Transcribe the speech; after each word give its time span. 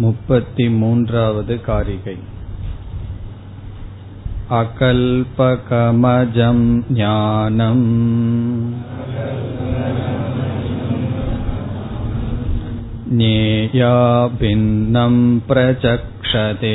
मुपति 0.00 0.66
मून्रावद् 0.80 1.50
कारिकै 1.64 2.12
अकल्पकमजं 4.58 6.60
ज्ञानम् 6.90 7.82
ज्ञेया 13.18 13.92
भिन्नं 14.40 15.18
प्रचक्षते 15.50 16.72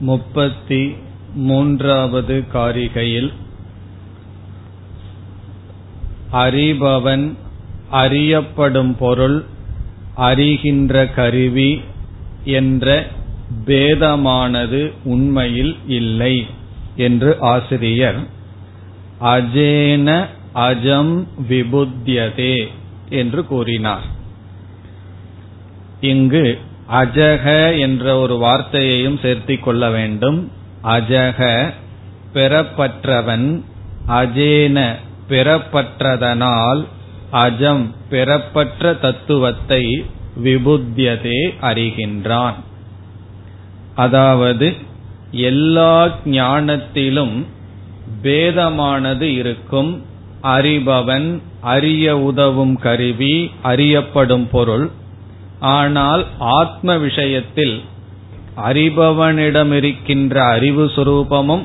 முப்பத்தி 0.00 0.82
மூன்றாவது 1.34 2.44
காரிகையில் 2.52 3.30
அறிபவன் 6.32 7.26
அறியப்படும் 7.90 8.96
பொருள் 8.96 9.38
அறிகின்ற 10.16 11.04
கருவி 11.14 11.70
என்ற 12.44 12.86
பேதமானது 13.66 14.92
உண்மையில் 15.04 15.76
இல்லை 15.88 16.34
என்று 16.95 17.37
ஆசிரியர் 17.39 18.19
அஜேன 19.21 20.27
அஜம் 20.53 21.27
விபுத்தியதே 21.49 22.67
என்று 23.09 23.45
கூறினார். 23.45 24.03
இங்கு 26.01 26.59
அஜக 26.91 27.79
என்ற 27.79 28.17
ஒரு 28.17 28.35
வார்த்தையையும் 28.35 29.17
சேர்த்திக் 29.21 29.59
கொள்ள 29.59 29.89
வேண்டும். 29.89 30.51
அஜக 30.83 31.73
பெறப்பற்றவன் 32.33 33.61
அஜேன 34.07 34.95
பெறப்பற்றதனால் 35.29 36.85
அஜம் 37.31 37.85
பெறப்பற்ற 38.09 38.93
தத்துவத்தை 38.93 40.05
விபுத்தியதே 40.43 41.41
அறிகின்றான். 41.61 42.53
அதாவது 43.95 44.73
எல்லா 45.33 46.09
ஞானத்திலும் 46.25 47.45
பேதமானது 48.23 49.21
இருக்கும். 49.21 50.05
அறிபவன் 50.43 51.41
அறிய 51.61 52.17
உதவும் 52.17 52.75
கருவி 52.77 53.51
அறியப்படும் 53.61 54.49
பொருள். 54.51 54.89
ஆனால் 55.59 56.25
ஆத்ம 56.39 56.97
விஷயத்தில் 56.97 57.81
அறிபவனிடமிருக்கின்ற 58.57 60.35
அறிவு 60.37 60.85
சுரூபமும் 60.85 61.63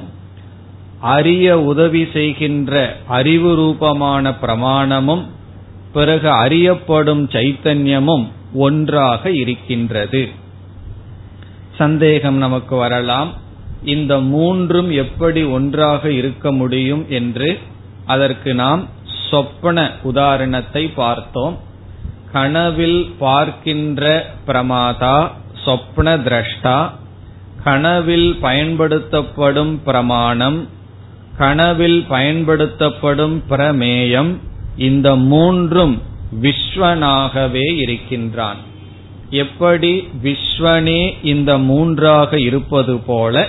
அறிய 1.00 1.60
உதவி 1.60 2.08
செய்கின்ற 2.12 2.96
அறிவு 3.06 3.54
ரூபமான 3.54 4.30
பிரமாணமும் 4.30 5.24
பிறகு 5.92 6.30
அறியப்படும் 6.30 7.28
சைத்தன்யமும் 7.28 8.26
ஒன்றாக 8.54 9.30
இருக்கின்றது. 9.30 10.28
சந்தேகம் 11.78 12.36
நமக்கு 12.36 12.76
வரலாம். 12.76 13.46
இந்த 13.84 14.18
மூன்றும் 14.18 14.90
எப்படி 14.90 15.42
ஒன்றாக 15.42 16.12
இருக்க 16.12 16.52
முடியும் 16.52 17.06
என்று 17.08 17.58
அதற்கு 18.06 18.54
நாம் 18.54 18.88
சொப்பன 19.30 19.92
உதாரணத்தை 20.02 20.86
பார்த்தோம். 20.86 21.58
கனவில் 22.32 23.14
பார்க்கின்ற 23.18 24.30
பிரமாதா 24.46 25.30
சொப்ன 25.64 26.18
திரஷ்டா. 26.18 26.90
கனவில் 27.64 28.38
பயன்படுத்தப்படும் 28.40 29.82
பிரமாணம். 29.82 30.68
கனவில் 31.38 32.04
பயன்படுத்தப்படும் 32.08 33.42
பிரமேயம். 33.50 34.36
இந்த 34.76 35.16
மூன்றும் 35.16 36.02
விஸ்வனாகவே 36.42 37.76
இருக்கின்றான். 37.76 38.56
எப்படி 39.30 40.08
விஸ்வனே 40.22 41.14
இந்த 41.22 41.58
மூன்றாக 41.58 42.40
இருப்பது 42.40 42.98
போல 42.98 43.48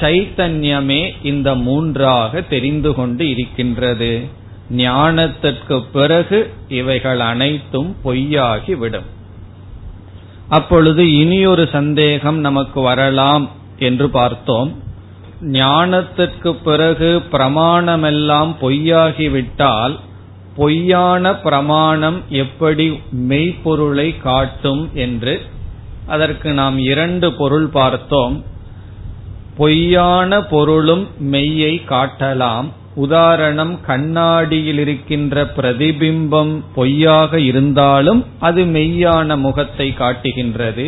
சைத்தன்யமே 0.00 1.02
இந்த 1.22 1.54
மூன்றாக 1.54 2.40
தெரிந்து 2.40 2.94
கொண்டு 2.94 3.28
இருக்கின்றது. 3.28 4.12
ஞானத்திற்கு 4.76 5.76
பிறகு 5.92 6.38
இவைகள் 6.68 7.20
அனைத்தும் 7.20 7.96
பொய்யாகிவிடும் 8.04 9.08
அப்பொழுது 10.48 11.02
இனியொரு 11.12 11.68
சந்தேகம் 11.72 12.38
நமக்கு 12.38 12.80
வரலாம் 12.80 13.50
என்று 13.78 14.10
பார்த்தோம். 14.10 14.70
ஞானத்திற்கு 15.42 16.50
பிறகு 16.64 17.22
பிரமாணமெல்லாம் 17.32 18.52
பொய்யாகிவிட்டால் 18.60 19.94
பொய்யான 20.56 21.34
பிரமாணம் 21.34 22.22
எப்படி 22.28 22.86
மெய்ப்பொருளை 23.28 24.08
காட்டும் 24.18 24.90
என்று 24.94 25.34
அதற்கு 26.06 26.52
நாம் 26.52 26.78
இரண்டு 26.78 27.32
பொருள் 27.32 27.68
பார்த்தோம். 27.68 28.36
பொய்யான 29.58 30.40
பொருளும் 30.42 31.08
மெய்யை 31.32 31.74
காட்டலாம். 31.88 32.68
உதாரணம் 32.94 33.80
கண்ணாடியில் 33.80 34.78
இருக்கின்ற 34.78 35.44
பிரதிபிம்பம் 35.56 36.52
பொய்யாக 36.74 37.40
இருந்தாலும் 37.40 38.24
அது 38.38 38.64
மெய்யான 38.64 39.36
முகத்தை 39.36 39.94
காட்டுகின்றது. 39.94 40.86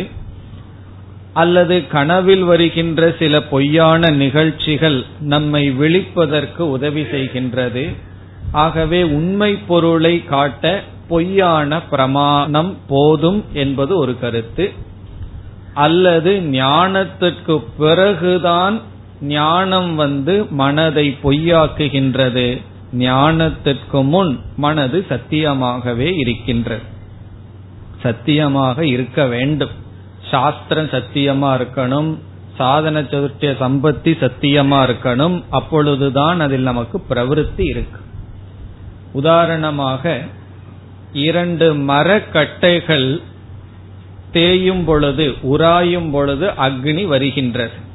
அல்லது 1.33 1.87
கனவில் 1.87 2.43
வருகின்ற 2.43 3.15
சில 3.19 3.41
பொய்யான 3.41 4.09
நிகழ்ச்சிகள் 4.09 5.05
நம்மை 5.19 5.71
விழிப்பதற்கு 5.71 6.61
உதவி 6.69 7.01
செய்கின்றது. 7.01 7.95
ஆகவே 8.51 9.03
உண்மை 9.03 9.51
பொருளை 9.67 10.25
காட்ட 10.25 10.83
பொய்யான 11.07 11.81
பிரமாணம் 11.81 12.77
போதும் 12.87 13.43
என்பது 13.53 13.97
ஒரு 13.97 14.19
கருத்து. 14.19 14.71
அல்லது 15.73 16.39
ஞானத்திற்கு 16.39 17.63
பிறகுதான் 17.77 18.81
ஞானம் 19.21 19.95
வந்து 19.95 20.45
மனதை 20.49 21.17
பொய்யாக்குகின்றது. 21.23 22.61
ஞானத்திற்கு 22.97 24.03
முன் 24.03 24.39
மனது 24.57 25.05
சத்தியமாகவே 25.09 26.13
இருக்கின்றது. 26.17 26.81
சத்தியமாக 28.01 28.85
இருக்க 28.85 29.25
வேண்டும். 29.25 29.69
சாஸ்திரம் 30.31 30.85
சத்தியமா 30.85 31.57
இருக்கணும். 31.57 32.17
சாதன 32.57 33.01
சதுர்த்திய 33.01 33.55
சம்பத்தி 33.59 34.17
சத்தியமா 34.19 34.89
இருக்கணும். 34.89 35.43
அப்பொழுதுதான் 35.49 36.39
அதில் 36.39 36.61
நமக்கு 36.61 37.01
பிரவருத்தி 37.09 37.69
இருக்கு. 37.69 37.99
உதாரணமாக 39.11 40.21
இரண்டு 41.13 41.75
மரக்கட்டைகள் 41.75 43.21
தேயும் 44.31 44.83
பொழுது 44.83 45.35
உராயும் 45.43 46.11
பொழுது 46.11 46.47
அக்னி 46.47 47.05
வருகின்றது. 47.05 47.89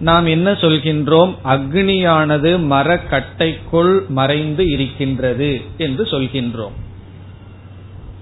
நாம் 0.00 0.26
என்ன 0.26 0.52
சொல்கின்றோம்? 0.52 1.34
அக்னியானது 1.44 2.50
மரக்கட்டைக்குள் 2.58 4.06
மறைந்து 4.08 4.70
இருக்கின்றது 4.70 5.60
என்று 5.78 6.04
சொல்கின்றோம். 6.04 6.76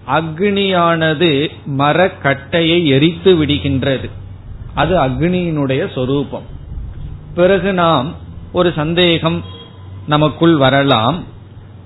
அக்னியானது 0.06 1.50
மரக்கட்டையை 1.78 2.86
எரித்து 2.86 3.44
விடுகின்றது. 3.44 4.10
அது 4.74 4.96
அக்னியினுடைய 4.96 5.92
சொரூபம். 5.94 6.42
பிறகு 7.34 7.72
நாம் 7.72 8.14
ஒரு 8.52 8.72
சந்தேகம் 8.76 9.44
நமக்குள் 10.06 10.56
வரலாம். 10.56 11.24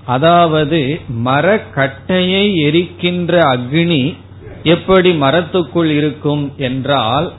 அதாவது 0.05 1.01
மரக்கட்டையை 1.25 2.53
எரிக்கின்ற 2.55 3.39
அக்னி 3.39 4.15
எப்படி 4.63 5.11
மரத்துக்குள் 5.21 5.85
இருக்கும் 5.85 6.53
என்றால் 6.57 7.31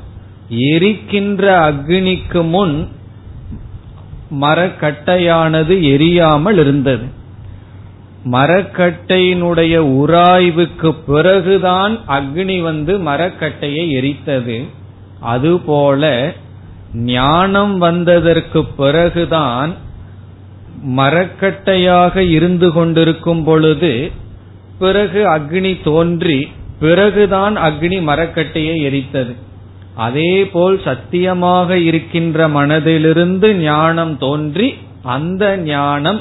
எரிக்கின்ற 0.51 1.43
அக்னிக்கு 1.69 2.49
முன் 2.49 2.89
மரக்கட்டையானது 4.41 5.75
எரியாமல் 5.95 6.59
இருந்தது. 6.59 7.05
மரக்கட்டையினுடைய 8.25 9.75
உராய்வுக்கு 9.79 10.95
பிறகுதான் 11.07 11.99
அக்னி 12.09 12.63
வந்து 12.63 12.99
மரக்கட்டையை 12.99 13.91
எரித்தது. 13.91 14.67
அதுபோல 15.21 16.33
ஞானம் 16.95 17.79
வந்ததற்கு 17.79 18.65
பிறகுதான் 18.65 19.73
மரக்கட்டையாக 20.97 22.17
இருந்து 22.17 22.73
கொண்டிருக்கும் 22.73 23.45
பொழுது 23.45 24.11
பிறகு 24.79 25.29
அக்னி 25.29 25.83
தோன்றி 25.85 26.49
பிறகுதான் 26.83 27.55
அக்னி 27.59 27.99
மரக்கட்டையை 28.11 28.77
எரித்தது. 28.89 29.33
அதே 30.07 30.33
போல் 30.53 30.77
சத்தியமாக 30.85 31.77
இருக்கின்ற 31.89 32.49
மனதிலிருந்து 32.49 33.49
ஞானம் 33.65 34.15
தோன்றி 34.19 34.69
அந்த 35.17 35.43
ஞானம் 35.57 36.21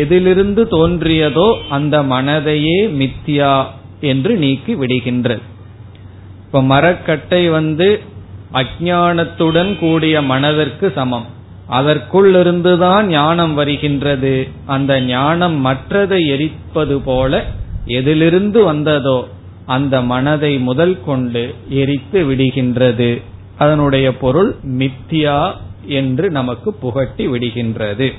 எதிலிருந்து 0.00 0.62
தோன்றியதோ 0.70 1.48
அந்த 1.68 1.96
மனதையே 2.02 2.78
மித்தியா 3.00 3.54
என்று 4.00 4.32
நீக்கி 4.36 4.72
விடுகின்றது. 4.74 5.42
இப்ப 6.44 6.62
மரக்கட்டை 6.72 7.42
வந்து 7.48 7.88
அஜானத்துடன் 8.52 9.72
கூடிய 9.78 10.16
மனதிற்கு 10.32 10.86
சமம். 10.94 11.26
அதற்குள் 11.68 12.28
இருந்துதான் 12.40 13.06
ஞானம் 13.08 13.54
வருகின்றது. 13.54 14.34
அந்த 14.66 14.92
ஞானம் 15.00 15.56
மற்றதை 15.66 16.20
எரிப்பது 16.34 16.96
போல 17.04 17.42
எதிலிருந்து 17.98 18.60
வந்ததோ 18.64 19.18
அந்த 19.66 20.00
மனதை 20.00 20.58
முதல் 20.58 21.04
கொண்டு 21.04 21.54
எரித்து 21.68 22.24
விடுகின்றது. 22.24 23.22
அதனுடைய 23.58 24.16
பொருள் 24.16 24.54
மித்தியா 24.78 25.52
என்று 25.86 26.30
நமக்கு 26.30 26.72
புகட்டி 26.74 27.28
விடுகின்றது. 27.28 28.12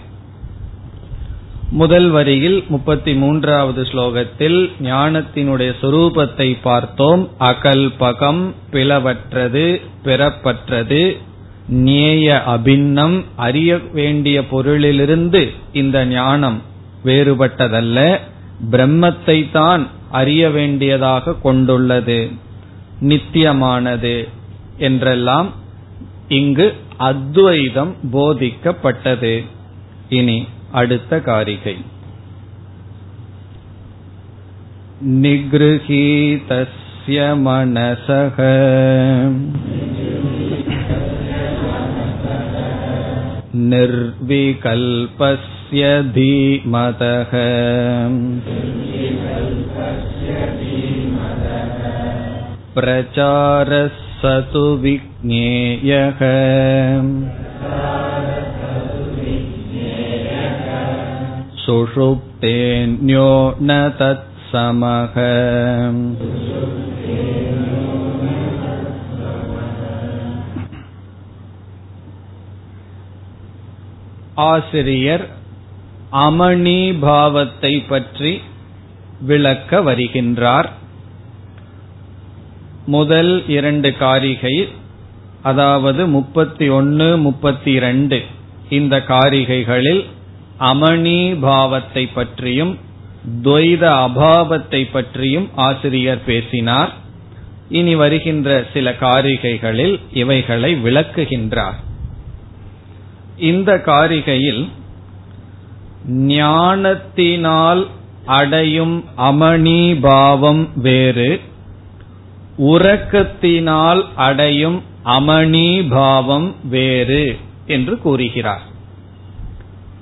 முதல் 1.72 2.10
வரியில் 2.10 2.64
முப்பத்தி 2.68 3.14
மூன்றாவது 3.14 3.82
ஸ்லோகத்தில் 3.82 4.72
ஞானத்தினுடைய 4.82 5.72
சுரூபத்தை 5.82 6.58
பார்த்தோம். 6.62 7.30
அகல்பகம் 7.40 8.54
பிளவற்றது 8.72 9.82
பிறப்பற்றது 10.04 11.18
நேய 11.68 12.44
அபின்னம் 12.44 13.24
அறிய 13.36 13.80
வேண்டிய 13.94 14.42
பொருளிலிருந்து 14.52 15.50
இந்த 15.74 16.06
ஞானம் 16.06 16.62
வேறுபட்டதல்ல. 17.06 18.20
பிரம்மத்தை 18.72 19.52
தான் 19.52 19.88
அறிய 20.11 20.43
வேண்டியதாக 20.51 21.35
கொண்டுள்ளது 21.43 22.21
நித்தியமானது 23.11 24.17
என்றெல்லாம் 24.79 25.49
இங்கு 26.39 26.67
அத்வைதம் 27.11 27.95
போதிக்கப்பட்டது 28.13 29.35
இனி 30.19 30.39
அடுத்த 30.73 31.19
காரிகை 31.21 31.77
निगृहीतस्य 35.95 37.19
मनसः 37.37 38.37
निर्विकल्पस्य 44.53 45.83
धीमतः 46.17 47.33
प्रचारः 52.77 53.89
स 54.21 54.31
तु 54.53 54.63
विज्ञेयः 54.83 56.21
सुषुप्तेऽन्यो 61.93 63.29
न 63.63 63.79
तत्समः 64.01 65.17
ஆசிரியர் 74.45 75.25
அமணி 76.25 76.81
பாவத்தை 77.05 77.75
பற்றி 77.91 78.33
விளக்க 79.22 79.82
வருகின்றார். 79.82 80.70
முதல் 82.86 83.48
இரண்டு 83.48 83.98
காரிகை 83.98 84.68
அதாவது 85.42 86.08
முப்பத்தி 86.08 86.70
ஒன்னு 86.70 87.18
முப்பத்தி 87.18 87.72
இரண்டு 87.72 88.24
இந்த 88.70 89.04
காரிகைகளில் 89.08 90.06
அமணி 90.60 91.40
பாவத்தை 91.40 92.08
பற்றியும் 92.08 92.78
துவைத 93.44 93.84
அபாவத்தை 94.08 94.88
பற்றியும் 94.92 95.50
ஆசிரியர் 95.56 96.24
பேசினார். 96.24 96.94
இனி 97.70 97.96
வருகின்ற 97.96 98.66
சில 98.74 98.92
காரிகைகளில் 98.92 100.00
இவைகளை 100.14 100.76
விளக்குகின்றார். 100.76 101.76
இந்த 103.38 103.84
காரிகையில் 103.86 104.68
ஞானத்தினால் 106.08 107.88
அடையும் 108.28 109.06
அமணி 109.18 110.00
பாவம் 110.02 110.70
வேறு. 110.76 111.40
உறக்கத்தினால் 112.58 114.04
அடையும் 114.16 114.84
அமணி 115.06 115.90
பாவம் 115.90 116.56
வேறு 116.70 117.38
என்று 117.66 117.98
கூறுகிறார். 117.98 118.62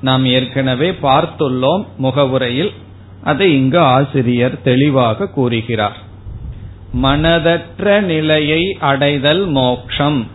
நாம் 0.01 0.25
ஏற்கனவே 0.25 0.91
பார்த்துள்ளோம் 0.91 1.85
முகவுரையில் 1.97 2.71
அதை 3.23 3.55
இங்கு 3.55 3.79
ஆசிரியர் 3.79 4.61
தெளிவாக 4.61 5.27
கூறுகிறார். 5.27 5.97
மனதற்ற 6.93 8.01
நிலையை 8.01 8.77
அடைதல் 8.79 9.45
மோக்ஷம் 9.45 10.27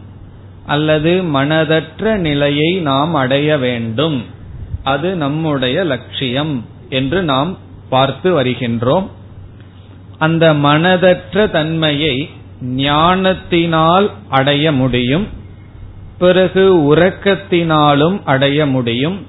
அல்லது 0.66 1.22
மனதற்ற 1.22 2.16
நிலையை 2.16 2.74
நாம் 2.74 3.14
அடைய 3.14 3.58
வேண்டும் 3.58 4.24
அது 4.82 5.16
நம்முடைய 5.16 5.84
லட்சியம் 5.84 6.64
என்று 6.88 7.22
நாம் 7.22 7.58
பார்த்து 7.90 8.42
வருகின்றோம். 8.42 9.06
அந்த 10.18 10.54
மனதற்ற 10.54 11.50
தன்மையை 11.50 12.30
ஞானத்தினால் 12.62 14.10
அடைய 14.28 14.72
முடியும். 14.72 15.28
பிறகு 16.18 16.94
உறக்கத்தினாலும் 16.94 18.20
அடைய 18.24 18.66
முடியும். 18.66 19.26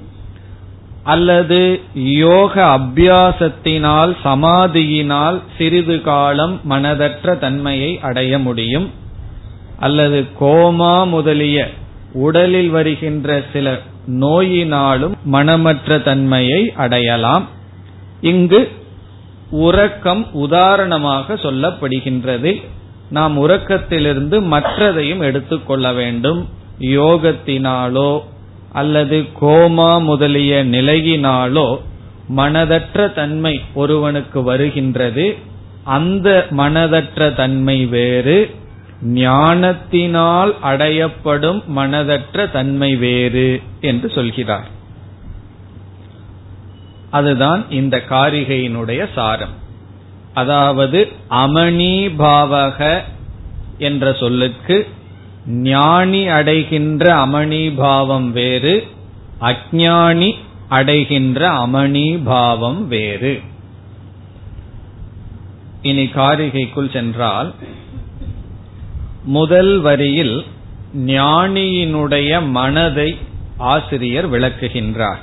அல்லது 1.04 1.80
யோக 1.94 2.80
அபியாசத்தினால் 2.80 4.16
சமாதியினால் 4.24 5.42
சிறிது 5.58 6.02
காலம் 6.02 6.60
மனதற்ற 6.70 7.38
தன்மையை 7.38 8.00
அடைய 8.02 8.40
முடியும். 8.40 8.90
அல்லது 9.80 10.28
கோமா 10.40 11.08
முதலிய 11.08 11.70
உடலில் 12.14 12.70
வருகின்ற 12.70 13.44
சில 13.54 13.80
நோயினாலும் 14.08 15.14
மனமற்ற 15.24 16.00
தன்மையை 16.00 16.74
அடையலாம். 16.76 17.48
இங்கு 18.22 18.72
உறக்கம் 19.50 20.34
உதாரணமாக 20.34 21.34
சொல்லப்படுகின்றது. 21.34 22.64
நாம் 23.10 23.50
உறக்கத்திலிருந்து 23.50 24.40
மற்றதையும் 24.40 25.20
எடுத்துக்கொள்ள 25.20 25.94
வேண்டும். 25.94 26.50
யோகத்தினாலோ 26.80 28.22
அல்லது 28.72 29.26
கோமா 29.42 30.04
முதலிய 30.04 30.66
நிலையினாலோ 30.66 31.78
மனதற்ற 32.36 33.14
தன்மை 33.14 33.62
ஒருவனுக்கு 33.74 34.44
வருகின்றது. 34.44 35.38
அந்த 35.84 36.48
மனதற்ற 36.58 37.36
தன்மை 37.36 37.86
வேறு. 37.86 38.56
ஞானத்தினால் 39.02 40.56
அடையப்படும் 40.64 41.64
மனதற்ற 41.76 42.52
தன்மை 42.52 42.96
வேறு 42.96 43.62
என்று 43.82 44.10
சொல்கிறார். 44.10 44.80
அதுதான் 47.12 47.66
இந்த 47.70 48.04
காரிகையினுடைய 48.10 49.08
சாரம். 49.16 49.56
அதாவது 50.34 51.00
அமணி 51.30 51.96
பாவக 52.18 53.02
என்ற 53.78 54.14
சொல்லுக்கு 54.14 54.88
ஞானி 55.46 56.28
அடைகின்ற 56.28 57.16
அமணி 57.26 57.76
பாவம் 57.76 58.32
வேறு 58.32 58.88
அஜானி 59.42 60.36
அடைகின்ற 60.70 61.50
அமணி 61.50 62.20
பாவம் 62.24 62.88
வேறு. 62.88 63.42
இனி 65.82 66.06
காரிகைக்குள் 66.06 66.92
சென்றால் 66.92 67.54
முதல் 69.24 69.80
வரியில் 69.80 70.46
ஞானியினுடைய 70.98 72.48
மனதை 72.50 73.18
ஆசிரியர் 73.58 74.30
விளக்குகின்றார். 74.32 75.22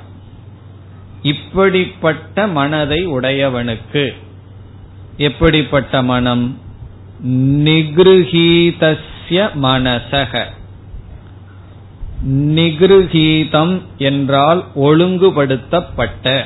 இப்படிப்பட்ட 1.22 2.46
மனதை 2.46 3.06
உடையவனுக்கு. 3.06 4.10
எப்படிப்பட்ட 5.16 6.02
மனம்? 6.02 6.58
நிகிருஹீதஸ்ய 7.64 8.98
மனசக. 9.62 10.44
நிகிருஹீதம் 12.28 13.80
என்றால் 13.98 14.64
ஒழுங்குபடுத்தப்பட்ட. 14.76 16.42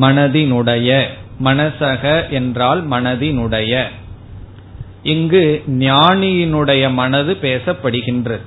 மனதினுடைய. 0.00 1.06
மனசக 1.44 2.28
என்றால் 2.30 2.88
மனதினுடைய. 2.88 3.84
இங்கு 5.02 5.62
ஞானியினுடைய 5.66 6.92
மனது 6.92 7.36
பேசப்படுகின்றது 7.42 8.40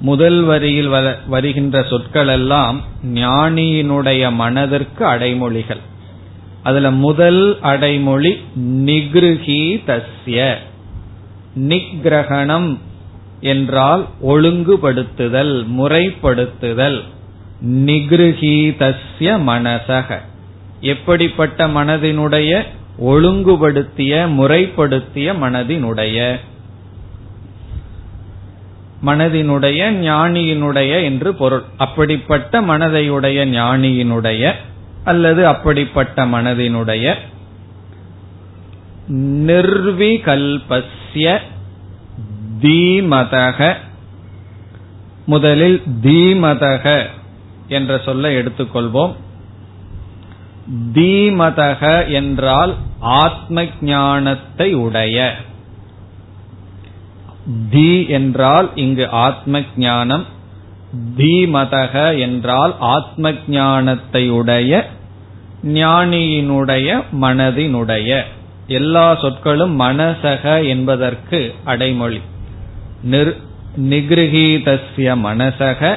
முதல் 0.00 0.42
வரியில் 0.42 0.90
வருகின்ற 1.26 1.82
சொற்கள் 1.82 2.28
எல்லாம் 2.28 2.82
ஞானியினுடைய 3.14 4.32
மனதிற்கு 4.32 5.06
அடைமொழிகள். 5.06 5.80
அதுல 6.62 6.90
முதல் 6.90 7.60
அடைமொழி 7.60 8.36
நிகிருகி 8.60 9.80
தஸ்ய. 9.86 10.54
நிகிரகணம் 11.58 12.78
என்றால் 13.40 14.06
ஒழுங்குபடுத்துதல் 14.26 15.66
முறைப்படுத்துதல். 15.78 17.02
நிகிருகீதஸ்ய 17.66 18.96
மனசக. 19.20 20.18
எப்படிப்பட்ட 20.80 21.68
மனதினுடைய 21.68 22.62
ஒழுங்குபடுத்திய 23.06 24.34
முறைப்படுத்திய 24.34 25.32
மனதினுடைய? 25.32 26.38
மனதினுடைய 29.06 29.90
ஞானியினுடைய 30.04 31.02
என்று 31.02 31.34
பொருள். 31.34 31.62
அப்படிப்பட்ட 31.76 32.60
மனதையுடைய 32.60 33.46
ஞானியினுடைய 33.48 34.52
அல்லது 35.04 35.46
அப்படிப்பட்ட 35.46 36.26
மனதினுடைய 36.26 37.14
நிர்விகல்பஸ்ய 39.46 41.38
தீமதக. 42.60 43.74
முதலில் 45.26 45.82
தீமதக 46.02 47.06
என்ற 47.68 47.98
சொல்ல 47.98 48.28
எடுத்துக்கொள்வோம். 48.28 49.14
தீமதக 50.92 52.08
என்றால் 52.08 52.74
ஆத்ம 53.00 53.64
ஞானத்தை 53.80 54.74
உடைய. 54.74 55.36
தி 57.70 58.06
என்றால் 58.08 58.70
இங்கு 58.74 59.08
ஆத்ம 59.10 59.60
ஞானம் 59.76 60.24
தீமதக 61.16 62.18
என்றால் 62.18 62.74
ஆத்ம 62.78 63.32
ஞானத்தை 63.48 64.30
உடைய 64.30 64.90
ஞானியினுடைய 65.64 67.02
மனதினுடைய. 67.20 68.22
எல்லா 68.66 69.14
சொற்களும் 69.14 69.80
மனசக 69.80 70.68
என்பதற்கு 70.68 71.54
அடைமொழி. 71.64 72.20
நிகிருகீதசிய 73.90 75.08
மனசக 75.26 75.96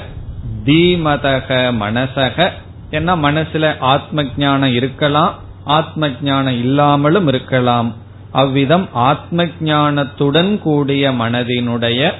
தீமதக 0.65 1.49
மனசக. 1.83 2.49
என்ன 2.89 3.15
மனசுல 3.15 3.75
ஆத்ம 3.79 4.25
ஞானம் 4.37 4.73
இருக்கலாம் 4.73 5.33
ஆத்ம 5.63 6.09
ஞானம் 6.21 6.53
இல்லாமலும் 6.53 7.27
இருக்கலாம். 7.27 7.95
அவ்விதம் 8.31 8.89
ஆத்ம 8.93 9.45
ஞானத்துடன் 9.45 10.59
கூடிய 10.59 11.11
மனதினுடைய 11.11 12.11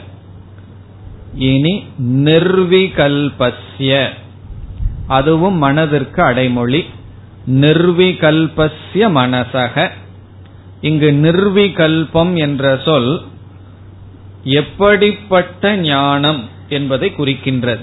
இனி 1.36 1.84
நிர்விகல்பஸ்ய. 2.04 4.10
அதுவும் 5.08 5.58
மனதிற்கு 5.58 6.24
அடைமொழி. 6.24 6.86
நிர்விகல்பஸ்ய 7.50 8.94
மனசக. 8.94 9.90
இங்கு 10.82 11.12
நிர்விகல்பம் 11.12 12.36
என்ற 12.36 12.82
சொல் 12.86 13.22
எப்படிப்பட்ட 14.44 15.76
ஞானம் 15.76 16.50
என்பதை 16.70 17.14
குறிக்கின்றது. 17.18 17.80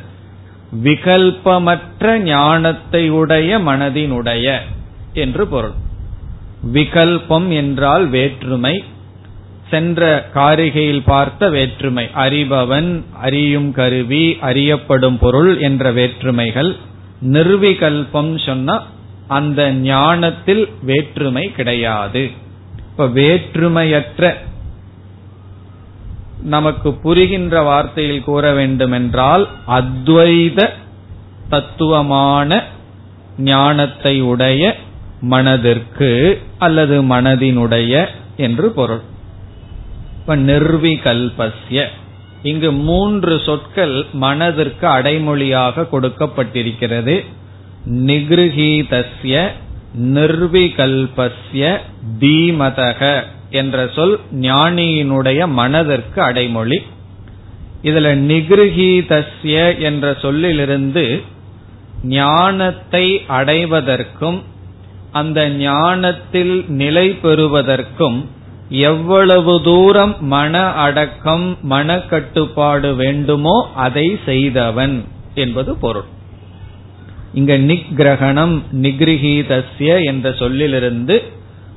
விகல்பமற்ற 0.85 2.19
ஞானத்தை 2.19 3.11
உடைய 3.11 3.59
மனதினுடைய 3.59 4.59
என்று 5.15 5.47
பொருள். 5.47 5.87
விகல்பம் 6.73 7.49
என்றால் 7.53 8.07
வேற்றுமை. 8.07 8.85
சென்ற 9.71 10.29
காரிகையில் 10.35 11.03
பார்த்த 11.05 11.49
வேற்றுமை. 11.49 12.09
அறிபவன் 12.17 13.03
அறியும் 13.13 13.73
கருவி 13.73 14.37
அறியப்படும் 14.41 15.19
பொருள் 15.19 15.59
என்ற 15.59 15.93
வேற்றுமைகள். 15.93 16.77
நிர்விகல்பம் 17.33 18.47
சொன்னா 18.47 18.87
அந்த 19.29 19.73
ஞானத்தில் 19.73 20.69
வேற்றுமை 20.83 21.53
கிடையாது. 21.53 22.31
இப்ப 22.91 23.07
வேற்றுமையற்ற 23.07 24.35
நமக்கு 26.43 26.93
புரிகின்ற 26.93 27.63
வார்த்தையில் 27.63 28.25
கூற 28.25 28.53
வேண்டுமென்றால் 28.53 29.49
அத்வைத 29.69 30.69
தத்துவமான 31.49 32.65
ஞானத்தை 33.39 34.21
உடைய 34.21 34.77
மனதிற்கு 35.21 36.41
அல்லது 36.59 37.03
மனதினுடைய 37.03 38.07
என்று 38.37 38.71
பொருள். 38.71 39.01
இப்ப 40.21 40.37
நிர்விகல்பஸ்ய. 40.37 41.85
இங்கு 42.43 42.73
மூன்று 42.73 43.41
சொற்கள் 43.45 44.07
மனதிற்கு 44.13 44.87
அடைமொழியாக 44.87 45.87
கொடுக்கப்பட்டிருக்கிறது. 45.93 47.25
நிகிருகீதஸ்ய 47.91 49.49
நிர்விகல்பஸ்ய 49.99 51.79
தீமதக 52.21 53.23
என்ற 53.51 53.89
சொல் 53.95 54.21
ஞானியினுடைய 54.33 55.49
மனதிற்கு 55.49 56.23
அடைமொழி. 56.23 56.83
இதுல 57.83 58.15
நிகிருகீதஸ்ய 58.15 59.79
என்ற 59.79 60.17
சொல்லிலிருந்து 60.21 61.23
ஞானத்தை 62.03 63.25
அடைவதற்கும் 63.27 64.43
அந்த 65.13 65.49
ஞானத்தில் 65.49 66.65
நிலை 66.69 67.11
பெறுவதற்கும் 67.11 68.19
எவ்வளவு 68.69 69.63
தூரம் 69.63 70.17
மன 70.21 70.63
அடக்கம் 70.63 71.57
மன 71.63 71.99
கட்டுப்பாடு 71.99 72.95
வேண்டுமோ 72.95 73.69
அதை 73.75 74.19
செய்தவன் 74.25 75.05
என்பது 75.35 75.77
பொருள். 75.77 76.09
இங்க 77.33 77.59
நிகிரகணம் 77.59 78.63
நிகிருகீதஸ்ய 78.73 80.05
என்ற 80.05 80.33
சொல்லிலிருந்து 80.33 81.23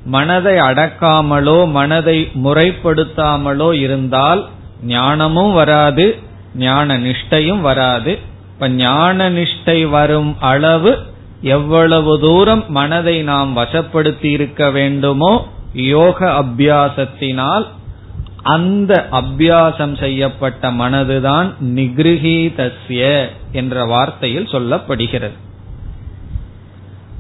மனதை 0.06 0.56
அடக்காமலோ 0.56 1.72
மனதை 1.72 2.30
முறைப்படுத்தாமலோ 2.44 3.74
இருந்தால் 3.74 4.46
ஞானமும் 4.88 5.54
வராது 5.54 6.20
ஞான 6.56 6.98
நிஷ்டையும் 6.98 7.62
வராது. 7.62 8.20
இப்ப 8.54 8.70
ஞான 8.70 9.30
நிஷ்டை 9.30 9.90
வரும் 9.90 10.36
அளவு 10.40 10.92
எவ்வளவு 11.42 12.20
தூரம் 12.20 12.64
மனதை 12.68 13.22
நாம் 13.22 13.58
வசப்படுத்தி 13.58 14.24
இருக்க 14.24 14.70
வேண்டுமோ 14.70 15.48
யோக 15.74 16.32
அபியாசத்தினால் 16.32 17.68
அந்த 18.44 19.08
அபியாசம் 19.12 20.00
செய்யப்பட்ட 20.00 20.72
மனதுதான் 20.72 21.54
நிகிருகீதஸ்ய 21.64 23.26
என்ற 23.52 23.86
வார்த்தையில் 23.86 24.52
சொல்லப்படுகிறது. 24.52 25.32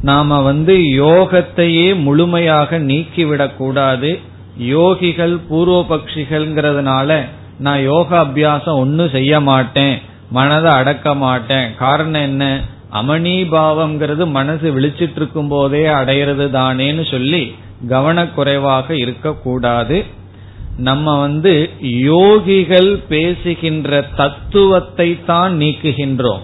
நாம 0.01 0.41
வந்து 0.41 0.77
யோகத்தையே 0.77 2.01
முழுமையாக 2.01 2.79
நீக்கிவிடக் 2.79 3.55
கூடாது. 3.55 4.19
யோகிகள் 4.61 5.39
பூர்வபக்ஷிகள்ங்கிறதுனால 5.49 7.25
நான் 7.59 7.81
யோக 7.81 8.21
அபியாசம் 8.21 8.75
ஒன்னும் 8.75 9.09
செய்ய 9.09 9.39
மாட்டேன். 9.39 10.01
மனதை 10.29 10.71
அடக்க 10.71 11.15
மாட்டேன். 11.15 11.75
காரணம் 11.75 12.21
என்ன? 12.21 12.61
அமணிபாவம்ங்கிறது 12.93 14.25
மனசு 14.25 14.67
விழிச்சிட்டு 14.75 15.15
இருக்கும் 15.15 15.47
போதே 15.47 15.83
அடையிறது 15.87 16.45
தானேன்னு 16.57 17.03
சொல்லி 17.11 17.43
கவனக்குறைவாக 17.89 18.91
இருக்கக்கூடாது. 18.91 20.05
நம்ம 20.77 21.19
வந்து 21.19 21.69
யோகிகள் 21.81 22.91
பேசுகின்ற 23.07 24.01
தத்துவத்தை 24.15 25.25
தான் 25.25 25.53
நீக்குகின்றோம். 25.57 26.43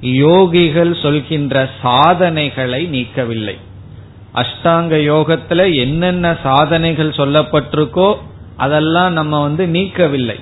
யோகிகள் 0.00 0.92
சொல்கின்ற 1.02 1.70
சாதனைகளை 1.82 2.80
நீக்கவில்லை. 2.86 3.56
அஷ்டாங்க 4.34 4.94
யோகத்துல 5.12 5.74
என்னென்ன 5.74 6.36
சாதனைகள் 6.42 7.18
சொல்லப்பட்டிருக்கோ 7.18 8.08
அதெல்லாம் 8.56 9.12
நம்ம 9.12 9.42
வந்து 9.42 9.66
நீக்கவில்லை. 9.66 10.38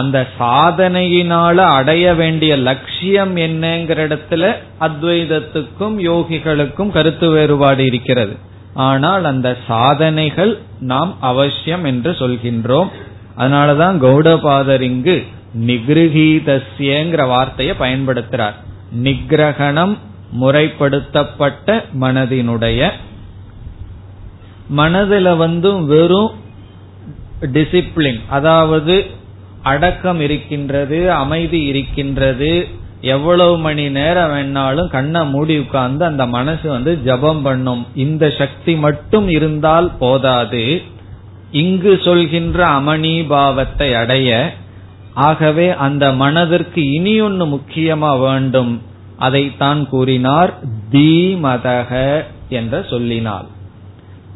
அந்த 0.00 0.18
சாதனையினால 0.40 1.56
அடைய 1.78 2.04
வேண்டிய 2.14 2.52
லட்சியம் 2.68 3.34
என்னங்கிற 3.46 3.98
இடத்துல 4.06 4.44
அத்வைதத்துக்கும் 4.80 5.96
யோகிகளுக்கும் 6.08 6.94
கருத்து 6.96 7.28
வேறுபாடு 7.30 7.82
இருக்கிறது. 7.84 8.34
ஆனால் 8.88 9.24
அந்த 9.24 9.48
சாதனைகள் 9.66 10.52
நாம் 10.92 11.12
அவசியம் 11.20 11.84
என்று 11.84 12.12
சொல்கின்றோம். 12.22 12.90
அதனாலதான் 13.38 13.96
கௌடபாதர் 14.06 14.84
இங்கு 14.90 15.16
நிகிருகீதஸ்யங்கிற 15.66 17.22
வார்த்தையை 17.26 17.74
பயன்படுத்துறார். 17.78 18.56
நிகிரகணம் 19.04 19.94
முறைப்படுத்தப்பட்ட 20.40 21.74
மனதினுடைய 22.00 22.80
மனதுல 24.76 25.28
வந்து 25.36 25.70
வெறும் 25.86 26.32
டிசிப்ளின் 27.56 28.20
அதாவது 28.28 28.94
அடக்கம் 29.64 30.20
இருக்கின்றது 30.20 30.98
அமைதி 31.12 31.60
இருக்கின்றது. 31.64 32.50
எவ்வளவு 33.14 33.54
மணி 33.58 33.84
நேரம் 33.90 34.32
வேணாலும் 34.32 34.88
கண்ணை 34.88 35.22
மூடி 35.26 35.54
உட்கார்ந்து 35.58 36.02
அந்த 36.04 36.24
மனசு 36.26 36.66
வந்து 36.70 36.92
ஜபம் 37.02 37.42
பண்ணும். 37.42 37.82
இந்த 37.94 38.24
சக்தி 38.38 38.74
மட்டும் 38.76 39.28
இருந்தால் 39.28 39.88
போதாது. 39.98 40.64
இங்கு 41.62 41.92
சொல்கின்ற 42.04 42.58
அமணிபாவத்தை 42.78 43.88
அடைய 43.94 44.30
ஆகவே 45.28 45.66
அந்த 45.86 46.04
மனதிற்கு 46.22 46.82
இனி 46.92 47.14
ஒன்னு 47.20 47.44
முக்கியமா 47.46 48.12
வேண்டும். 48.20 48.72
அதைத்தான் 49.16 49.82
கூறினார் 49.88 50.52
தீமதக 50.92 51.90
என்ற 52.48 52.74
சொல்லினால் 52.90 53.46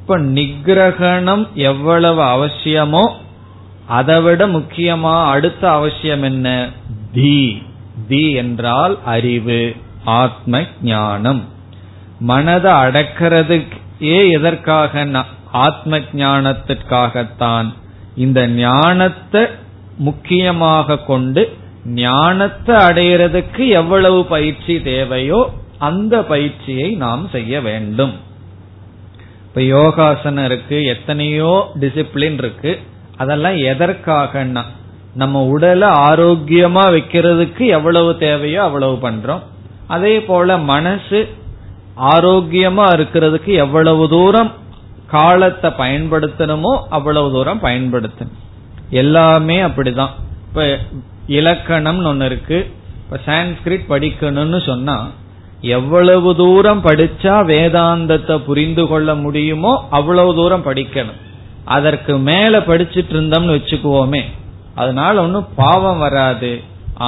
இப்ப 0.01 0.19
நிகிரகணம் 0.37 1.47
எவ்வளவு 1.55 2.23
அவசியமோ 2.35 3.05
அதைவிட 3.89 4.47
முக்கியமா 4.47 5.27
அடுத்த 5.27 5.71
அவசியம் 5.71 6.23
என்ன? 6.23 6.69
தி. 7.13 7.63
தி 8.09 8.33
என்றால் 8.33 8.99
அறிவு 9.05 9.77
ஆத்ம 10.05 10.65
ஞானம் 10.83 11.45
மனதை 12.21 12.73
அடக்கிறதுக்கே 12.73 14.31
எதற்காக? 14.31 15.25
ஆத்ம 15.53 15.99
ஞானத்திற்காகத்தான் 15.99 17.75
இந்த 18.15 18.47
ஞானத்தை 18.49 19.47
முக்கியமாக 19.99 20.99
கொண்டு 20.99 21.57
ஞானத்தை 21.85 22.77
அடையிறதுக்கு 22.77 23.69
எவ்வளவு 23.69 24.25
பயிற்சி 24.25 24.83
தேவையோ 24.83 25.51
அந்த 25.79 26.23
பயிற்சியை 26.23 26.91
நாம் 26.95 27.29
செய்ய 27.29 27.61
வேண்டும். 27.61 28.13
இப்ப 29.43 29.63
யோகாசனம் 29.63 30.45
இருக்கு 30.45 30.85
எத்தனையோ 30.85 31.71
டிசிப்ளின் 31.81 32.39
இருக்கு. 32.39 32.81
அதெல்லாம் 33.19 33.57
எதற்காகன்னா 33.71 34.63
நம்ம 35.15 35.43
உடலை 35.47 35.89
ஆரோக்கியமா 35.89 36.83
வைக்கிறதுக்கு 36.95 37.65
எவ்வளவு 37.67 38.11
தேவையோ 38.17 38.61
அவ்வளவு 38.63 38.97
பண்றோம். 39.09 39.43
அதே 39.87 40.15
போல 40.23 40.59
மனசு 40.73 41.21
ஆரோக்கியமா 42.15 42.87
இருக்கிறதுக்கு 42.97 43.53
எவ்வளவு 43.65 44.09
தூரம் 44.09 44.51
காலத்தை 45.07 45.71
பயன்படுத்தணுமோ 45.79 46.73
அவ்வளவு 46.89 47.29
தூரம் 47.33 47.63
பயன்படுத்தணும். 47.63 48.37
எல்லாமே 48.91 49.63
அப்படிதான். 49.63 50.15
இப்ப 50.49 50.67
இலக்கணம்னு 51.29 52.11
ஒன்னு 52.13 52.25
இருக்கு. 52.25 52.59
இப்ப 53.03 53.19
சான்ஸ்கிரிட் 53.27 53.87
படிக்கணும்னு 53.95 54.61
சொன்னா 54.67 54.97
எவ்வளவு 55.61 56.31
தூரம் 56.37 56.83
படிச்சா 56.85 57.37
வேதாந்தத்தை 57.53 58.37
புரிந்து 58.49 58.87
கொள்ள 58.87 59.15
முடியுமோ 59.15 59.73
அவ்வளவு 59.91 60.35
தூரம் 60.35 60.67
படிக்கணும். 60.67 61.19
அதற்கு 61.77 62.15
மேல 62.29 62.59
படிச்சிட்டு 62.59 63.15
இருந்தோம்னு 63.15 63.55
வச்சுக்குவோமே. 63.57 64.23
அதனால 64.75 65.23
ஒன்னும் 65.23 65.49
பாவம் 65.57 65.99
வராது. 65.99 66.53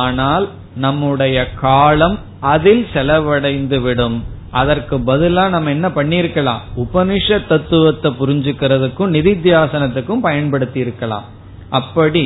ஆனால் 0.03 0.47
நம்முடைய 0.77 1.37
காலம் 1.65 2.19
அதில் 2.55 2.85
செலவடைந்து 2.95 3.79
விடும். 3.81 4.19
அதற்கு 4.51 4.97
பதிலா 5.09 5.45
நம்ம 5.49 5.71
என்ன 5.71 5.89
பண்ணிருக்கலாம் 5.89 6.63
உபனிஷ 6.85 7.41
தத்துவத்தை 7.49 8.09
புரிஞ்சுக்கிறதுக்கும் 8.21 9.15
நிதித்தியாசனத்துக்கும் 9.17 10.25
பயன்படுத்தி 10.29 10.81
இருக்கலாம் 10.81 11.27
அப்படி 11.71 12.25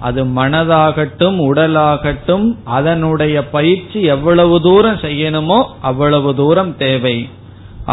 அது 0.00 0.20
மனதாகட்டும் 0.38 1.38
உடலாகட்டும் 1.46 2.46
அதனுடைய 2.78 3.36
பயிற்சி 3.54 4.00
எவ்வளவு 4.14 4.56
தூரம் 4.60 5.00
செய்யணுமோ 5.06 5.58
அவ்வளவு 5.80 6.30
தூரம் 6.40 6.72
தேவை. 6.76 7.16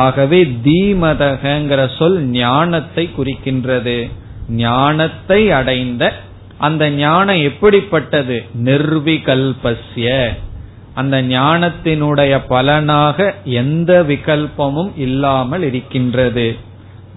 ஆகவே 0.03 0.39
தீமதகங்கிற 0.65 1.81
சொல் 1.97 2.17
ஞானத்தை 2.37 3.09
குறிக்கின்றது. 3.17 3.97
ஞானத்தை 4.63 5.41
அடைந்த 5.51 6.03
அந்த 6.57 6.83
ஞானம் 6.89 7.41
எப்படிப்பட்டது? 7.41 8.37
நிர்விகல்பஸ்ய. 8.63 10.07
அந்த 10.93 11.15
ஞானத்தினுடைய 11.21 12.33
பலனாக 12.47 13.33
எந்த 13.43 13.91
விகல்பமும் 14.03 14.91
இல்லாமல் 14.97 15.63
இருக்கின்றது. 15.63 16.47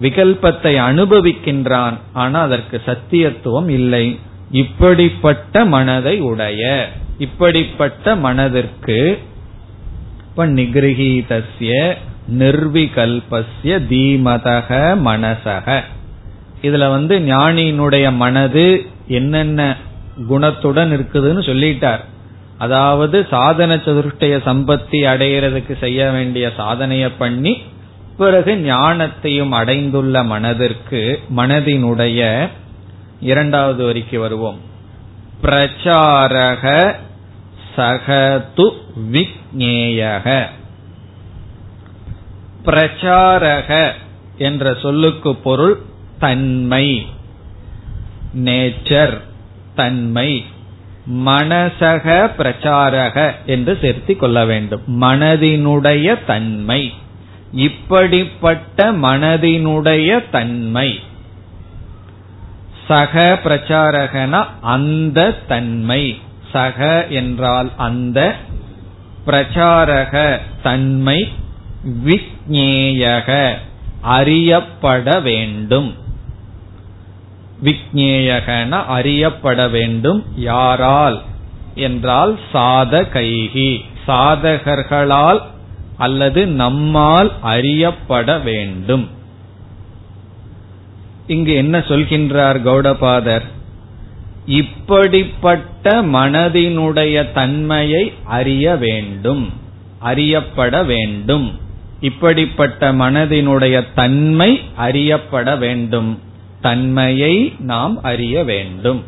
விகல்பத்தை 0.01 0.73
அனுபவிக்கின்றான் 0.89 1.95
ஆனால் 2.13 2.45
அதற்கு 2.45 2.77
சத்தியத்துவம் 2.85 3.69
இல்லை. 3.69 4.05
இப்படிப்பட்ட 4.51 5.65
மனதை 5.65 6.15
உடைய 6.21 6.61
இப்படிப்பட்ட 7.17 8.15
மனதிற்கு 8.15 8.99
இப்ப 10.29 10.45
நிகிரகீதஸ்ய 10.47 11.71
நிர்விகல்பஸ்ய 12.37 13.79
தீமதக 13.89 14.97
மனசக. 15.05 15.83
இதுல 16.61 16.89
வந்து 16.89 17.19
ஞானியினுடைய 17.19 18.15
மனது 18.15 18.85
என்னென்ன 19.07 19.75
குணத்துடன் 20.29 20.91
இருக்குதுன்னு 20.91 21.41
சொல்லிட்டார். 21.49 21.99
அதாவது 22.57 23.27
சாதன 23.29 23.75
சதுஷ்டய 23.75 24.39
சம்பத்தி 24.45 24.99
அடையிறதுக்கு 25.11 25.77
செய்ய 25.77 26.09
வேண்டிய 26.09 26.51
சாதனைய 26.57 27.11
பண்ணி 27.17 27.61
பிறகு 28.17 28.55
ஞானத்தையும் 28.55 29.49
அடைந்துள்ள 29.49 30.23
மனதிற்கு 30.23 31.19
மனதினுடைய 31.37 32.49
இரண்டாவது 33.21 33.85
வரிக்கு 33.85 34.19
வருவோம். 34.19 34.59
பிரச்சாரக 35.43 36.95
சகது 37.75 38.71
விக்னேயக 39.11 40.45
பிரச்சாரக 42.65 43.91
என்ற 44.37 44.73
சொல்லுக்கு 44.73 45.35
பொருள் 45.35 45.81
தன்மை. 46.19 47.07
நேச்சர் 48.37 49.19
தன்மை. 49.75 50.45
மனசக 51.11 52.29
பிரச்சாரக 52.37 53.31
என்று 53.45 53.77
சேர்த்தி 53.81 54.15
கொள்ள 54.15 54.45
வேண்டும். 54.45 55.01
மனதினுடைய 55.01 56.25
தன்மை. 56.25 56.93
இப்படிப்பட்ட 57.51 58.91
மனதினுடைய 58.91 60.29
தன்மை. 60.31 60.99
சக 62.87 63.39
பிரச்சாரகனா 63.43 64.45
அந்த 64.61 65.31
தன்மை. 65.47 66.21
சக 66.51 67.07
என்றால் 67.07 67.71
அந்த 67.77 68.35
பிரச்சாரக 69.25 70.37
தன்மை. 70.63 71.29
விக்னேயக 71.85 73.53
அறியப்பட 74.01 75.19
வேண்டும். 75.19 75.95
விக்னேயகன 77.63 78.69
அறியப்பட 78.69 79.67
வேண்டும் 79.67 80.23
யாரால்? 80.35 81.21
என்றால் 81.75 82.39
சாதகைகி 82.53 83.81
சாதகர்களால் 84.07 85.41
அல்லது 85.97 86.47
நம்மால் 86.47 87.31
அறியப்பட 87.41 88.39
வேண்டும். 88.39 89.09
இங்கு 91.27 91.53
என்ன 91.53 91.77
சொல்கின்றார் 91.77 92.61
கௌடபாதர்? 92.61 93.43
இப்படிப்பட்ட 94.45 96.01
மனதினுடைய 96.03 97.31
தன்மையை 97.31 98.13
அறிய 98.23 98.75
வேண்டும் 98.75 99.53
அறியப்பட 99.99 100.83
வேண்டும். 100.83 101.67
இப்படிப்பட்ட 102.01 102.93
மனதினுடைய 102.93 103.85
தன்மை 103.95 104.61
அறியப்பட 104.75 105.55
வேண்டும். 105.55 106.19
தன்மையை 106.61 107.53
நாம் 107.59 108.03
அறிய 108.03 108.43
வேண்டும். 108.43 109.03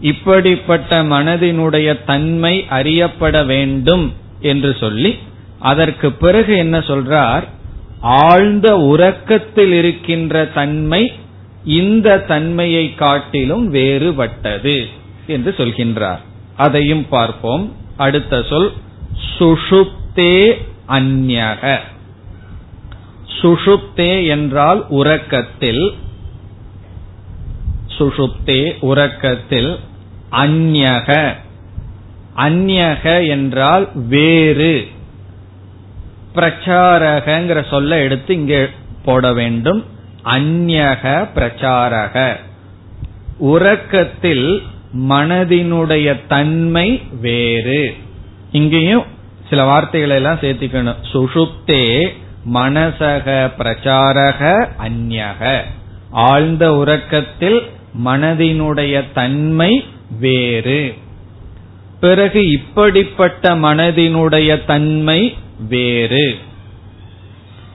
இப்படிப்பட்ட 0.00 1.02
மனதினுடைய 1.02 2.04
தன்மை 2.04 2.64
அறியப்பட 2.68 3.44
வேண்டும் 3.44 4.12
என்று 4.40 4.76
சொல்லி 4.80 5.18
அதற்கு 5.58 6.12
பிறகு 6.12 6.56
என்ன 6.56 6.78
சொல்றார்? 6.78 7.42
ஆழ்ந்த 8.00 8.76
உறக்கத்தில் 8.76 9.72
இருக்கின்ற 9.72 10.44
தன்மை 10.44 11.12
இந்த 11.64 12.18
தன்மையை 12.18 12.94
காட்டிலும் 12.94 13.74
வேறுபட்டது 13.74 14.86
என்று 15.26 15.54
சொல்கின்றார். 15.56 16.20
அதையும் 16.56 17.08
பார்ப்போம். 17.08 17.72
அடுத்த 17.96 18.42
சொல் 18.42 18.72
சுஷுப்தே 19.38 20.54
அந்யக 20.88 21.78
சுஷுப்தே 23.40 24.26
என்றால் 24.26 24.86
உறக்கத்தில். 24.88 25.94
சுஷுப்தே 27.98 28.74
உறக்கத்தில் 28.80 29.78
அந்யக 30.32 31.34
அந்யக 32.36 33.28
என்றால் 33.28 33.88
வேறு. 33.94 34.88
பிரச்சாரகங்கிற 36.34 37.68
சொல்ல 37.68 37.98
எடுத்து 37.98 38.34
இங்கே 38.34 38.68
போட 39.04 39.32
வேண்டும். 39.32 39.84
அந்யக 40.24 41.28
பிரச்சாரக. 41.34 42.36
உறக்கத்தில் 43.38 44.62
மனதினுடைய 44.98 46.20
தன்மை 46.28 47.02
வேறு. 47.20 47.94
இங்கேயும் 48.52 49.04
சில 49.50 49.64
வார்த்தைகளை 49.64 50.16
எல்லாம் 50.16 50.38
சேர்த்திக்கணும். 50.40 50.96
சுஷுப்தே 51.12 52.08
மனசக 52.54 53.50
பிரச்சாரக 53.58 54.68
அந்யக 54.88 55.60
ஆழ்ந்த 56.10 56.74
உறக்கத்தில் 56.74 57.66
மனதினுடைய 58.04 59.04
தன்மை 59.14 59.84
வேறு. 60.20 60.94
பிறகு 62.00 62.50
இப்படிப்பட்ட 62.50 63.54
மனதினுடைய 63.54 64.64
தன்மை 64.64 65.36
வேறு. 65.68 66.38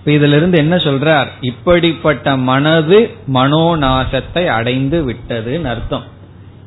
இதிலிருந்து 0.06 0.58
என்ன 0.58 0.76
சொல்றார்? 0.76 1.28
இப்படிப்பட்ட 1.42 2.38
மனது 2.38 3.10
மனோநாசத்தை 3.34 4.46
அடைந்து 4.46 5.10
விட்டதுன்னு 5.10 5.64
அர்த்தம். 5.64 6.04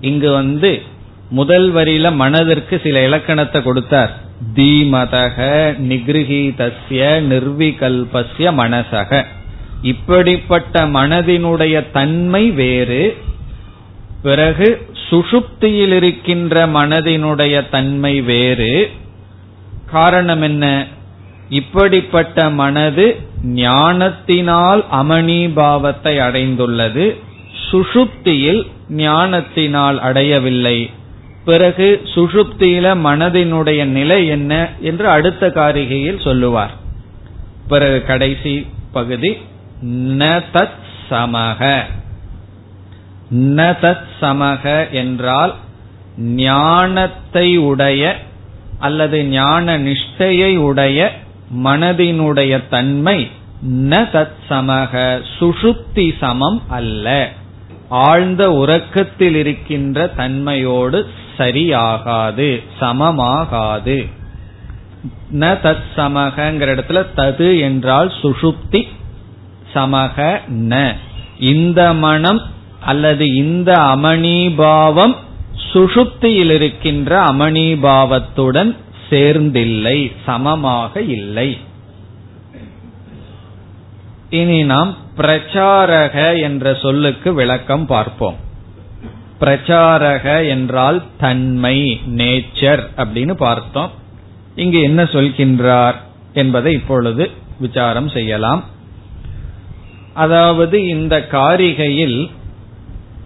இங்கு 0.00 0.32
வந்து 0.32 0.82
முதல் 1.30 1.74
வரியில 1.74 2.14
மனதிற்கு 2.14 2.80
சில 2.82 3.04
இலக்கணத்தை 3.04 3.62
கொடுத்தார். 3.62 4.22
தீமதக 4.54 5.36
நிகிருகீதஸ்ய 5.80 7.22
நிர்விகல்பஸ்ய 7.22 8.38
மனசக. 8.38 9.24
இப்படிப்பட்ட 9.82 10.86
மனதினுடைய 10.86 11.90
தன்மை 11.92 12.50
வேறு. 12.50 13.16
பிறகு 14.22 14.86
சுஷுப்தியில் 15.10 15.92
இருக்கின்ற 15.92 16.66
மனதினுடைய 16.66 17.68
தன்மை 17.70 18.20
வேறு. 18.20 18.90
காரணம் 19.90 20.42
என்ன? 20.42 20.86
இப்படிப்பட்ட 21.48 22.50
மனது 22.50 23.16
ஞானத்தினால் 23.44 24.84
அமணிபாவத்தை 24.92 26.18
அடைந்துள்ளது. 26.18 27.16
சுஷுப்தியில் 27.70 28.66
ஞானத்தினால் 28.88 30.00
அடையவில்லை. 30.00 30.90
பிறகு 31.44 32.00
சுஷுப்தியில 32.04 32.96
மனதினுடைய 33.04 33.84
நிலை 33.84 34.26
என்ன 34.26 34.68
என்று 34.80 35.08
அடுத்த 35.08 35.46
காரிகையில் 35.46 36.24
சொல்லுவார். 36.24 36.70
பிறகு 37.68 38.02
கடைசி 38.02 38.66
பகுதி 38.92 39.36
ந 39.86 40.42
தத் 40.54 40.82
சமக. 41.10 41.80
ந 43.34 43.76
தத் 43.82 44.06
சமக 44.20 44.90
என்றால் 44.90 45.54
ஞானத்தை 46.18 47.56
உடைய 47.56 48.16
அல்லது 48.78 49.24
ஞான 49.24 49.78
நிஷ்டையை 49.78 50.56
உடைய 50.56 51.18
மனதினுடைய 51.64 52.68
தன்மை 52.68 53.30
ந 53.68 54.08
தத் 54.12 54.36
சமக. 54.50 55.22
சுஷுப்தி 55.38 56.14
சமம் 56.20 56.62
அல்ல. 56.68 57.30
ஆழ்ந்த 57.88 58.52
உறக்கத்தில் 58.52 59.34
இருக்கின்ற 59.34 60.10
தன்மையோடு 60.16 61.06
சரியாகாது 61.38 62.62
சமமாகாது. 62.80 64.06
ந 65.32 65.44
தத் 65.64 65.86
சமகங்கிற 65.96 66.68
இடத்துல 66.74 67.06
தது 67.16 67.60
என்றால் 67.60 68.12
சுஷுப்தி 68.22 68.82
சமக 69.74 70.40
ந. 70.48 70.92
இந்த 71.38 71.92
மனம் 71.92 72.40
அல்லது 72.80 73.34
இந்த 73.34 73.72
அமணிபாவம் 73.72 75.14
சுஷுப்தியில் 75.72 76.50
இருக்கின்ற 76.50 77.24
அமணிபாவத்துடன் 77.24 78.76
சேர்ந்தில்லை 79.10 80.12
சமமாக 80.26 81.00
இல்லை. 81.00 81.58
இனி 84.30 84.62
நாம் 84.62 84.96
பிரச்சாரக 85.16 86.40
என்ற 86.40 86.74
சொல்லுக்கு 86.74 87.34
விளக்கம் 87.34 87.86
பார்ப்போம். 87.86 88.36
பிரச்சாரக 89.44 90.48
என்றால் 90.48 91.02
தன்மை 91.18 92.00
நேச்சர் 92.16 92.82
அப்படின்னு 92.96 93.32
பார்த்தோம். 93.32 93.90
இங்கு 94.54 94.82
என்ன 94.82 95.02
சொல்கின்றார் 95.02 95.94
என்பதை 96.32 96.72
இப்பொழுது 96.72 97.30
விசாரம் 97.58 98.08
செய்யலாம். 98.08 98.64
அதாவது 100.14 100.86
இந்த 100.86 101.26
காரிகையில் 101.30 102.30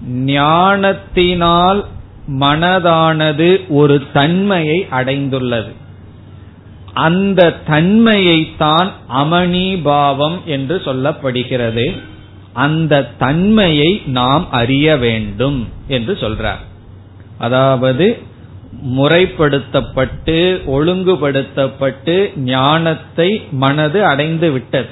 ஞானத்தினால் 0.07 1.85
மனதானது 2.29 3.67
ஒரு 3.69 4.03
தன்மையை 4.13 4.87
அடைந்துள்ளது. 4.91 5.73
அந்த 6.93 7.57
தன்மையைத்தான் 7.67 8.91
அமணிபாவம் 9.15 10.45
என்று 10.45 10.77
சொல்லப்படுகிறது. 10.85 12.01
அந்த 12.59 12.95
தன்மையை 13.19 13.91
நாம் 14.19 14.45
அறிய 14.61 14.97
வேண்டும் 14.97 15.59
என்று 15.89 16.13
சொல்றார். 16.23 16.63
அதாவது 17.39 18.07
முறைப்படுத்தப்பட்டு 18.97 20.39
ஒழுங்குபடுத்தப்பட்டு 20.77 22.17
ஞானத்தை 22.53 23.29
மனது 23.63 24.01
அடைந்து 24.05 24.49
விட்டது. 24.53 24.91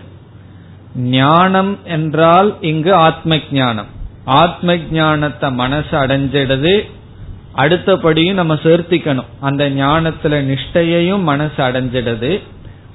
ஞானம் 1.16 1.72
என்றால் 1.96 2.50
இங்கு 2.70 2.92
ஆத்ம 3.06 3.38
ஞானம் 3.52 3.90
ஆத்ம 4.40 4.76
ஞானத்தை 4.92 5.48
மனசு 5.62 5.94
அடைஞ்சிடுது 6.02 6.74
அடுத்தபடியும் 7.54 8.38
நம்ம 8.40 8.54
சேர்த்திக்கணும். 8.64 9.28
அந்த 9.40 9.62
ஞானத்துல 9.80 10.38
நிஷ்டையையும் 10.50 11.22
மனசு 11.30 11.58
அடைஞ்சிடுது 11.66 12.30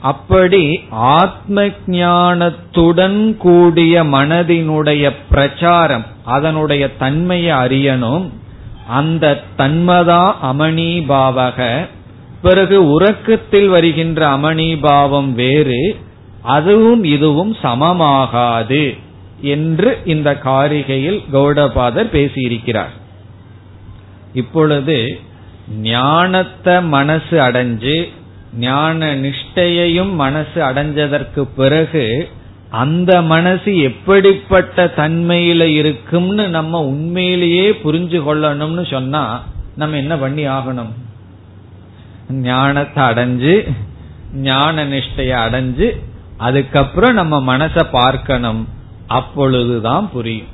அப்படி 0.02 0.80
ஆத்ம 0.90 1.62
ஞானத்துடன் 1.88 3.38
கூடிய 3.38 4.04
மனதினுடைய 4.04 5.16
பிரச்சாரம் 5.30 6.06
அதனுடைய 6.26 6.96
தன்மையை 6.96 7.56
அறியணும். 7.56 8.30
அந்த 8.88 9.44
தன்மதா 9.58 10.36
அமணிபாவக. 10.44 11.88
பிறகு 12.42 12.90
உறக்கத்தில் 12.90 13.68
வருகின்ற 13.68 14.28
அமணிபாவம் 14.28 15.32
வேறு 15.32 15.98
அதுவும் 16.42 17.04
இதுவும் 17.04 17.56
சமமாகாது 17.64 18.98
என்று 19.42 20.02
இந்த 20.06 20.40
காரிகையில் 20.46 21.24
கௌடபாதர் 21.34 22.14
பேசியிருக்கிறார். 22.14 22.94
இப்பொழுது 24.34 25.20
ஞானத்தை 25.82 26.82
மனசு 26.84 27.40
அடைஞ்சு 27.40 28.10
ஞான 28.56 29.16
நிஷ்டையையும் 29.16 30.14
மனசு 30.14 30.62
அடைஞ்சதற்கு 30.62 31.48
பிறகு 31.56 32.30
அந்த 32.70 33.22
மனசு 33.22 33.78
எப்படிப்பட்ட 33.78 34.86
தன்மையில 34.86 35.62
இருக்கும்னு 35.62 36.48
நம்ம 36.48 36.80
உண்மையிலேயே 36.80 37.72
புரிஞ்சு 37.72 38.20
கொள்ளணும்னு 38.22 38.90
சொன்னா 38.90 39.44
நம்ம 39.76 39.98
என்ன 39.98 40.18
பண்ணி 40.18 40.48
ஆகணும்? 40.48 40.92
ஞானத்தை 42.30 43.04
அடைஞ்சு 43.04 43.72
ஞான 44.34 44.86
நிஷ்டைய 44.86 45.32
அடைஞ்சு 45.48 46.00
அதுக்கப்புறம் 46.38 47.14
நம்ம 47.14 47.58
மனச 47.58 47.84
பார்க்கணும். 47.92 48.68
அப்பொழுதுதான் 49.08 50.10
புரியும். 50.12 50.48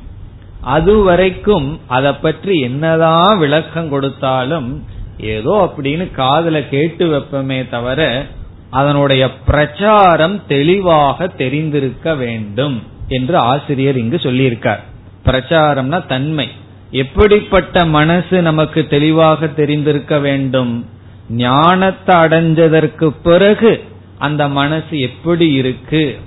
அது 0.61 0.97
வரைக்கும் 0.97 1.79
அதை 1.87 2.13
பற்றி 2.13 2.59
என்னதான் 2.59 3.37
விளக்கம் 3.37 3.89
கொடுத்தாலும் 3.89 4.85
ஏதோ 5.19 5.73
அப்படின்னு 5.75 6.11
காதல 6.11 6.63
கேட்டு 6.63 7.07
வைப்பமே 7.07 7.69
தவிர 7.69 8.25
அதனுடைய 8.69 9.33
பிரச்சாரம் 9.33 10.41
தெளிவாக 10.47 11.27
தெரிந்திருக்க 11.27 12.15
வேண்டும் 12.15 12.83
என்று 13.07 13.37
ஆசிரியர் 13.37 13.97
இங்கு 13.97 14.17
சொல்லியிருக்கார். 14.17 14.79
பிரச்சாரம்னா 15.25 16.05
தன்மை. 16.05 16.47
எப்படிப்பட்ட 16.91 17.85
மனசு 17.85 18.41
நமக்கு 18.41 18.87
தெளிவாக 18.87 19.47
தெரிந்திருக்க 19.47 20.19
வேண்டும்? 20.19 20.85
ஞானத்தை 21.29 22.15
அடைஞ்சதற்கு 22.15 23.13
பிறகு 23.23 23.83
அந்த 24.17 24.47
மனசு 24.47 24.99
எப்படி 24.99 25.53
இருக்கு 25.53 26.17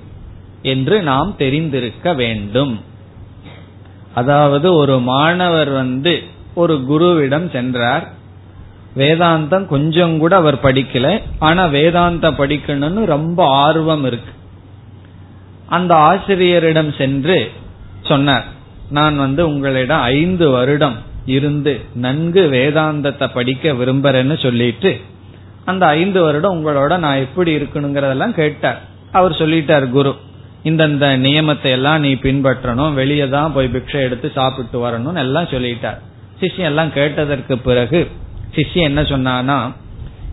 என்று 0.61 1.01
நாம் 1.01 1.35
தெரிந்திருக்க 1.37 2.13
வேண்டும். 2.13 2.83
அதாவது 4.13 4.73
ஒரு 4.73 4.99
மாணவர் 4.99 5.69
வந்து 5.69 6.23
ஒரு 6.53 6.85
குருவிடம் 6.89 7.51
சென்றார். 7.51 8.19
வேதாந்தம் 8.95 9.65
கொஞ்சம் 9.65 10.13
கூட 10.19 10.35
அவர் 10.35 10.57
படிக்கல. 10.63 11.07
ஆனா 11.39 11.65
வேதாந்தம் 11.65 12.39
படிக்கணும்னு 12.41 13.03
ரொம்ப 13.05 13.39
ஆர்வம் 13.63 14.05
இருக்கு. 14.05 14.33
அந்த 15.67 15.95
ஆசிரியரிடம் 15.95 16.91
சென்று 16.93 17.37
சொன்னார் 18.01 18.47
நான் 18.89 19.17
வந்து 19.17 19.41
உங்களிடம் 19.47 20.01
ஐந்து 20.01 20.49
வருடம் 20.49 20.97
இருந்து 21.25 21.73
நன்கு 21.95 22.41
வேதாந்தத்தை 22.51 23.27
படிக்க 23.33 23.73
விரும்புறேன்னு 23.73 24.37
சொல்லிட்டு 24.41 24.91
அந்த 25.65 25.85
ஐந்து 25.99 26.19
வருடம் 26.21 26.55
உங்களோட 26.55 26.97
நான் 26.97 27.23
எப்படி 27.25 27.51
இருக்கணுங்கிறதெல்லாம் 27.57 28.33
கேட்டார். 28.41 28.79
அவர் 29.11 29.31
சொல்லிட்டார் 29.31 29.89
குரு 29.89 30.13
இந்தந்த 30.63 31.05
நியமத்தை 31.25 31.69
எல்லாம் 31.77 31.99
நீ 31.99 32.11
பின்பற்றணும் 32.13 32.93
வெளியே 32.93 33.27
தான் 33.29 33.53
போய் 33.53 33.73
பிக்ஷை 33.73 34.01
எடுத்து 34.07 34.27
சாப்பிட்டு 34.31 34.77
வரணும்னு 34.87 35.23
எல்லாம் 35.25 35.51
சொல்லிட்டார். 35.53 35.99
சிஷ்யம் 36.41 36.69
எல்லாம் 36.71 36.91
கேட்டதற்கு 36.93 37.57
பிறகு 37.57 38.01
சிஷ்யன் 38.55 38.89
என்ன 38.89 39.01
சொன்னானா 39.01 39.59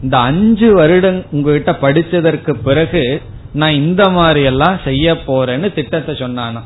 இந்த 0.03 0.17
அஞ்சு 0.19 0.75
வருடம் 0.75 1.25
உங்ககிட்ட 1.31 1.73
படிச்சதற்கு 1.83 2.53
பிறகு 2.65 3.23
நான் 3.53 3.79
இந்த 3.83 4.11
மாதிரி 4.11 4.43
எல்லாம் 4.43 4.79
செய்ய 4.85 5.13
போறேன்னு 5.27 5.75
திட்டத்தை 5.75 6.15
சொன்னானா. 6.15 6.61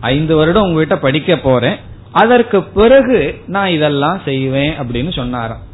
ஐந்து 0.00 0.36
வருடம் 0.36 0.62
உங்ககிட்ட 0.62 0.98
படிக்க 0.98 1.36
போறேன் 1.36 1.76
அதற்கு 2.12 2.62
பிறகு 2.62 3.18
நான் 3.46 3.68
இதெல்லாம் 3.68 4.20
செய்வேன் 4.24 4.72
அப்படின்னு 4.80 5.12
சொன்னாராம் 5.12 5.64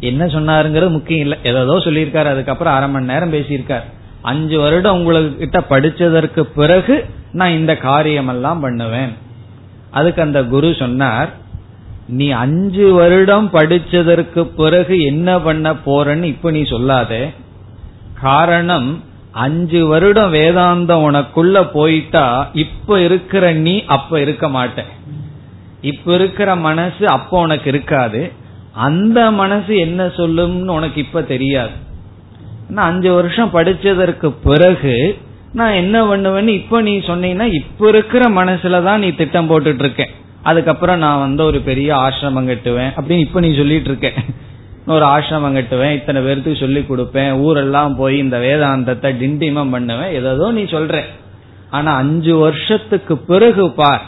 என்ன 0.00 0.24
சொன்னாருங்கிறது 0.26 0.90
முக்கியம் 0.90 1.20
இல்ல. 1.20 1.36
ஏதோ 1.42 1.76
சொல்லியிருக்காரு 1.86 2.24
அதுக்கப்புறம் 2.24 2.74
அரை 2.74 2.88
மணி 2.88 3.06
நேரம் 3.06 3.32
பேசியிருக்காரு. 3.32 3.86
அஞ்சு 4.22 4.60
வருடம் 4.60 4.96
உங்ககிட்ட 4.96 5.60
படிச்சதற்கு 5.70 6.40
பிறகு 6.40 7.04
நான் 7.32 7.56
இந்த 7.60 7.76
காரியம் 7.76 8.28
எல்லாம் 8.28 8.60
பண்ணுவேன். 8.60 9.12
அதுக்கு 9.90 10.22
அந்த 10.22 10.44
குரு 10.44 10.74
சொன்னார் 10.78 11.30
நீ 12.08 12.30
அஞ்சு 12.30 12.92
வருடம் 12.92 13.50
படிச்சதற்கு 13.52 14.40
பிறகு 14.40 15.02
என்ன 15.02 15.40
பண்ண 15.40 15.72
போறன்னு 15.72 16.22
இப்ப 16.22 16.50
நீ 16.50 16.62
சொல்லாத. 16.64 17.28
காரணம் 18.22 19.02
அஞ்சு 19.30 19.86
வருடம் 19.86 20.34
வேதாந்தம் 20.34 21.04
உனக்குள்ள 21.10 21.70
போயிட்டா 21.72 22.50
இப்ப 22.52 23.00
இருக்கிற 23.00 23.52
நீ 23.52 23.84
அப்ப 23.84 24.20
இருக்க 24.20 24.48
மாட்ட. 24.48 24.84
இப்ப 25.80 26.14
இருக்கிற 26.14 26.56
மனசு 26.56 27.08
அப்ப 27.08 27.40
உனக்கு 27.40 27.68
இருக்காது. 27.68 28.32
அந்த 28.72 29.30
மனசு 29.30 29.76
என்ன 29.76 30.06
சொல்லும்னு 30.06 30.68
உனக்கு 30.68 31.00
இப்ப 31.00 31.22
தெரியாது. 31.22 31.82
அஞ்சு 32.74 33.14
வருஷம் 33.14 33.50
படிச்சதற்கு 33.54 34.34
பிறகு 34.44 35.18
நான் 35.52 35.72
என்ன 35.72 36.04
பண்ணுவேன்னு 36.04 36.46
இப்ப 36.46 36.80
நீ 36.80 36.98
சொன்னீங்கன்னா 36.98 37.52
இப்ப 37.52 37.88
இருக்கிற 37.88 38.30
மனசுலதான் 38.30 38.96
நீ 38.96 39.10
திட்டம் 39.10 39.50
போட்டுட்டு 39.50 39.78
இருக்கேன். 39.78 40.10
அதுக்கப்புறம் 40.44 41.02
நான் 41.04 41.24
வந்து 41.26 41.42
ஒரு 41.44 41.58
பெரிய 41.68 41.90
ஆசிரமம் 41.96 42.50
கட்டுவேன் 42.50 42.92
அப்படின்னு 42.96 43.26
இப்ப 43.26 43.40
நீ 43.40 43.50
சொல்லிட்டு 43.56 43.90
இருக்கேன் 43.90 44.18
ஒரு 44.86 45.04
ஆசிரமம் 45.06 45.56
கட்டுவேன் 45.58 45.94
இத்தனை 45.98 46.20
பேருக்கு 46.22 46.52
சொல்லி 46.62 46.80
கொடுப்பேன் 46.88 47.30
ஊரெல்லாம் 47.44 47.94
போய் 48.00 48.16
இந்த 48.18 48.38
வேதாந்தத்தை 48.38 49.10
டிண்டிமம் 49.20 49.70
பண்ணுவேன் 49.70 50.12
ஏதோ 50.12 50.48
நீ 50.58 50.64
சொல்ற. 50.74 50.98
ஆனா 51.70 51.92
அஞ்சு 51.94 52.32
வருஷத்துக்கு 52.36 53.14
பிறகு 53.30 53.64
பார் 53.70 54.04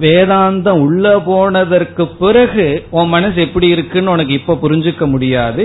வேதாந்தம் 0.00 0.80
உள்ள 0.86 1.04
போனதற்கு 1.26 2.04
பிறகு 2.22 2.66
உன் 2.90 3.12
மனசு 3.14 3.38
எப்படி 3.40 3.68
இருக்குன்னு 3.68 4.10
உனக்கு 4.10 4.32
இப்ப 4.32 4.58
புரிஞ்சுக்க 4.62 5.06
முடியாது. 5.06 5.64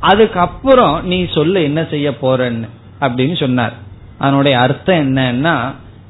அதுக்கப்புறம் 0.00 0.96
நீ 1.06 1.18
சொல்ல 1.36 1.60
என்ன 1.68 1.80
செய்ய 1.90 2.08
போறன்னு 2.22 2.68
அப்படின்னு 3.00 3.36
சொன்னார். 3.40 3.74
அதனுடைய 4.18 4.54
அர்த்தம் 4.58 5.02
என்னன்னா 5.04 5.56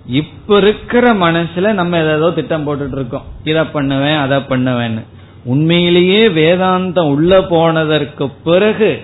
இப்ப 0.09 0.57
இருக்கிற 0.57 1.13
மனசுல 1.13 1.73
நம்ம 1.73 1.99
ஏதோ 1.99 2.31
திட்டம் 2.31 2.67
போட்டுட்டு 2.67 2.93
இருக்கோம் 2.93 3.23
இத 3.45 3.67
பண்ணுவேன் 3.67 4.17
அதை 4.17 4.39
பண்ணுவேன்னு. 4.39 5.03
உண்மையிலேயே 5.45 6.29
வேதாந்தம் 6.29 7.09
உள்ள 7.09 7.43
போனதற்கு 7.43 8.29
பிறகு 8.29 9.03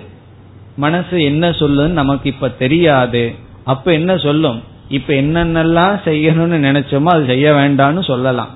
மனசு 0.75 1.23
என்ன 1.23 1.49
சொல்லுன்னு 1.49 1.99
நமக்கு 2.01 2.29
இப்ப 2.29 2.49
தெரியாது. 2.49 3.35
அப்ப 3.63 3.93
என்ன 3.93 4.17
சொல்லும்? 4.17 4.63
இப்ப 4.89 5.13
என்னென்னலாம் 5.13 5.99
செய்யணும்னு 6.05 6.57
நினைச்சோமோ 6.67 7.03
அது 7.03 7.25
செய்ய 7.25 7.51
வேண்டாம்னு 7.51 8.03
சொல்லலாம். 8.03 8.49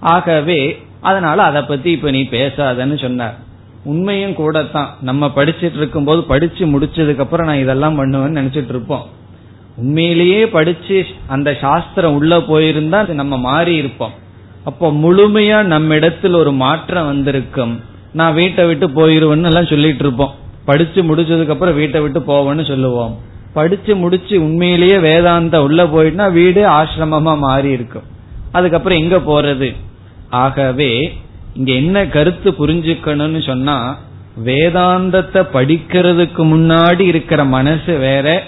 ஆகவே 0.00 0.82
அதனால 1.00 1.42
அதை 1.42 1.62
பத்தி 1.62 1.90
இப்ப 1.90 2.10
நீ 2.10 2.22
பேசாதன்னு 2.22 3.00
சொன்னார். 3.00 3.34
உண்மையும் 3.84 4.34
கூடத்தான். 4.34 4.96
நம்ம 5.00 5.26
படிச்சிட்டு 5.26 5.76
இருக்கும் 5.76 6.04
போது 6.04 6.22
படிச்சு 6.22 6.66
முடிச்சதுக்கு 6.66 7.18
அப்புறம் 7.18 7.46
நான் 7.46 7.58
இதெல்லாம் 7.58 7.98
பண்ணுவேன்னு 7.98 8.40
நினைச்சிட்டு 8.40 8.68
இருப்போம் 8.68 9.06
உண்மையிலேயே 9.76 10.48
படிச்சு 10.48 11.06
அந்த 11.26 11.56
சாஸ்திரம் 11.60 12.14
உள்ள 12.14 12.36
போயிருந்தா 12.38 13.08
நம்ம 13.08 13.38
மாறி 13.38 13.74
இருப்போம். 13.74 14.14
அப்போ 14.64 14.90
முழுமையா 14.92 15.62
நம்ம 15.62 15.94
இடத்துல 15.94 16.34
ஒரு 16.34 16.52
மாற்றம் 16.52 17.06
வந்திருக்கும். 17.06 17.80
நான் 18.12 18.34
வீட்டை 18.34 18.66
விட்டு 18.66 18.88
போயிருவேன்னு 18.88 19.44
எல்லாம் 19.44 19.66
சொல்லிட்டு 19.66 20.04
இருப்போம். 20.04 20.34
படிச்சு 20.64 21.02
முடிச்சதுக்கு 21.02 21.48
அப்புறம் 21.48 21.74
வீட்டை 21.74 22.00
விட்டு 22.00 22.20
போவேன்னு 22.20 22.66
சொல்லுவோம். 22.66 23.18
படிச்சு 23.54 23.96
முடிச்சு 23.96 24.42
உண்மையிலேயே 24.42 24.98
வேதாந்த 24.98 25.62
உள்ள 25.62 25.84
போயிட்டுனா 25.84 26.32
வீடு 26.32 26.68
ஆசிரமமா 26.68 27.38
மாறி 27.38 27.70
இருக்கும். 27.70 28.02
அதுக்கப்புறம் 28.52 28.98
எங்க 28.98 29.16
போறது? 29.16 29.74
ஆகவே 30.30 31.18
இங்க 31.54 31.72
என்ன 31.72 32.06
கருத்து 32.06 32.50
புரிஞ்சுக்கணும்னு 32.50 33.42
சொன்னா 33.46 33.98
வேதாந்தத்தை 34.44 35.40
படிக்கிறதுக்கு 35.52 36.42
முன்னாடி 36.52 37.00
இருக்கிற 37.00 37.44
மனசு 37.44 37.98
வேற 37.98 38.42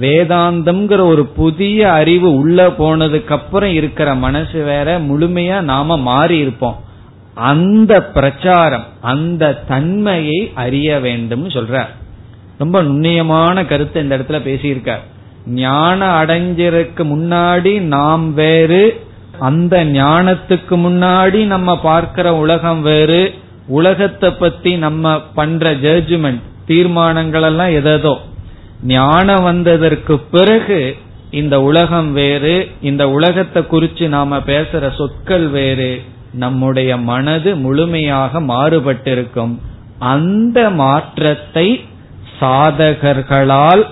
வேதாந்தம்ங்கிற 0.00 1.00
ஒரு 1.00 1.26
புதிய 1.26 1.92
அறிவு 1.92 2.34
உள்ள 2.34 2.66
போனதுக்கு 2.68 3.28
அப்புறம் 3.28 3.72
இருக்கிற 3.72 4.14
மனசு 4.14 4.64
வேற 4.64 5.00
முழுமையா 5.00 5.60
நாம 5.60 5.96
மாறி 5.96 6.38
இருப்போம். 6.38 6.80
அந்த 7.34 8.02
பிரச்சாரம் 8.02 8.84
அந்த 9.00 9.52
தன்மையை 9.52 10.52
அறிய 10.54 11.00
வேண்டும் 11.00 11.48
சொல்ற. 11.48 11.86
ரொம்ப 12.58 12.82
நுண்ணியமான 12.82 13.66
கருத்து 13.66 14.02
இந்த 14.02 14.18
இடத்துல 14.18 14.48
பேசியிருக்கார் 14.48 15.00
ஞான 15.46 16.22
அடைஞ்சிருக்கு 16.22 17.04
முன்னாடி 17.04 17.80
நாம் 17.80 18.34
வேறு 18.34 19.00
அந்த 19.38 19.84
ஞானத்துக்கு 19.84 20.70
முன்னாடி 20.70 21.44
நம்ம 21.44 21.80
பார்க்கிற 21.80 22.36
உலகம் 22.36 22.82
வேறு 22.82 23.34
உலகத்தை 23.66 24.30
பத்தி 24.30 24.76
நம்ம 24.76 25.20
பண்ற 25.20 25.74
ஜட்ஜ்மெண்ட் 25.74 26.40
தீர்மானங்கள் 26.66 27.42
எல்லாம் 27.42 27.70
எதோ. 27.70 28.20
ஞானம் 28.82 29.42
வந்ததற்கு 29.42 30.18
பிறகு 30.18 30.96
இந்த 31.30 31.60
உலகம் 31.60 32.12
வேறு 32.12 32.68
இந்த 32.80 33.10
உலகத்தை 33.10 33.62
குறிச்சு 33.62 34.08
நாம 34.08 34.38
பேசுற 34.38 34.96
சொற்கள் 34.96 35.48
வேறு. 35.48 36.02
நம்முடைய 36.32 36.96
மனது 36.96 37.56
முழுமையாக 37.56 38.40
மாறுபட்டிருக்கும். 38.40 39.58
அந்த 39.98 40.70
மாற்றத்தை 40.70 41.84
சாதகர்களால் 42.40 43.86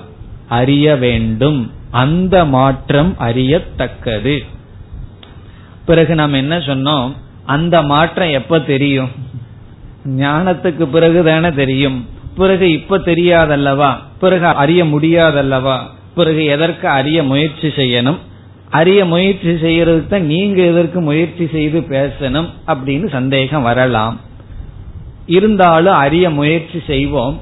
அறிய 0.49 0.97
வேண்டும். 0.97 1.73
அந்த 1.91 2.45
மாற்றம் 2.45 3.17
அறியத்தக்கது. 3.19 4.45
பிறகு 5.87 6.15
நாம் 6.15 6.33
என்ன 6.33 6.59
சொன்னோம்? 6.59 7.13
அந்த 7.45 7.83
மாற்றம் 7.83 8.31
எப்ப 8.31 8.61
தெரியும்? 8.61 9.11
ஞானத்துக்கு 10.05 10.85
பிறகு 10.85 11.25
தானே 11.25 11.53
தெரியும். 11.53 12.09
பிறகு 12.39 12.67
இப்ப 12.71 12.99
தெரியாதல்லவா? 12.99 13.91
பிறகு 14.21 14.47
அறிய 14.47 14.85
முடியாதல்லவா? 14.85 15.77
பிறகு 16.15 16.45
எதற்கு 16.45 16.89
அறிய 16.89 17.23
முயற்சி 17.23 17.69
செய்யணும்? 17.69 18.19
அறிய 18.71 19.05
முயற்சி 19.05 19.49
செய்யறதுக்கு 19.49 20.07
தான் 20.07 20.27
நீங்க 20.27 20.63
எதற்கு 20.63 21.01
முயற்சி 21.01 21.47
செய்து 21.53 21.81
பேசணும் 21.81 22.49
அப்படின்னு 22.67 23.07
சந்தேகம் 23.11 23.63
வரலாம். 23.63 24.21
இருந்தாலும் 25.27 25.95
அறிய 25.95 26.31
முயற்சி 26.31 26.83
செய்வோம். 26.87 27.41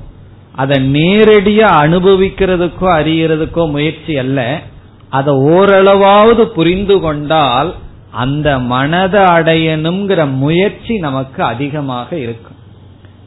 அதை 0.55 0.77
நேரடியா 0.93 1.69
அனுபவிக்கிறதுக்கோ 1.85 2.89
அறியறதுக்கோ 3.01 3.71
முயற்சி 3.71 4.19
அல்ல. 4.19 4.61
அதை 5.09 5.35
ஓரளவாவது 5.35 6.47
புரிந்து 6.49 7.01
கொண்டால் 7.01 7.75
அந்த 8.11 8.59
மனதை 8.59 9.23
அடையணுங்கிற 9.23 10.21
முயற்சி 10.35 10.95
நமக்கு 10.99 11.43
அதிகமாக 11.43 12.19
இருக்கும். 12.19 12.56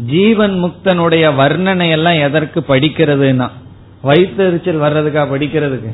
ஜீவன் 0.06 0.64
முக்தனுடைய 0.64 1.32
வர்ணனை 1.38 1.90
எல்லாம் 1.90 2.14
எதற்கு 2.14 2.64
படிக்கிறதுனா 2.68 3.50
வயிற்றுச்சல் 4.04 4.82
வர்றதுக்கா 4.82 5.26
படிக்கிறதுக்கு? 5.26 5.94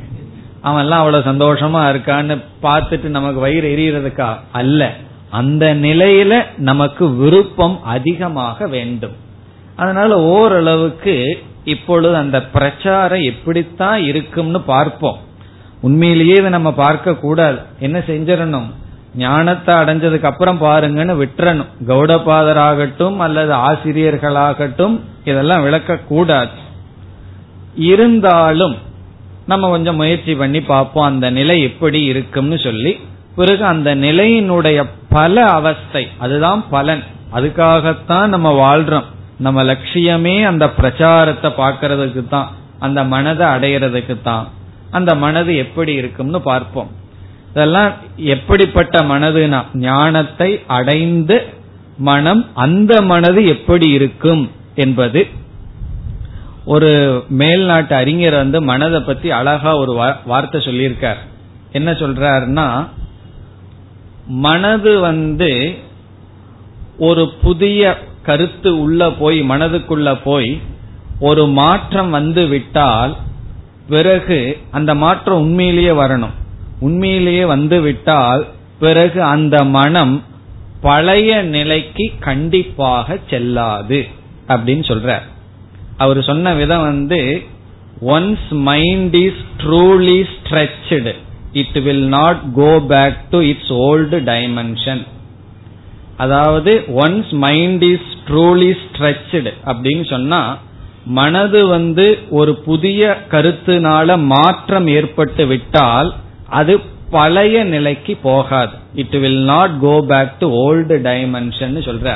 அவன் 0.62 0.82
எல்லாம் 0.82 1.00
அவ்வளவு 1.00 1.32
சந்தோஷமா 1.32 1.96
இருக்கான்னு 1.96 2.38
பார்த்துட்டு 2.62 3.04
நமக்கு 3.04 3.40
வயிறு 3.40 3.76
எரியறதுக்கா? 3.76 4.36
அல்ல. 4.52 4.94
அந்த 5.30 5.76
நிலையில 5.76 6.46
நமக்கு 6.58 7.16
விருப்பம் 7.16 7.84
அதிகமாக 7.84 8.68
வேண்டும். 8.68 9.12
அதனால 9.76 10.22
ஓரளவுக்கு 10.22 11.44
இப்பொழுது 11.64 12.16
அந்த 12.16 12.44
பிரச்சாரம் 12.44 13.22
எப்படித்தான் 13.22 14.02
இருக்கும்னு 14.02 14.62
பார்ப்போம். 14.62 15.18
உண்மையிலேயே 15.82 16.34
இதை 16.34 16.50
நம்ம 16.50 16.74
பார்க்க 16.74 17.16
கூடாது 17.16 17.58
என்ன 17.80 18.00
செஞ்சிடணும்? 18.00 18.72
ஞானத்தை 19.18 19.76
அடைஞ்சதுக்கு 19.76 20.24
அப்புறம் 20.24 20.62
பாருங்கன்னு 20.62 21.14
விட்டுறணும். 21.22 21.72
கௌடபாதராகட்டும் 21.88 23.18
அல்லது 23.18 23.54
ஆசிரியர்களாகட்டும் 23.54 25.00
இதெல்லாம் 25.26 25.62
விளக்க 25.62 25.98
கூடாது 25.98 26.50
இருந்தாலும் 27.76 28.76
நம்ம 29.46 29.70
கொஞ்சம் 29.70 29.96
முயற்சி 29.96 30.36
பண்ணி 30.36 30.62
பார்ப்போம் 30.62 31.06
அந்த 31.06 31.30
நிலை 31.30 31.62
எப்படி 31.64 32.04
இருக்கும்னு 32.04 32.60
சொல்லி. 32.60 33.00
பிறகு 33.36 33.66
அந்த 33.66 33.96
நிலையினுடைய 33.96 34.80
பல 35.10 35.46
அவஸ்தை 35.46 36.08
அதுதான் 36.18 36.66
பலன். 36.70 37.04
அதுக்காகத்தான் 37.34 38.28
நம்ம 38.28 38.50
வாழ்றோம். 38.64 39.08
நம்ம 39.38 39.64
லட்சியமே 39.64 40.36
அந்த 40.46 40.70
பிரச்சாரத்தை 40.70 41.52
பார்க்கறதுக்கு 41.58 42.28
தான் 42.28 42.50
அந்த 42.80 43.04
மனதை 43.04 43.48
அடையிறதுக்கு 43.48 44.16
தான் 44.22 44.46
அந்த 44.92 45.16
மனது 45.16 45.56
எப்படி 45.56 45.94
இருக்கும்னு 45.94 46.42
பார்ப்போம். 46.42 46.92
இதெல்லாம் 47.56 47.92
எப்படிப்பட்ட 48.16 48.96
மனதுனா 49.12 49.60
ஞானத்தை 49.74 50.48
அடைந்து 50.78 51.36
மனம் 52.10 52.42
அந்த 52.54 52.94
மனது 53.12 53.42
எப்படி 53.46 53.88
இருக்கும் 53.98 54.42
என்பது. 54.76 55.22
ஒரு 56.66 56.92
மேல்நாட்டு 57.40 57.94
அறிஞர் 57.94 58.36
வந்து 58.36 58.60
மனதை 58.62 59.00
பத்தி 59.00 59.28
அழகா 59.32 59.72
ஒரு 59.78 59.94
வார்த்தை 60.26 60.62
சொல்லியிருக்கார். 60.62 61.22
என்ன 61.72 61.92
சொல்றாருன்னா 61.92 62.68
மனது 64.48 65.00
வந்து 65.00 65.52
ஒரு 67.10 67.26
புதிய 67.42 67.98
கருத்து 68.24 68.72
உள்ள 68.80 69.12
போய் 69.22 69.42
மனதுக்குள்ள 69.52 70.20
போய் 70.24 70.52
ஒரு 71.20 71.46
மாற்றம் 71.48 72.10
வந்து 72.10 72.46
விட்டால் 72.48 73.14
பிறகு 73.90 74.40
அந்த 74.72 74.92
மாற்றம் 74.96 75.42
உண்மையிலேயே 75.42 75.94
வரணும். 76.04 76.36
உண்மையிலேயே 76.80 77.44
வந்து 77.46 77.78
விட்டால் 77.82 78.44
பிறகு 78.80 79.20
அந்த 79.26 79.58
மனம் 79.76 80.16
பழைய 80.82 81.32
நிலைக்கு 81.54 82.06
கண்டிப்பாக 82.20 83.18
செல்லாது 83.30 84.00
அப்படின்னு 84.48 84.86
சொல்ற 84.88 85.12
அவர் 85.98 86.20
சொன்ன 86.22 86.54
விதம் 86.54 86.86
வந்து 86.86 87.20
once 88.12 88.50
mind 88.64 89.16
is 89.22 89.42
truly 89.62 90.20
stretched 90.34 91.14
it 91.54 91.78
will 91.84 92.08
not 92.10 92.42
go 92.56 92.72
back 92.88 93.20
to 93.30 93.40
its 93.44 93.74
old 93.86 94.18
dimension 94.26 95.04
அதாவது 96.18 96.72
once 97.00 97.32
mind 97.46 97.84
is 97.86 98.12
truly 98.28 98.72
stretched 98.84 99.52
அப்படின்னு 99.66 100.06
சொன்னா 100.10 100.42
மனது 101.16 101.60
வந்து 101.68 102.06
ஒரு 102.32 102.52
புதிய 102.66 103.02
கருத்துனால 103.32 104.18
மாற்றம் 104.28 104.88
ஏற்பட்டு 104.90 105.44
விட்டால் 105.46 106.10
அது 106.50 106.80
பழைய 107.10 107.64
நிலைக்கு 107.64 108.16
போகாது. 108.16 108.72
It 108.94 109.16
will 109.16 109.44
not 109.44 109.80
go 109.80 110.06
back 110.08 110.38
to 110.40 110.50
old 110.50 110.84
dimension 110.84 111.88
சொல்ற 111.90 112.14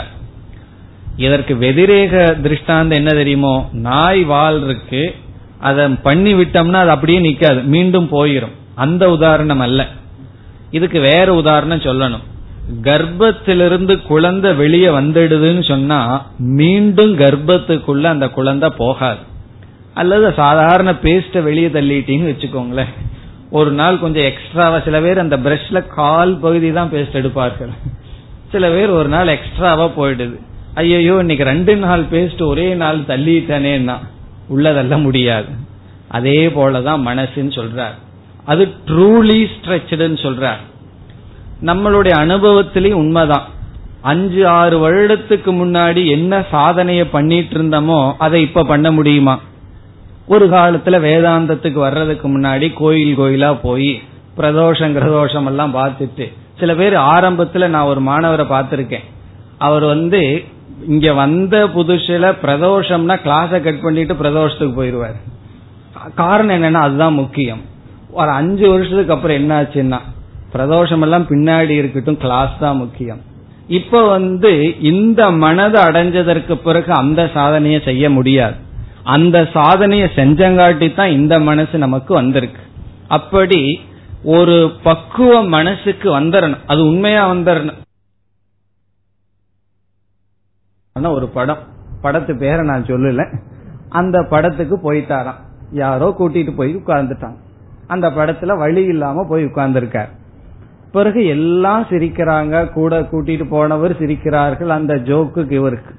இதற்கு 1.18 1.56
வெதிரேக 1.56 2.42
திருஷ்டாந்தம் 2.42 2.98
என்ன 2.98 3.14
தெரியுமோ? 3.14 3.70
நாய் 3.72 4.24
வால் 4.24 4.64
இருக்கு. 4.64 5.16
அதை 5.60 5.88
பண்ணி 5.88 6.34
விட்டோம்னா 6.34 6.74
அது 6.74 6.90
அப்படியே 6.90 7.20
நிக்காது. 7.20 7.64
மீண்டும் 7.64 8.10
போயிடும் 8.12 8.52
அந்த 8.76 9.12
உதாரணம் 9.12 9.60
அல்ல. 9.60 9.88
இதுக்கு 10.72 11.00
வேற 11.00 11.34
உதாரணம் 11.34 11.80
சொல்லணும். 11.80 12.24
கர்ப்பத்திலிருந்து 12.82 14.02
குழந்தை 14.02 14.54
வெளியே 14.54 14.88
வந்துடுதுன்னு 14.88 15.64
சொன்னா 15.64 16.26
மீண்டும் 16.38 17.18
கர்ப்பத்துக்குள்ள 17.18 18.04
அந்த 18.04 18.28
குழந்தை 18.28 18.70
போகாது. 18.78 19.20
அல்லது 19.94 20.34
சாதாரண 20.34 20.92
பேஸ்ட 20.92 21.44
வெளியே 21.44 21.68
தள்ளிட்டீங்கன்னு 21.68 22.36
வச்சுக்கோங்களேன். 22.36 22.94
ஒரு 23.52 23.72
நாள் 23.72 24.00
கொஞ்சம் 24.00 24.24
எக்ஸ்ட்ராவா 24.24 24.80
சில 24.80 25.02
பேர் 25.02 25.20
அந்த 25.20 25.38
பிரஷ்ல 25.38 25.88
கால் 25.88 26.38
பகுதி 26.38 26.72
தான் 26.72 26.90
பேஸ்ட் 26.92 27.20
எடுப்பார்கள். 27.20 27.72
சில 28.52 28.70
பேர் 28.70 28.90
ஒரு 28.90 29.10
நாள் 29.10 29.28
எக்ஸ்ட்ராவா 29.28 29.86
போயிடுது. 29.86 30.40
ஐயோ 30.74 31.18
இன்னைக்கு 31.20 31.44
ரெண்டு 31.44 31.76
நாள் 31.76 32.04
பேஸ்ட் 32.04 32.44
ஒரே 32.48 32.74
நாள் 32.74 32.98
தள்ளிட்டனேன்னா 32.98 33.98
உள்ளதல்ல 34.56 35.02
முடியாது. 35.02 35.48
அதே 36.08 36.48
போலதான் 36.48 37.06
மனசுன்னு 37.08 37.52
சொல்றார். 37.60 37.98
அது 38.46 38.74
ட்ரூலி 38.86 39.48
ஸ்ட்ரெச்சுன்னு 39.56 40.20
சொல்றார். 40.26 40.62
நம்மளுடைய 41.66 42.14
அனுபவத்திலேயும் 42.26 43.02
உண்மைதான். 43.04 43.48
அஞ்சு 44.02 44.48
ஆறு 44.48 44.76
வருடத்துக்கு 44.84 45.52
முன்னாடி 45.62 46.08
என்ன 46.08 46.44
சாதனைய 46.52 47.08
பண்ணிட்டு 47.12 47.60
இருந்தோமோ 47.60 48.14
அதை 48.18 48.42
இப்ப 48.42 48.64
பண்ண 48.64 48.92
முடியுமா? 48.92 49.40
ஒரு 50.34 50.46
காலத்துல 50.50 50.96
வேதாந்தத்துக்கு 51.06 51.80
வர்றதுக்கு 51.88 52.28
முன்னாடி 52.34 52.68
கோயில் 52.74 53.18
கோயிலா 53.20 53.58
போய் 53.62 53.92
பிரதோஷம் 54.38 54.94
கிரதோஷம் 54.98 55.46
எல்லாம் 55.46 55.74
பார்த்துட்டு 55.76 56.26
சில 56.60 56.76
பேர் 56.76 56.96
ஆரம்பத்துல 57.14 57.68
நான் 57.68 57.90
ஒரு 57.92 58.02
மாணவரை 58.02 58.46
பார்த்திருக்கேன். 58.52 59.06
அவர் 59.58 59.84
வந்து 59.84 60.22
இங்க 60.88 61.14
வந்த 61.14 61.56
புதுசுல 61.68 62.30
பிரதோஷம்னா 62.44 63.16
கிளாஸ 63.26 63.62
கட் 63.62 63.82
பண்ணிட்டு 63.82 64.14
பிரதோஷத்துக்கு 64.14 64.78
போயிருவார். 64.80 65.18
காரணம் 66.16 66.56
என்னன்னா 66.58 66.84
அதுதான் 66.88 67.14
முக்கியம். 67.14 67.62
ஒரு 68.12 68.30
அஞ்சு 68.30 68.70
வருஷத்துக்கு 68.70 69.14
அப்புறம் 69.14 69.38
என்ன 69.38 69.52
ஆச்சுன்னா 69.62 70.00
பிரதோஷம் 70.54 71.02
எல்லாம் 71.02 71.28
பின்னாடி 71.34 71.76
இருக்கட்டும் 71.82 72.18
கிளாஸ் 72.18 72.56
தான் 72.60 72.82
முக்கியம். 72.84 73.22
இப்ப 73.68 74.08
வந்து 74.08 74.52
இந்த 74.92 75.32
மனதை 75.44 75.84
அடைஞ்சதற்கு 75.84 76.54
பிறகு 76.54 76.92
அந்த 76.94 77.30
சாதனையை 77.34 77.82
செய்ய 77.84 78.10
முடியாது. 78.10 78.58
அந்த 79.04 79.46
சாதனையை 79.54 80.10
செஞ்சங்காட்டி 80.16 80.96
தான் 80.96 81.10
இந்த 81.10 81.40
மனசு 81.40 81.78
நமக்கு 81.78 82.14
வந்திருக்கு. 82.14 82.62
அப்படி 83.08 83.82
ஒரு 84.24 84.72
பக்குவ 84.84 85.44
மனசுக்கு 85.44 86.20
வந்துடணும் 86.20 86.58
அது 86.68 86.86
உண்மையா 86.86 87.34
வந்துடணும் 87.34 87.88
ஒரு 91.04 91.28
படம். 91.28 91.58
படத்து 92.04 92.38
பேரை 92.38 92.66
நான் 92.66 92.84
சொல்லல. 92.84 93.40
அந்த 93.90 94.26
படத்துக்கு 94.30 94.94
போயிட்டாராம். 94.94 95.40
யாரோ 95.72 96.16
கூட்டிட்டு 96.20 96.56
போய் 96.56 96.76
உட்கார்ந்துட்டான். 96.76 97.36
அந்த 97.88 98.10
படத்துல 98.10 98.58
வழி 98.58 98.84
இல்லாம 98.84 99.26
போய் 99.30 99.46
உட்கார்ந்துருக்கார். 99.46 100.10
பிறகு 100.92 101.26
எல்லாம் 101.26 101.84
சிரிக்கிறாங்க. 101.84 102.72
கூட 102.72 103.02
கூட்டிட்டு 103.02 103.48
போனவர் 103.50 103.98
சிரிக்கிறார்கள். 103.98 104.70
அந்த 104.70 104.96
ஜோக்குக்கு 104.96 105.52
இவருக்கு. 105.52 105.96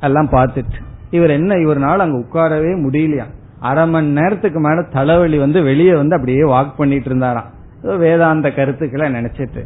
எல்லாம் 0.00 0.28
பார்த்துட்டு. 0.28 0.91
இவர் 1.12 1.30
என்ன 1.30 1.54
இவர்னால 1.54 1.96
அங்க 1.96 2.18
உட்காரவே 2.18 2.76
முடியலையா? 2.86 3.24
அரை 3.60 3.88
மணி 3.88 4.06
நேரத்துக்கு 4.06 4.60
மேல 4.60 4.82
தலைவலி 4.82 5.38
வந்து 5.38 5.62
வெளியே 5.62 5.94
வந்து 5.94 6.14
அப்படியே 6.14 6.42
வாக் 6.42 6.72
பண்ணிட்டு 6.76 7.06
இருந்தாராம். 7.06 7.50
வேதாந்த 7.98 8.50
கருத்துக்களை 8.50 9.12
நினைச்சிட்டு. 9.12 9.64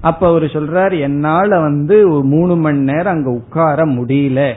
அப்ப 0.00 0.28
அவர் 0.28 0.42
சொல்றாரு 0.42 1.00
என்னால 1.00 1.60
வந்து 1.60 2.10
ஒரு 2.12 2.24
மூணு 2.24 2.56
மணி 2.56 2.78
நேரம் 2.78 3.14
அங்க 3.14 3.30
உட்கார 3.30 3.86
முடியல. 3.86 4.52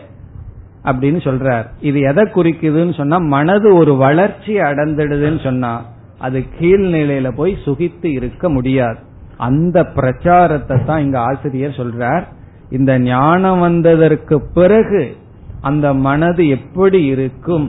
அப்படின்னு 0.86 1.20
சொல்றார். 1.24 1.66
இது 1.80 2.00
எதை 2.00 2.24
குறிக்குதுன்னு 2.24 2.94
சொன்னா 2.94 3.18
மனது 3.18 3.76
ஒரு 3.76 3.96
வளர்ச்சி 3.96 4.58
அடைந்துடுதுன்னு 4.58 5.44
சொன்னா 5.44 5.86
அது 6.20 6.44
கீழ்நிலையில 6.60 7.32
போய் 7.36 7.58
சுகித்து 7.66 8.06
இருக்க 8.06 8.50
முடியாது. 8.50 8.98
அந்த 9.38 9.84
பிரச்சாரத்தை 9.84 10.78
தான் 10.86 11.02
இங்க 11.02 11.20
ஆசிரியர் 11.20 11.70
சொல்றார். 11.70 12.24
இந்த 12.70 13.00
ஞானம் 13.00 13.60
வந்ததற்கு 13.60 14.42
பிறகு 14.54 15.16
அந்த 15.64 15.94
மனது 15.94 16.44
எப்படி 16.48 17.00
இருக்கும் 17.06 17.68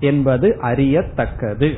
என்பது 0.00 0.58
அறியத்தக்கது. 0.62 1.68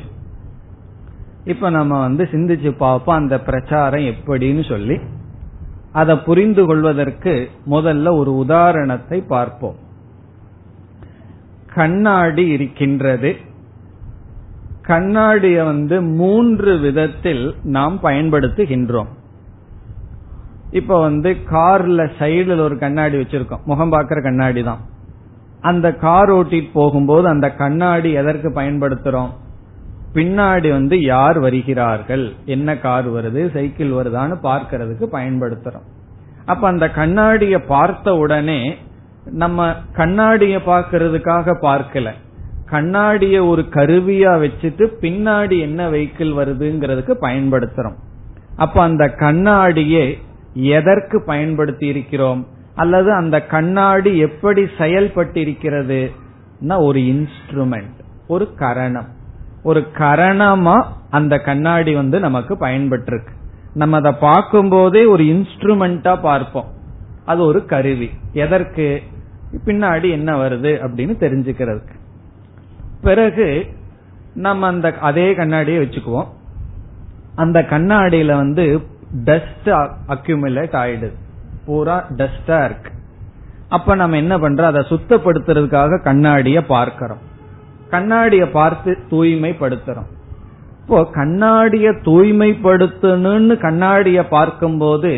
இப்ப 1.44 1.70
நம்ம 1.70 2.00
வந்து 2.00 2.24
சிந்திச்சு 2.32 2.70
பார்ப்போம் 2.76 3.16
அந்த 3.16 3.36
பிரச்சாரம் 3.40 4.08
எப்படின்னு 4.10 4.68
சொல்லி. 4.68 4.96
அதை 5.92 6.16
புரிந்து 6.16 6.66
கொள்வதற்கு 6.66 7.50
முதல்ல 7.70 8.16
ஒரு 8.16 8.36
உதாரணத்தை 8.36 9.20
பார்ப்போம். 9.20 9.76
கண்ணாடி 11.74 12.46
இருக்கின்றது. 12.46 13.36
கண்ணாடிய 14.86 15.64
வந்து 15.64 16.02
மூன்று 16.02 16.78
விதத்தில் 16.78 17.54
நாம் 17.62 17.98
பயன்படுத்துகின்றோம். 18.02 19.10
இப்ப 20.70 21.00
வந்து 21.00 21.36
கார்ல 21.50 22.06
சைடுல 22.18 22.60
ஒரு 22.60 22.78
கண்ணாடி 22.78 23.16
வச்சிருக்கோம். 23.16 23.64
முகம் 23.64 23.90
பார்க்கிற 23.90 24.20
கண்ணாடி 24.20 24.62
தான் 24.62 24.96
அந்த 25.60 25.94
கார் 25.94 26.30
ஓட்டிட்டு 26.30 26.70
போகும்போது 26.72 27.28
அந்த 27.28 27.50
கண்ணாடி 27.50 28.12
எதற்கு 28.12 28.48
பயன்படுத்துறோம்? 28.48 29.28
பின்னாடி 30.14 30.70
வந்து 30.70 31.00
யார் 31.00 31.38
வருகிறார்கள்? 31.38 32.32
என்ன 32.44 32.78
கார் 32.78 33.10
வருது? 33.12 33.52
சைக்கிள் 33.52 33.90
வருதான்னு 33.90 34.36
பார்க்கறதுக்கு 34.42 35.06
பயன்படுத்துறோம். 35.12 35.86
அப்ப 36.44 36.68
அந்த 36.68 36.86
கண்ணாடிய 36.86 37.58
பார்த்த 37.66 38.16
உடனே 38.16 38.76
நம்ம 39.24 39.74
கண்ணாடிய 39.96 40.58
பார்க்கறதுக்காக 40.66 41.56
பார்க்கல. 41.62 42.10
கண்ணாடிய 42.70 43.48
ஒரு 43.48 43.66
கருவியா 43.70 44.32
வச்சுட்டு 44.38 44.92
பின்னாடி 45.00 45.60
என்ன 45.60 45.90
வெஹிக்கிள் 45.90 46.32
வருதுங்கிறதுக்கு 46.38 47.14
பயன்படுத்துறோம். 47.20 47.96
அப்ப 48.56 48.82
அந்த 48.82 49.08
கண்ணாடியை 49.08 50.18
எதற்கு 50.52 51.22
பயன்படுத்தி 51.22 51.86
இருக்கிறோம்? 51.86 52.46
அல்லது 52.78 53.12
அந்த 53.12 53.40
கண்ணாடி 53.40 54.18
எப்படி 54.18 54.62
செயல்பட்டிருக்கிறது? 54.62 56.10
ஒரு 56.68 57.00
இன்ஸ்ட்ருமெண்ட் 57.00 57.96
ஒரு 58.26 58.54
கரணம். 58.54 59.08
ஒரு 59.62 59.86
கரணமா 59.98 60.84
அந்த 61.10 61.38
கண்ணாடி 61.38 61.94
வந்து 61.94 62.20
நமக்கு 62.20 62.54
பயன்பட்டிருக்கு. 62.54 63.28
நம்ம 63.74 63.96
அதை 63.96 64.12
பார்க்கும் 64.12 64.68
போதே 64.68 65.04
ஒரு 65.04 65.24
இன்ஸ்ட்ருமெண்டா 65.24 66.20
பார்ப்போம். 66.20 66.68
அது 67.24 67.44
ஒரு 67.44 67.64
கருவி. 67.64 68.10
எதற்கு? 68.32 69.02
பின்னாடி 69.64 70.10
என்ன 70.10 70.48
வருது 70.48 70.72
அப்படின்னு 70.86 71.14
தெரிஞ்சுக்கிறதுக்கு. 71.24 71.94
பிறகு 73.02 73.66
நம்ம 74.34 74.66
அந்த 74.66 74.94
அதே 75.00 75.34
கண்ணாடியை 75.34 75.82
வச்சுக்குவோம். 75.82 76.28
அந்த 77.34 77.60
கண்ணாடியில 77.60 78.36
வந்து 78.36 78.82
டஸ்ட் 79.24 79.68
அக்யூமுலேட் 80.08 80.74
ஆயிடுது. 80.74 81.12
பூரா 81.68 81.96
டஸ்டா 82.18 82.58
இருக்கு 82.64 82.92
அப்ப 83.68 83.94
நம்ம 83.94 84.16
என்ன 84.16 84.34
பண்றோம்? 84.36 84.70
அதை 84.72 84.82
சுத்தப்படுத்துறதுக்காக 84.90 85.96
கண்ணாடிய 86.04 86.58
பார்க்கிறோம். 86.66 87.24
கண்ணாடிய 87.90 88.44
பார்த்து 88.50 88.90
தூய்மைப்படுத்துறோம். 89.10 90.08
இப்போ 90.82 91.00
கண்ணாடிய 91.14 91.88
தூய்மைப்படுத்தணும்னு 92.06 93.54
கண்ணாடிய 93.64 94.20
பார்க்கும்போது 94.28 95.12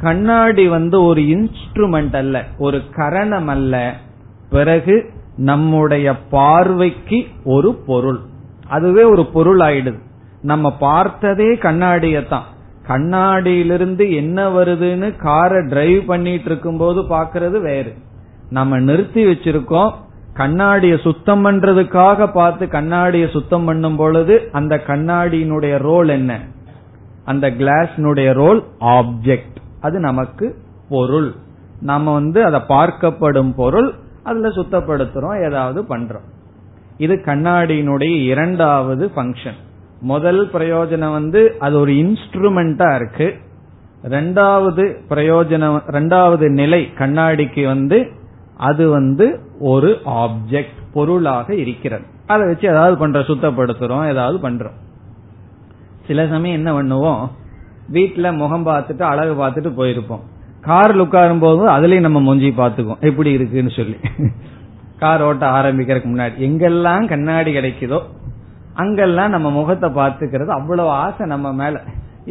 கண்ணாடி 0.00 0.64
வந்து 0.68 0.96
ஒரு 1.02 1.22
இன்ஸ்ட்ருமெண்ட் 1.34 2.16
அல்ல 2.16 2.44
ஒரு 2.58 2.80
கரணம் 2.96 3.48
அல்ல. 3.48 3.74
பிறகு 4.50 4.96
நம்முடைய 5.50 6.06
பார்வைக்கு 6.34 7.18
ஒரு 7.54 7.70
பொருள். 7.88 8.20
அதுவே 8.68 9.02
ஒரு 9.14 9.24
பொருள் 9.26 9.58
ஆயிடுது 9.58 10.00
நம்ம 10.42 10.76
பார்த்ததே 10.76 11.50
கண்ணாடியத்தான். 11.64 12.48
கண்ணாடியிலிருந்து 12.88 14.14
என்ன 14.14 14.48
வருதுன்னு 14.48 15.16
காரை 15.16 15.66
டிரைவ் 15.66 16.06
பண்ணிட்டு 16.06 16.44
இருக்கும் 16.44 16.76
போது 16.76 17.02
பாக்குறது 17.02 17.60
வேறு. 17.60 17.94
நம்ம 18.50 18.78
நிறுத்தி 18.78 19.24
வச்சிருக்கோம். 19.26 19.92
கண்ணாடிய 20.34 20.98
சுத்தம் 20.98 21.44
பண்றதுக்காக 21.44 22.32
பார்த்து 22.32 22.66
கண்ணாடிய 22.66 23.30
சுத்தம் 23.30 23.64
பண்ணும் 23.64 23.96
பொழுது 23.96 24.48
அந்த 24.52 24.82
கண்ணாடியினுடைய 24.86 25.78
ரோல் 25.78 26.08
என்ன? 26.08 26.40
அந்த 27.24 27.50
கிளாஸ்னுடைய 27.50 28.32
ரோல் 28.32 28.64
ஆப்ஜெக்ட் 28.80 29.56
அது 29.80 29.98
நமக்கு 29.98 30.56
பொருள். 30.88 31.34
நாம 31.80 32.12
வந்து 32.12 32.44
அதை 32.44 32.60
பார்க்கப்படும் 32.68 33.52
பொருள் 33.56 33.94
அதுல 34.22 34.48
சுத்தப்படுத்துறோம் 34.48 35.44
ஏதாவது 35.44 35.82
பண்றோம். 35.82 36.26
இது 36.98 37.14
கண்ணாடியினுடைய 37.14 38.24
இரண்டாவது 38.24 39.10
ஃபங்க்ஷன் 39.16 39.58
முதல் 40.00 40.50
பிரயோஜனம் 40.52 41.12
வந்து 41.12 41.56
அது 41.58 41.80
ஒரு 41.80 41.92
இன்ஸ்ட்ருமெண்டா 41.92 42.94
இருக்கு. 42.94 43.34
ரெண்டாவது 44.02 44.84
பிரயோஜனம் 45.08 45.78
ரெண்டாவது 45.86 46.50
நிலை 46.50 46.88
கண்ணாடிக்கு 46.98 47.64
வந்து 47.64 48.10
அது 48.56 48.90
வந்து 48.90 49.40
ஒரு 49.58 49.98
ஆப்ஜெக்ட் 50.04 50.78
பொருளாக 50.92 51.54
இருக்கிறது. 51.54 52.04
அதை 52.26 52.46
வச்சு 52.46 52.68
ஏதாவது 52.68 52.96
பண்ற 52.96 53.20
சுத்தப்படுத்துறோம் 53.20 54.08
ஏதாவது 54.08 54.48
பண்றோம். 54.48 54.76
சில 56.06 56.26
சமயம் 56.26 56.64
என்ன 56.64 56.82
பண்ணுவோம்? 56.82 57.30
வீட்டுல 57.92 58.36
முகம் 58.36 58.66
பார்த்துட்டு 58.66 59.02
அழகு 59.02 59.34
பார்த்துட்டு 59.42 59.72
போயிருப்போம். 59.80 60.20
கார்ல 60.62 61.04
உட்காரும் 61.04 61.40
போது 61.40 61.68
அதுலயும் 61.68 62.00
நம்ம 62.00 62.20
மூஞ்சி 62.20 62.54
பாத்துக்குவோம் 62.56 63.00
எப்படி 63.00 63.30
இருக்குன்னு 63.32 63.70
சொல்லி. 63.70 63.96
கார் 64.98 65.22
ஓட்ட 65.22 65.50
ஆரம்பிக்கிறதுக்கு 65.50 66.08
முன்னாடி. 66.12 66.32
எங்கெல்லாம் 66.38 67.08
கண்ணாடி 67.08 67.56
கிடைக்குதோ 67.56 68.00
அங்கெல்லாம் 68.78 69.34
நம்ம 69.34 69.48
முகத்தை 69.50 69.88
பார்த்துக்கிறது. 69.90 70.50
அவ்வளவு 70.58 70.90
ஆசை 71.04 71.26
நம்ம 71.26 71.52
மேல. 71.60 71.76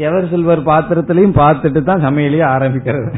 எவர் 0.07 0.29
சில்வர் 0.29 0.67
பாத்திரத்திலையும் 0.69 1.39
பார்த்துட்டு 1.41 1.81
தான் 1.83 2.05
சமையலையே 2.05 2.45
ஆரம்பிக்கிறது. 2.55 3.09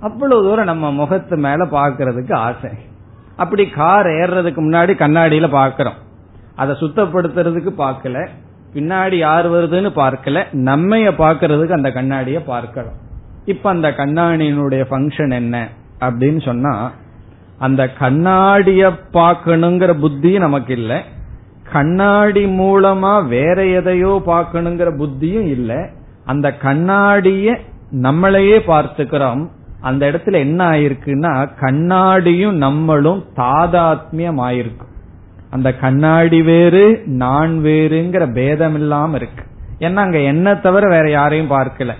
அவ்வளவு 0.00 0.44
தூரம் 0.46 0.70
நம்ம 0.72 0.90
முகத்து 0.92 1.36
மேல 1.36 1.64
பாக்குறதுக்கு 1.76 2.34
ஆசை. 2.34 2.70
அப்படி 3.36 3.64
கார் 3.68 4.08
ஏறுறதுக்கு 4.20 4.60
முன்னாடி 4.66 4.92
கண்ணாடியில 5.02 5.48
பாக்கிறோம் 5.56 5.98
அதை 6.56 6.72
சுத்தப்படுத்துறதுக்கு 6.80 7.72
பார்க்கல. 7.82 8.18
பின்னாடி 8.74 9.16
யார் 9.18 9.46
வருதுன்னு 9.50 9.90
பார்க்கல. 9.98 10.38
நம்மைய 10.68 11.08
பாக்குறதுக்கு 11.22 11.78
அந்த 11.78 11.90
கண்ணாடிய 11.98 12.38
பார்க்கிறோம். 12.46 12.96
இப்ப 13.44 13.70
அந்த 13.70 13.88
கண்ணாடியினுடைய 13.90 14.82
ஃபங்க்ஷன் 14.90 15.32
என்ன 15.32 15.56
அப்படின்னு 16.00 16.40
சொன்னா 16.44 16.72
அந்த 17.58 17.82
கண்ணாடிய 18.00 18.82
பார்க்கணுங்கிற 19.12 19.92
புத்தி 20.00 20.32
நமக்கு 20.38 20.72
இல்லை. 20.80 20.98
கண்ணாடி 21.72 22.44
மூலமா 22.44 23.28
வேற 23.28 23.64
எதையோ 23.64 24.22
பார்க்கணுங்கிற 24.26 24.90
புத்தியும் 24.98 25.48
இல்ல. 25.48 25.88
அந்த 26.24 26.54
கண்ணாடிய 26.62 27.58
நம்மளையே 28.02 28.58
பார்த்துக்கிறோம். 28.66 29.48
அந்த 29.80 30.10
இடத்துல 30.10 30.32
என்ன 30.32 30.70
ஆயிருக்குன்னா 30.70 31.48
கண்ணாடியும் 31.60 32.52
நம்மளும் 32.52 33.24
தாதாத்மியம் 33.36 34.40
ஆயிருக்கும் 34.48 34.94
அந்த 35.50 35.74
கண்ணாடி 35.74 36.42
வேறு 36.42 37.02
நான் 37.06 37.60
வேறுங்கிற 37.64 38.32
பேதம் 38.32 38.74
இல்லாம 38.74 39.16
இருக்கு. 39.16 39.44
ஏன்னா 39.78 39.96
அங்க 39.96 40.18
என்ன 40.18 40.54
தவிர 40.54 40.88
வேற 40.88 41.10
யாரையும் 41.10 41.50
பார்க்கல. 41.50 41.92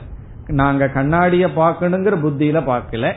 நாங்க 0.47 0.87
கண்ணாடிய 0.87 1.49
பார்க்கணுங்கிற 1.57 2.17
புத்தியில 2.25 2.61
பார்க்கல. 2.63 3.13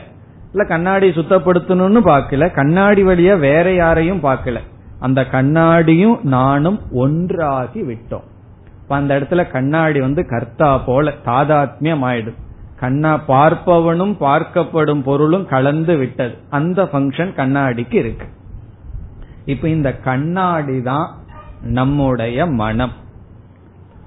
இல்ல 0.50 0.64
கண்ணாடி 0.68 1.08
சுத்தப்படுத்தணும்னு 1.08 2.00
பார்க்கல. 2.04 2.54
கண்ணாடி 2.54 3.04
வழியா 3.04 3.38
வேற 3.38 3.74
யாரையும் 3.74 4.22
பார்க்கல. 4.22 4.58
அந்த 5.02 5.20
கண்ணாடியும் 5.32 6.18
நானும் 6.22 6.80
ஒன்றாகி 6.92 7.82
விட்டோம். 7.82 8.28
அந்த 8.88 9.12
இடத்துல 9.20 9.50
கண்ணாடி 9.50 10.00
வந்து 10.00 10.22
கர்த்தா 10.26 10.70
போல 10.78 11.12
தாதாத்மியம் 11.26 12.04
ஆயிடும் 12.08 12.40
கண்ணா 12.80 13.12
பார்ப்பவனும் 13.28 14.14
பார்க்கப்படும் 14.20 15.02
பொருளும் 15.02 15.46
கலந்து 15.46 15.96
விட்டது. 15.96 16.34
அந்த 16.50 16.82
பங்கன் 16.82 17.36
கண்ணாடிக்கு 17.36 17.94
இருக்கு. 17.94 18.26
இப்ப 19.44 19.68
இந்த 19.68 19.90
கண்ணாடி 19.98 20.82
தான் 20.82 21.08
நம்முடைய 21.62 22.46
மனம். 22.46 22.94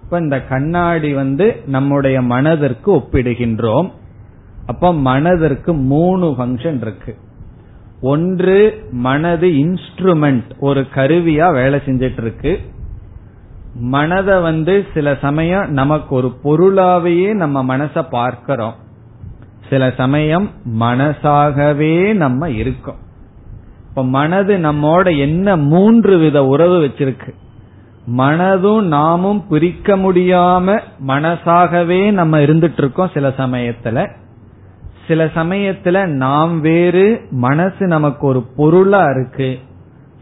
இப்ப 0.04 0.20
இந்த 0.20 0.38
கண்ணாடி 0.42 1.14
வந்து 1.14 1.64
நம்முடைய 1.66 2.22
மனதிற்கு 2.22 2.90
ஒப்பிடுகின்றோம். 2.96 3.92
அப்ப 4.66 4.94
மனதிற்கு 4.94 5.74
மூணு 5.74 6.36
பங்கன் 6.38 6.82
இருக்கு. 6.82 7.14
ஒன்று 8.06 8.88
மனது 8.92 9.48
இன்ஸ்ட்ருமெண்ட் 9.48 10.50
ஒரு 10.60 10.82
கருவியா 10.96 11.54
வேலை 11.54 11.80
செஞ்சிட்டு 11.86 12.22
இருக்கு 12.22 12.60
மனதை 13.80 14.40
வந்து 14.40 14.86
சில 14.94 15.18
சமயம் 15.22 15.72
நமக்கு 15.72 16.16
ஒரு 16.16 16.30
பொருளாவையே 16.44 17.34
நம்ம 17.34 17.78
மனச 17.78 18.06
பார்க்கிறோம். 18.10 18.76
சில 19.70 19.94
சமயம் 19.98 20.50
மனசாகவே 20.80 22.14
நம்ம 22.14 22.50
இருக்கோம். 22.50 23.00
இப்ப 23.90 24.04
மனது 24.06 24.58
நம்மோட 24.58 25.18
என்ன 25.18 25.56
மூன்று 25.56 26.18
வித 26.18 26.46
உறவு 26.46 26.78
வச்சிருக்கு. 26.86 27.34
மனதும் 28.18 28.82
நாமும் 28.82 29.48
பிரிக்க 29.48 29.98
முடியாம 29.98 30.80
மனசாகவே 31.08 32.12
நம்ம 32.12 32.38
இருந்துட்டு 32.38 32.78
இருக்கோம் 32.78 33.12
சில 33.14 33.28
சமயத்துல. 33.28 34.10
சில 35.08 35.26
சமயத்துல 35.26 36.06
நாம் 36.06 36.62
வேறு 36.62 37.22
மனசு 37.32 37.88
நமக்கு 37.88 38.28
ஒரு 38.28 38.42
பொருளா 38.56 39.04
இருக்கு. 39.04 39.60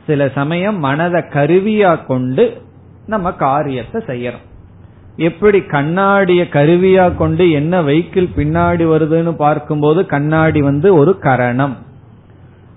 சில 0.05 0.29
சமயம் 0.35 0.79
மனதை 0.79 1.21
கருவியா 1.33 2.05
கொண்டு 2.05 2.61
நம்ம 3.05 3.31
காரியத்தை 3.31 4.01
செய்யறோம். 4.07 4.43
எப்படி 5.17 5.59
கண்ணாடிய 5.59 6.41
கருவியா 6.51 7.15
கொண்டு 7.15 7.51
என்ன 7.51 7.81
வெஹிக்கிள் 7.81 8.29
பின்னாடி 8.37 8.85
வருதுன்னு 8.93 9.33
பார்க்கும்போது 9.35 10.05
கண்ணாடி 10.05 10.61
வந்து 10.61 10.95
ஒரு 10.95 11.19
கரணம். 11.19 11.75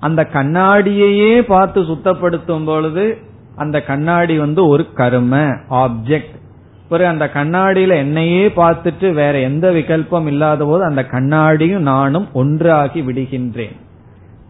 அந்த 0.00 0.22
கண்ணாடியையே 0.32 1.40
பார்த்து 1.40 1.80
சுத்தப்படுத்தும் 1.82 2.64
பொழுது 2.64 3.18
அந்த 3.56 3.76
கண்ணாடி 3.82 4.38
வந்து 4.38 4.66
ஒரு 4.66 4.86
கரும 4.94 5.34
ஆப்ஜெக்ட் 5.70 6.34
பிறகு 6.88 7.10
அந்த 7.10 7.26
கண்ணாடியில 7.34 7.94
என்னையே 7.94 8.46
பார்த்துட்டு 8.46 9.12
வேற 9.12 9.38
எந்த 9.38 9.70
விகல்பம் 9.70 10.26
இல்லாத 10.26 10.64
போது 10.64 10.84
அந்த 10.84 11.02
கண்ணாடியும் 11.02 11.86
நானும் 11.92 12.28
ஒன்றாகி 12.32 13.00
விடுகின்றேன். 13.02 13.76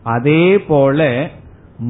அதே 0.03 0.59
போல 0.59 1.28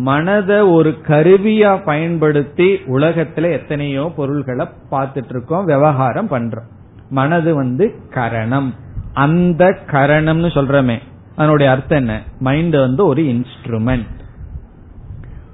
மனத 0.04 0.72
ஒரு 0.72 0.90
கருவியா 1.08 1.84
பயன்படுத்தி 1.84 2.68
உலகத்துல 2.74 3.50
எத்தனையோ 3.50 4.12
பொருள்களை 4.16 4.66
பார்த்துட்டு 4.90 5.28
இருக்கோம் 5.28 5.64
விவகாரம் 5.64 6.30
பண்றோம். 6.30 6.68
மனது 7.10 7.54
வந்து 7.54 7.94
கரணம். 8.10 8.74
அந்த 9.12 9.64
கரணம்னு 9.86 10.50
சொல்றமே 10.56 10.98
அதனுடைய 11.36 11.72
அர்த்தம் 11.72 11.98
என்ன? 11.98 12.22
மைண்ட் 12.38 12.76
வந்து 12.76 13.06
ஒரு 13.06 13.22
இன்ஸ்ட்ருமெண்ட் 13.22 14.14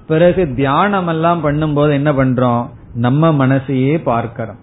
பிறகு 0.07 0.55
தியானம் 0.55 1.07
எல்லாம் 1.07 1.45
பண்ணும்போது 1.45 1.93
என்ன 1.93 2.12
பண்றோம்? 2.12 2.66
நம்ம 2.95 3.47
மனசையே 3.47 4.03
பார்க்கிறோம். 4.03 4.61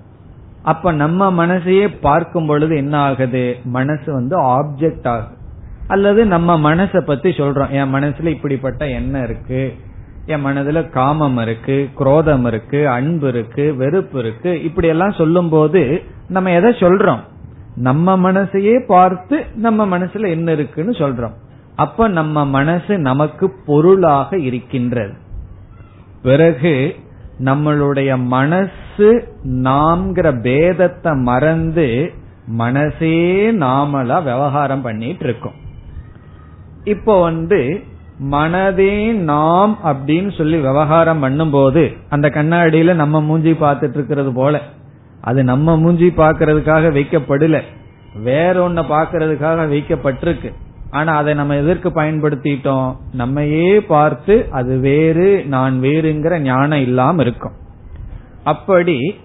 அப்ப 0.63 0.91
நம்ம 0.91 1.45
மனசையே 1.45 1.99
பார்க்கும் 2.01 2.45
பொழுது 2.45 2.75
என்ன 2.75 2.97
ஆகுது? 2.97 3.57
மனசு 3.63 4.13
வந்து 4.13 4.39
ஆப்ஜெக்ட் 4.41 5.07
ஆகுது. 5.07 5.37
அல்லது 5.87 6.25
நம்ம 6.25 6.75
மனசை 6.75 6.99
பத்தி 6.99 7.29
சொல்றோம். 7.29 7.69
என் 7.69 7.93
மனசுல 7.93 8.25
இப்படிப்பட்ட 8.25 8.89
எண்ணம் 8.89 9.23
இருக்கு. 9.23 9.75
என் 10.25 10.45
மனதுல 10.45 10.89
காமம் 10.89 11.37
இருக்கு 11.37 11.89
குரோதம் 11.95 12.45
இருக்கு 12.45 12.89
அன்பு 12.89 13.27
இருக்கு 13.27 13.75
வெறுப்பு 13.75 14.19
இருக்கு. 14.19 14.63
இப்படி 14.63 14.87
எல்லாம் 14.87 15.11
சொல்லும் 15.11 15.49
போது 15.49 16.03
நம்ம 16.27 16.51
எதை 16.51 16.71
சொல்றோம்? 16.71 17.19
நம்ம 17.75 18.31
மனசையே 18.31 18.85
பார்த்து 18.87 19.45
நம்ம 19.55 19.97
மனசுல 19.97 20.29
என்ன 20.29 20.51
இருக்குன்னு 20.51 20.91
சொல்றோம். 20.91 21.33
அப்ப 21.75 22.07
நம்ம 22.07 22.45
மனசு 22.45 22.97
நமக்கு 22.97 23.51
பொருளாக 23.65 24.39
இருக்கின்றது. 24.39 25.13
பிறகு 26.23 26.95
நம்மளுடைய 27.45 28.17
மனசு 28.17 29.09
நாம்ங்கிற 29.43 30.27
பேதத்தை 30.45 31.11
மறந்து 31.21 32.11
மனசே 32.61 33.51
நாமளா 33.51 34.17
விவகாரம் 34.23 34.81
பண்ணிட்டு 34.81 35.25
இருக்கோம் 35.25 35.57
இப்போ 36.83 37.21
வந்து 37.21 37.59
மனதே 38.31 38.93
நாம் 39.11 39.73
அப்படின்னு 39.83 40.31
சொல்லி 40.37 40.57
விவகாரம் 40.57 41.23
பண்ணும்போது 41.23 41.83
அந்த 42.09 42.27
கண்ணாடியில 42.29 42.93
நம்ம 42.93 43.21
மூஞ்சி 43.21 43.51
பார்த்துட்டு 43.51 43.93
இருக்கிறது 43.93 44.33
போல 44.33 44.61
அது 45.21 45.43
நம்ம 45.43 45.77
மூஞ்சி 45.77 46.07
பாக்கிறதுக்காக 46.17 46.91
வைக்கப்படல 46.97 47.61
வேற 48.23 48.69
ஒன்ன 48.69 48.81
பாக்கிறதுக்காக 48.93 49.67
வைக்கப்பட்டிருக்கு. 49.73 50.51
ஆனா 50.91 51.15
அதை 51.15 51.33
நம்ம 51.33 51.55
எதற்கு 51.55 51.89
பயன்படுத்திட்டோம்? 51.89 52.95
நம்மையே 53.13 53.81
பார்த்து 53.81 54.47
அது 54.51 54.77
வேறு 54.77 55.45
நான் 55.45 55.81
வேறுங்கிற 55.81 56.39
ஞானம் 56.39 56.81
இல்லாம 56.81 57.21
இருக்கும். 57.21 57.51
அப்படி 58.43 59.15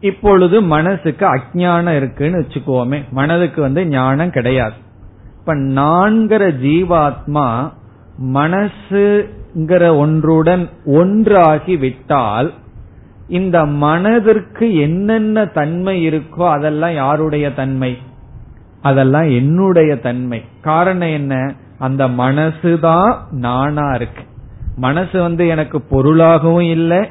இப்பொழுது 0.00 0.62
மனசுக்கு 0.62 1.26
அஜானம் 1.26 1.96
இருக்குன்னு 1.96 2.40
வச்சுக்கோமே 2.40 3.02
மனதுக்கு 3.10 3.60
வந்து 3.60 3.86
ஞானம் 3.86 4.30
கிடையாது. 4.30 4.74
இப்ப 5.38 5.54
நான்கிற 5.54 6.42
ஜீவாத்மா 6.62 7.72
மனசுங்கிற 8.32 9.96
ஒன்றுடன் 9.96 10.68
ஒன்றாகி 10.84 11.76
விட்டால் 11.76 12.52
இந்த 13.28 13.66
மனதிற்கு 13.66 14.74
என்னென்ன 14.76 15.44
தன்மை 15.46 16.08
இருக்கோ 16.08 16.50
அதெல்லாம் 16.50 16.94
யாருடைய 16.94 17.52
தன்மை? 17.52 17.98
அதெல்லாம் 18.82 19.30
என்னுடைய 19.30 20.00
தன்மை. 20.00 20.44
காரணம் 20.60 21.08
என்ன? 21.08 21.54
அந்த 21.78 22.08
மனசுதான் 22.08 23.14
நானா 23.30 23.90
இருக்கு. 23.90 24.22
மனசு 24.76 25.22
வந்து 25.22 25.46
எனக்கு 25.46 25.80
பொருளாகவும் 25.80 26.62
இல்லை. 26.62 27.10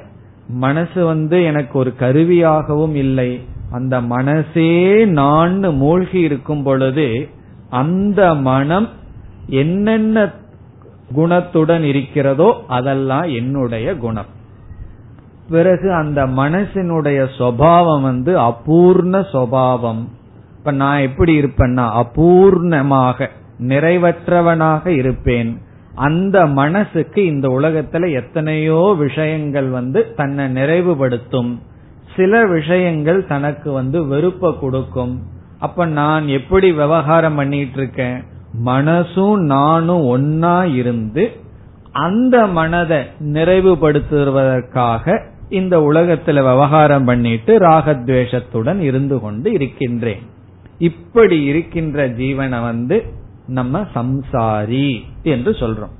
மனசு 0.50 1.06
வந்து 1.06 1.44
எனக்கு 1.44 1.80
ஒரு 1.80 1.94
கருவியாகவும் 2.00 2.94
இல்லை. 2.94 3.42
அந்த 3.72 4.02
மனசே 4.02 5.06
நான் 5.06 5.60
மூழ்கி 5.60 6.20
இருக்கும் 6.20 6.64
பொழுது 6.64 7.30
அந்த 7.70 8.34
மனம் 8.34 8.90
என்னென்ன 9.48 10.32
குணத்துடன் 11.16 11.82
இருக்கிறதோ 11.82 12.64
அதெல்லாம் 12.68 13.24
என்னுடைய 13.24 13.96
குணம். 13.96 14.26
பிறகு 15.50 15.94
அந்த 15.94 16.26
மனசினுடைய 16.26 17.28
சுவாவம் 17.38 18.02
வந்து 18.02 18.40
அபூர்ண 18.40 19.26
சுவாவம் 19.34 20.08
இப்ப 20.62 20.72
நான் 20.72 21.02
எப்படி 21.02 21.40
இருப்பேன்னா 21.40 22.00
அபூர்ணமாக 22.00 23.30
நிறைவற்றவனாக 23.60 24.88
இருப்பேன். 24.88 25.62
அந்த 25.96 26.46
மனசுக்கு 26.46 27.26
இந்த 27.26 27.48
உலகத்துல 27.48 28.14
எத்தனையோ 28.14 28.96
விஷயங்கள் 28.98 29.68
வந்து 29.68 30.14
தன்னை 30.16 30.46
நிறைவுபடுத்தும். 30.46 31.58
சில 32.16 32.46
விஷயங்கள் 32.46 33.26
தனக்கு 33.26 33.72
வந்து 33.72 34.06
வெறுப்ப 34.06 34.58
கொடுக்கும். 34.62 35.22
அப்ப 35.60 35.86
நான் 35.86 36.28
எப்படி 36.28 36.72
விவகாரம் 36.72 37.36
பண்ணிட்டு 37.36 37.78
இருக்கேன் 37.78 38.24
மனசும் 38.66 39.36
நானும் 39.36 40.04
ஒன்னா 40.04 40.74
இருந்து 40.74 41.32
அந்த 41.92 42.48
மனதை 42.48 43.00
நிறைவுபடுத்துவதற்காக 43.20 45.24
இந்த 45.50 45.80
உலகத்துல 45.80 46.36
விவகாரம் 46.50 47.06
பண்ணிட்டு 47.06 47.60
ராகத்வேஷத்துடன் 47.60 48.80
இருந்து 48.80 49.20
கொண்டு 49.20 49.52
இருக்கின்றேன். 49.52 50.31
இப்படி 50.90 51.38
இருக்கின்ற 51.44 52.08
ஜீவனை 52.20 52.60
வந்து 52.62 52.98
நம்ம 53.48 53.82
சம்சாரி 53.96 54.90
என்று 55.34 55.52
சொல்றோம். 55.52 55.96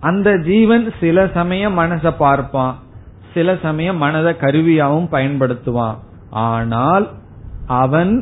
அந்த 0.00 0.28
ஜீவன் 0.48 0.86
சில 1.00 1.26
சமயம் 1.34 1.78
மனச 1.78 2.10
பார்ப்பான் 2.18 2.74
சில 3.34 3.56
சமயம் 3.62 3.96
மனதை 3.96 4.32
கருவியாகவும் 4.40 5.12
பயன்படுத்துவான். 5.12 5.98
ஆனால் 6.46 7.06
அவன் 7.82 8.14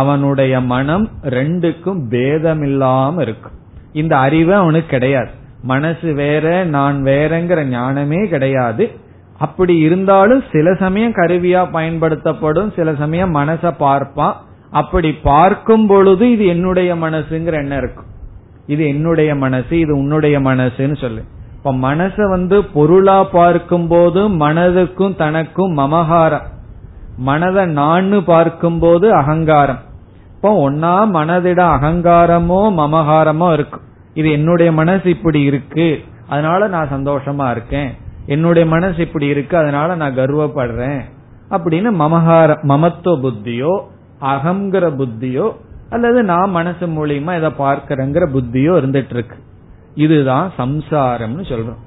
அவனுடைய 0.00 0.54
மனம் 0.72 1.06
ரெண்டுக்கும் 1.36 2.00
பேதமில்லாம 2.10 3.20
இருக்கும் 3.20 3.56
இந்த 3.92 4.14
அறிவு 4.26 4.52
அவனுக்கு 4.54 4.88
கிடையாது. 4.88 5.30
மனசு 5.62 6.08
வேற 6.14 6.46
நான் 6.76 6.98
வேறங்கிற 7.02 7.60
ஞானமே 7.68 8.20
கிடையாது. 8.28 8.84
அப்படி 9.38 9.74
இருந்தாலும் 9.86 10.42
சில 10.52 10.66
சமயம் 10.74 11.18
கருவியா 11.20 11.62
பயன்படுத்தப்படும் 11.72 12.70
சில 12.76 12.94
சமயம் 12.94 13.34
மனச 13.34 13.72
பார்ப்பான். 13.78 14.36
அப்படி 14.70 15.12
பார்க்கும் 15.12 15.86
பொழுது 15.86 16.30
இது 16.30 16.46
என்னுடைய 16.46 16.94
மனசுங்கிற 16.94 17.52
எண்ணம் 17.52 17.78
இருக்கும் 17.78 18.06
இது 18.66 18.88
என்னுடைய 18.88 19.34
மனசு 19.34 19.78
இது 19.78 19.96
உன்னுடைய 19.96 20.40
மனசுன்னு 20.40 20.96
சொல்லு. 21.00 21.24
இப்ப 21.56 21.72
மனச 21.72 22.28
வந்து 22.28 22.64
பொருளா 22.64 23.24
பார்க்கும் 23.24 23.88
போது 23.88 24.28
மனதுக்கும் 24.28 25.16
தனக்கும் 25.16 25.78
மமகாரம் 25.78 26.46
மனதை 27.16 27.64
நான்னு 27.64 28.20
பார்க்கும் 28.20 28.78
போது 28.78 29.14
அகங்காரம். 29.14 29.78
இப்போ 30.34 30.70
ஒன்னா 30.70 31.10
மனதிட 31.10 31.60
அகங்காரமோ 31.76 32.60
மமகாரமோ 32.80 33.52
இருக்கும் 33.52 33.82
இது 34.14 34.30
என்னுடைய 34.30 34.72
மனசு 34.72 35.10
இப்படி 35.10 35.42
இருக்கு 35.42 36.00
அதனால 36.28 36.68
நான் 36.68 36.92
சந்தோஷமா 36.92 37.50
இருக்கேன். 37.50 37.94
என்னுடைய 38.26 38.68
மனசு 38.68 39.02
இப்படி 39.02 39.26
இருக்கு 39.26 39.56
அதனால 39.56 39.94
நான் 39.94 40.16
கர்வப்படுறேன். 40.16 41.00
அப்படின்னு 41.50 41.90
மமகார 42.02 42.56
மமத்துவ 42.62 43.20
புத்தியோ 43.22 43.80
அகங்கிற 44.20 44.84
புத்தியோ 44.96 45.52
அல்லது 45.90 46.22
நான் 46.22 46.50
மனசு 46.50 46.86
மூலியமா 46.86 47.36
இதை 47.36 47.50
பார்க்கிறேங்கிற 47.58 48.26
புத்தியோ 48.34 48.72
இருந்துட்டு 48.80 49.14
இருக்கு 49.14 49.36
இதுதான் 49.94 50.52
சம்சாரம்னு 50.58 51.44
சொல்றோம். 51.48 51.82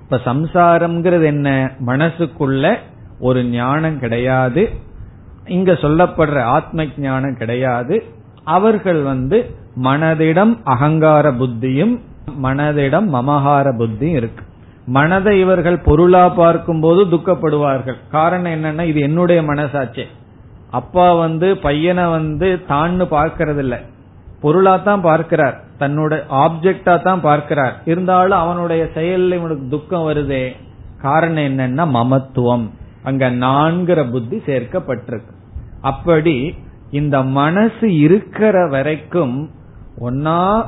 இப்ப 0.00 0.20
சம்சாரம்ங்கிறது 0.24 1.24
என்ன? 1.24 1.72
மனசுக்குள்ள 1.86 2.76
ஒரு 3.20 3.44
ஞானம் 3.44 3.98
கிடையாது. 3.98 4.70
இங்க 5.46 5.72
சொல்லப்படுற 5.72 6.40
ஆத்ம 6.40 6.86
ஞானம் 6.96 7.36
கிடையாது. 7.36 8.04
அவர்கள் 8.44 9.02
வந்து 9.02 9.54
மனதிடம் 9.82 10.58
அகங்கார 10.64 11.32
புத்தியும் 11.32 11.98
மனதிடம் 12.42 13.06
மமகார 13.08 13.72
புத்தியும் 13.76 14.14
இருக்கு. 14.14 14.44
மனதை 14.86 15.40
இவர்கள் 15.40 15.78
பொருளா 15.78 16.28
பார்க்கும் 16.28 16.80
போது 16.80 17.04
துக்கப்படுவார்கள். 17.04 17.96
காரணம் 18.10 18.52
என்னன்னா 18.52 18.82
இது 18.82 19.00
என்னுடைய 19.00 19.42
மனசாச்சே. 19.42 20.04
அப்பா 20.70 21.12
வந்து 21.12 21.56
பையனை 21.56 22.06
வந்து 22.06 22.60
தான்னு 22.68 23.04
பார்க்கறது 23.10 23.58
இல்ல 23.58 23.80
பொருளா 24.40 24.76
தான் 24.76 25.00
பார்க்கிறார். 25.00 25.60
தன்னோட 25.78 26.22
ஆப்ஜெக்டா 26.30 27.02
தான் 27.02 27.20
பார்க்கிறார். 27.20 27.82
இருந்தாலும் 27.84 28.38
அவனுடைய 28.38 28.88
செயல்ல 28.94 29.34
இவனுக்கு 29.34 29.68
துக்கம் 29.68 30.08
வருதே. 30.08 30.56
காரணம் 31.02 31.44
என்னன்னா 31.44 31.86
மமத்துவம். 31.90 32.70
அங்க 33.02 33.30
நான்கிற 33.30 34.10
புத்தி 34.10 34.42
சேர்க்கப்பட்டிருக்கு. 34.46 35.34
அப்படி 35.80 36.54
இந்த 36.90 37.22
மனசு 37.22 37.96
இருக்கிற 37.98 38.66
வரைக்கும் 38.66 39.50
ஒன்னா 40.00 40.66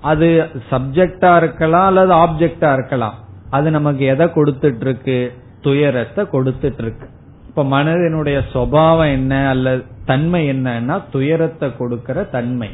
அது 0.00 0.50
சப்ஜெக்டா 0.70 1.36
இருக்கலாம் 1.36 1.84
அல்லது 1.84 2.14
ஆப்ஜெக்டா 2.14 2.72
இருக்கலாம். 2.72 3.14
அது 3.50 3.70
நமக்கு 3.70 4.04
எதை 4.04 4.26
கொடுத்துட்டு 4.26 4.80
இருக்கு 4.80 5.32
துயரத்தை 5.60 6.24
கொடுத்துட்டு 6.24 6.82
இருக்கு 6.82 7.14
இப்ப 7.56 7.82
மனதினுடைய 7.82 8.40
சுவாவம் 8.52 9.10
என்ன 9.10 9.48
அல்லது 9.48 9.84
தன்மை 10.04 10.50
என்னன்னா 10.50 11.02
துயரத்தை 11.10 11.76
கொடுக்கிற 11.76 12.22
தன்மை. 12.22 12.68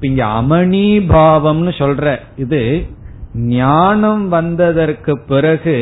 இங்க 0.00 0.24
அமணி 0.24 0.82
பாவம்னு 1.08 1.72
சொல்ற 1.78 2.18
இது 2.36 2.86
ஞானம் 3.34 4.28
வந்ததற்கு 4.28 5.18
பிறகு 5.18 5.76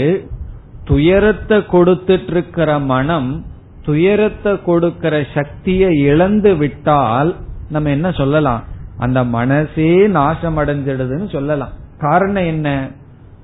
துயரத்தை 0.84 1.58
கொடுத்துட்டு 1.58 2.30
இருக்கிற 2.30 2.78
மனம் 2.78 3.44
துயரத்தை 3.82 4.62
கொடுக்கிற 4.62 5.26
சக்தியை 5.34 5.94
இழந்து 5.96 6.56
விட்டால் 6.56 7.34
நம்ம 7.68 7.90
என்ன 7.90 8.10
சொல்லலாம்? 8.10 8.62
அந்த 8.98 9.24
மனசே 9.24 10.06
நாசம் 10.06 10.58
அடைஞ்சிடுதுன்னு 10.58 11.30
சொல்லலாம். 11.30 11.70
காரணம் 11.98 12.44
என்ன? 12.44 12.88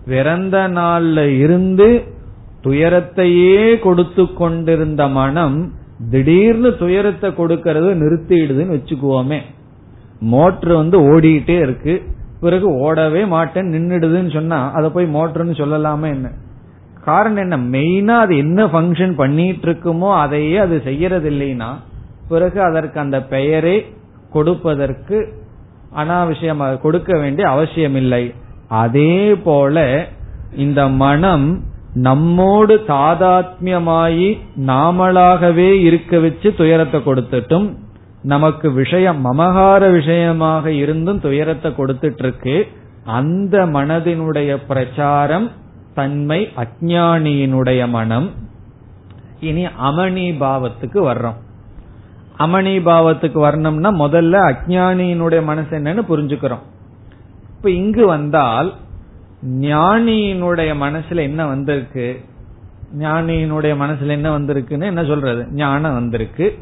பிறந்த 0.05 0.69
நாள்ல 0.69 1.39
இருந்து 1.39 2.19
துயரத்தையே 2.63 3.79
கொடுத்து 3.79 4.35
கொண்டிருந்த 4.35 5.09
மனம் 5.09 5.73
திடீர்னு 6.11 6.77
துயரத்தை 6.77 7.31
கொடுக்கறது 7.31 7.91
நிறுத்திடுதுன்னு 8.03 8.77
வச்சுக்குவோமே. 8.77 9.41
மோட்டர் 10.21 10.73
வந்து 10.73 10.97
ஓடிக்கிட்டே 11.01 11.61
இருக்கு. 11.61 12.03
பிறகு 12.41 12.69
ஓடவே 12.81 13.27
மாட்டேன் 13.27 13.73
நின்னுடுதுன்னு 13.73 14.33
சொன்னா 14.33 14.73
அதை 14.73 14.91
போய் 14.91 15.15
மோட்டர்னு 15.15 15.55
சொல்லலாமா 15.63 16.07
என்ன? 16.07 16.29
காரணம் 17.05 17.51
என்ன? 17.51 17.79
மெயினா 17.79 18.15
அது 18.19 18.37
என்ன 18.37 18.67
ஃபங்க்ஷன் 18.67 19.15
பண்ணிட்டு 19.15 19.67
இருக்குமோ 19.69 20.11
அதையே 20.15 20.57
அது 20.57 20.81
செய்யறது 20.85 21.31
இல்லைன்னா 21.31 21.71
பிறகு 22.29 22.63
அதற்கு 22.63 23.01
அந்த 23.01 23.23
பெயரை 23.23 23.85
கொடுப்பதற்கு 24.31 25.35
அனாவசியமாக 25.97 26.81
கொடுக்க 26.81 27.19
வேண்டிய 27.19 27.49
அவசியம் 27.49 27.95
இல்லை 27.95 28.35
அதே 28.69 29.35
போல 29.35 30.07
இந்த 30.57 30.89
மனம் 30.89 31.65
நம்மோடு 31.95 32.85
தாதாத்மியமாயி 32.89 34.39
நாமளாகவே 34.67 35.73
இருக்க 35.73 36.19
வச்சு 36.19 36.55
துயரத்தை 36.55 37.01
கொடுத்துட்டும் 37.01 37.77
நமக்கு 38.23 38.73
விஷயம் 38.73 39.25
மமகார 39.25 39.93
விஷயமாக 39.93 40.71
இருந்தும் 40.71 41.21
துயரத்தை 41.21 41.71
கொடுத்துட்டு 41.71 42.19
இருக்கு 42.19 42.69
அந்த 43.05 43.67
மனதினுடைய 43.67 44.59
பிரச்சாரம் 44.69 45.51
தன்மை 45.95 46.49
அஜானியினுடைய 46.57 47.89
மனம். 47.89 48.31
இனி 49.41 49.67
அமணி 49.67 50.37
பாவத்துக்கு 50.39 51.11
வர்றோம். 51.11 51.35
அமணி 52.39 52.81
பாவத்துக்கு 52.81 53.39
வரணும்னா 53.39 53.91
முதல்ல 53.91 54.55
அஜானியினுடைய 54.55 55.45
மனசு 55.45 55.79
என்னன்னு 55.79 56.03
புரிஞ்சுக்கிறோம். 56.09 56.63
இப்ப 57.57 57.71
இங்கு 57.71 58.07
வந்தால் 58.07 58.75
ஞானியினுடைய 59.47 60.75
மனசுல 60.75 61.17
என்ன 61.17 61.47
வந்திருக்கு? 61.47 62.25
ஞானியினுடைய 62.99 63.75
மனசுல 63.81 64.07
என்ன 64.07 64.39
வந்திருக்குன்னு 64.39 64.85
என்ன 64.85 65.05
சொல்றது? 65.05 65.47
ஞானம் 65.53 65.95
வந்திருக்கு. 65.95 66.59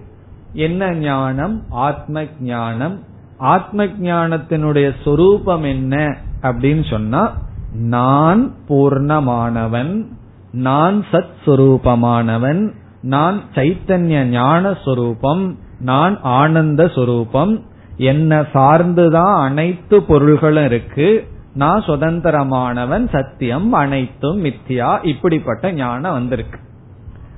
என்ன 0.53 0.95
ஞானம்? 0.95 1.62
ஆத்ம 1.70 2.24
ஞானம் 2.41 3.03
ஆத்ம 3.39 3.85
ஞானத்தினுடைய 3.85 4.95
சொரூபம் 5.05 5.62
என்ன 5.62 6.16
அப்படின்னு 6.43 6.91
சொன்னா 6.91 7.37
நான் 7.72 8.55
பூர்ணமானவன் 8.68 10.07
நான் 10.53 11.05
சத் 11.12 11.35
சுரூபமானவன் 11.47 12.72
நான் 13.03 13.41
சைத்தன்ய 13.55 14.22
ஞான 14.24 14.76
சொரூபம் 14.85 15.59
நான் 15.81 16.18
ஆனந்த 16.22 16.89
சொரூபம் 16.89 17.64
என்ன 17.97 18.41
சார்ந்துதான் 18.41 19.41
அனைத்து 19.41 20.03
பொருள்களும் 20.03 20.64
இருக்கு. 20.64 21.26
நான் 21.55 21.85
சுதந்திரமானவன் 21.85 23.09
சத்தியம் 23.09 23.73
அனைத்தும் 23.73 24.45
மித்தியா. 24.45 25.07
இப்படிப்பட்ட 25.07 25.73
ஞானம் 25.73 26.13
வந்திருக்கு. 26.13 26.59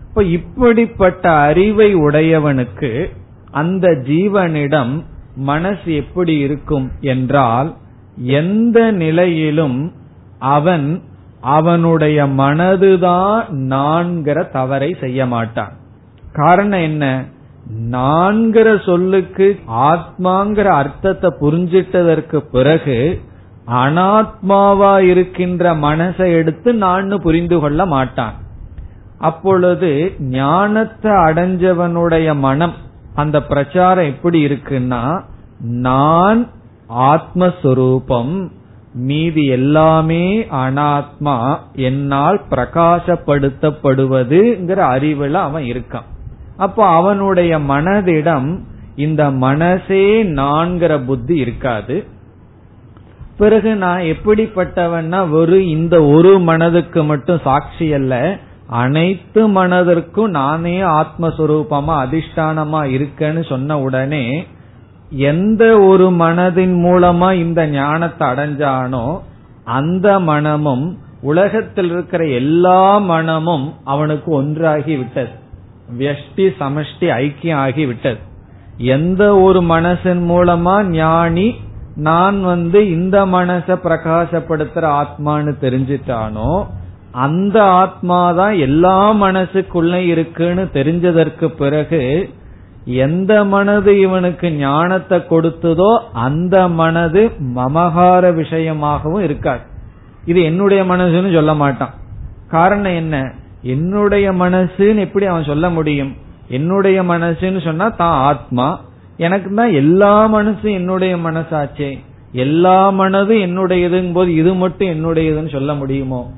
இப்ப 0.08 0.24
இப்படிப்பட்ட 0.24 1.30
அறிவை 1.30 1.96
உடையவனுக்கு 1.96 3.10
அந்த 3.50 3.88
ஜீவனிடம் 3.88 5.04
மனசு 5.36 5.94
எப்படி 5.94 6.38
இருக்கும் 6.38 6.90
என்றால் 7.00 7.76
எந்த 8.16 8.90
நிலையிலும் 8.90 9.92
அவன் 10.38 11.02
அவனுடைய 11.40 12.26
மனதுதான் 12.26 13.42
நான்கிற 13.50 14.50
தவறை 14.50 14.96
செய்ய 15.00 15.26
மாட்டான். 15.26 15.72
காரணம் 16.32 16.80
என்ன? 16.80 17.24
நான்கிற 17.90 18.84
சொல்லுக்கு 18.84 19.58
ஆத்மாங்கிற 19.68 20.64
அர்த்தத்தை 20.64 21.30
புரிஞ்சிட்டதற்கு 21.40 22.36
பிறகு 22.36 23.20
அனாத்மாவா 23.70 24.98
இருக்கின்ற 24.98 25.74
மனசை 25.74 26.32
எடுத்து 26.32 26.74
நான் 26.74 27.22
புரிந்து 27.22 27.60
கொள்ள 27.60 27.86
மாட்டான். 27.86 28.32
அப்பொழுது 29.18 30.14
ஞானத்தை 30.18 31.12
அடைஞ்சவனுடைய 31.12 32.36
மனம் 32.36 32.72
அந்த 33.14 33.42
பிரச்சாரம் 33.42 34.04
எப்படி 34.04 34.44
இருக்குன்னா 34.44 35.22
நான் 35.60 36.48
ஆத்மஸ்வரூபம் 36.94 38.48
மீதி 38.92 39.46
எல்லாமே 39.46 40.42
அனாத்மா 40.42 41.58
என்னால் 41.72 42.40
பிரகாசப்படுத்தப்படுவதுங்கிற 42.50 44.94
அறிவுல 44.94 45.32
அவன் 45.32 45.62
இருக்கான். 45.62 46.04
அப்போ 46.56 46.86
அவனுடைய 46.86 47.58
மனதிடம் 47.58 48.58
இந்த 48.96 49.30
மனசே 49.30 50.22
நான்கிற 50.22 51.04
புத்தி 51.04 51.36
இருக்காது. 51.36 52.06
பிறகு 53.40 53.70
நான் 53.76 54.00
எப்படிப்பட்டவன்னா 54.00 55.20
ஒரு 55.30 55.56
இந்த 55.68 55.96
ஒரு 56.04 56.32
மனதுக்கு 56.38 57.00
மட்டும் 57.04 57.40
சாட்சி 57.44 57.86
அல்ல. 57.92 58.14
அனைத்து 58.66 59.40
மனதிற்கும் 59.48 60.32
நானே 60.38 60.76
ஆத்மஸ்வரூபமா 60.80 61.94
அதிஷ்டானமா 62.04 62.80
இருக்கேன்னு 62.96 63.42
சொன்ன 63.48 63.78
உடனே 63.80 64.24
எந்த 65.10 65.62
ஒரு 65.80 66.06
மனதின் 66.10 66.74
மூலமா 66.86 67.28
இந்த 67.32 67.60
ஞானத்தை 67.66 68.28
அடைஞ்சானோ 68.28 69.06
அந்த 69.64 70.20
மனமும் 70.20 70.86
உலகத்தில் 71.22 71.90
இருக்கிற 71.90 72.22
எல்லா 72.40 72.98
மனமும் 72.98 73.66
அவனுக்கு 73.84 74.28
ஒன்றாகி 74.32 74.94
விட்டது. 74.96 75.32
வியஷ்டி 75.98 76.46
சமஷ்டி 76.60 77.08
ஐக்கியம் 77.16 77.60
ஆகி 77.64 77.86
விட்டது. 77.86 78.20
எந்த 78.76 79.22
ஒரு 79.38 79.60
மனசின் 79.62 80.22
மூலமா 80.32 80.76
ஞானி 81.00 81.48
நான் 82.00 82.42
வந்து 82.42 82.90
இந்த 82.90 83.26
மனச 83.26 83.76
பிரகாசப்படுத்துற 83.84 84.84
ஆத்மான்னு 85.00 85.52
தெரிஞ்சிட்டானோ 85.60 86.66
அந்த 87.12 87.62
ஆத்மாதான் 87.62 88.58
எல்லா 88.58 89.12
மனசுக்குள்ள 89.12 89.92
இருக்குன்னு 89.92 90.64
தெரிஞ்சதற்கு 90.72 91.46
பிறகு 91.46 92.02
எந்த 92.84 93.44
மனது 93.44 94.00
இவனுக்கு 94.00 94.52
ஞானத்தை 94.52 95.18
கொடுத்ததோ 95.18 95.90
அந்த 96.12 96.68
மனது 96.68 97.22
மமகார 97.56 98.24
விஷயமாகவும் 98.40 99.20
இருக்காது. 99.20 99.60
இது 100.24 100.42
என்னுடைய 100.42 100.82
மனசுன்னு 100.84 101.34
சொல்ல 101.34 101.54
மாட்டான். 101.54 101.94
காரணம் 102.48 102.94
என்ன? 102.94 103.32
என்னுடைய 103.62 104.32
மனசுன்னு 104.32 104.98
எப்படி 104.98 105.26
அவன் 105.26 105.44
சொல்ல 105.44 105.70
முடியும்? 105.70 106.12
என்னுடைய 106.48 107.02
மனசுன்னு 107.02 107.64
சொன்னா 107.64 107.88
தான் 107.88 108.18
ஆத்மா. 108.30 108.80
எனக்கு 109.20 109.54
தான் 109.54 109.72
எல்லா 109.72 110.34
மனசும் 110.34 110.72
என்னுடைய 110.72 111.16
மனசாச்சே. 111.16 111.98
எல்லா 112.32 112.90
மனதும் 112.90 113.42
என்னுடையதுங்கும் 113.46 114.12
போது 114.12 114.34
இது 114.34 114.54
மட்டும் 114.54 114.88
என்னுடையதுன்னு 114.88 115.48
சொல்ல 115.48 115.74
முடியுமோ? 115.74 116.30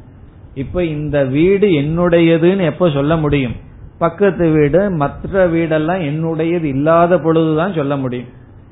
இப்ப 0.55 0.85
இந்த 0.85 1.25
வீடு 1.25 1.69
என்னுடையதுன்னு 1.69 2.61
எப்ப 2.61 2.91
சொல்ல 2.91 3.17
முடியும்? 3.17 3.57
பக்கத்து 3.99 4.51
வீடு 4.51 4.91
மற்ற 4.91 5.49
வீடெல்லாம் 5.49 6.01
என்னுடையது 6.03 6.63
இல்லாத 6.63 7.19
பொழுதுதான் 7.19 7.75
சொல்ல 7.75 7.97
முடியும். 7.97 8.27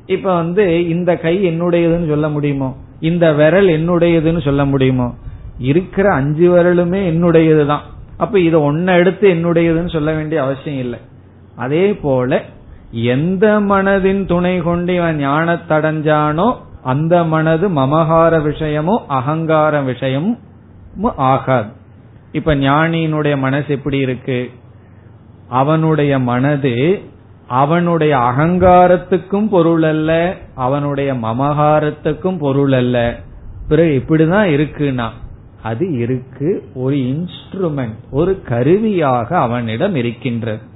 இப்ப 0.06 0.34
வந்து 0.34 0.88
இந்த 0.88 1.16
கை 1.16 1.46
என்னுடையதுன்னு 1.46 2.08
சொல்ல 2.08 2.28
முடியுமோ? 2.28 2.76
இந்த 3.00 3.32
விரல் 3.32 3.68
என்னுடையதுன்னு 3.68 4.40
சொல்ல 4.40 4.64
முடியுமோ? 4.64 5.14
இருக்கிற 5.58 6.12
அஞ்சு 6.12 6.46
விரலுமே 6.50 7.02
என்னுடையதுதான். 7.12 7.84
அப்ப 8.16 8.38
இதை 8.38 8.60
ஒன்ன 8.60 8.96
எடுத்து 8.96 9.34
என்னுடையதுன்னு 9.34 9.92
சொல்ல 9.92 10.12
வேண்டிய 10.12 10.42
அவசியம் 10.42 10.78
இல்லை. 10.78 10.98
அதே 11.56 11.92
போல 11.92 12.44
எந்த 12.90 13.60
மனதின் 13.60 14.26
துணை 14.26 14.58
கொண்டு 14.58 14.94
இவன் 14.94 15.26
ஞானத்தடைஞ்சானோ 15.26 16.56
அந்த 16.82 17.24
மனது 17.24 17.68
மமகார 17.68 18.42
விஷயமும் 18.42 19.08
அகங்கார 19.08 19.80
விஷயமும் 19.80 20.38
ஆகாது. 21.16 21.68
இப்ப 22.32 22.54
ஞானியினுடைய 22.54 23.38
மனசு 23.38 23.64
எப்படி 23.68 23.98
இருக்கு? 23.98 24.50
அவனுடைய 25.48 26.18
மனது 26.18 27.00
அவனுடைய 27.48 28.16
அகங்காரத்துக்கும் 28.16 29.48
பொருள் 29.48 29.82
அல்ல 29.82 30.36
அவனுடைய 30.54 31.14
மமகாரத்துக்கும் 31.14 32.38
பொருள் 32.38 32.72
அல்ல. 32.72 33.16
பிறகு 33.68 34.04
இப்படிதான் 34.06 34.48
இருக்குன்னா 34.48 35.08
அது 35.62 35.98
இருக்கு 35.98 36.68
ஒரு 36.74 36.96
இன்ஸ்ட்ருமெண்ட் 36.96 37.94
ஒரு 38.10 38.42
கருவியாக 38.42 39.38
அவனிடம் 39.38 39.94
இருக்கின்றது. 39.94 40.68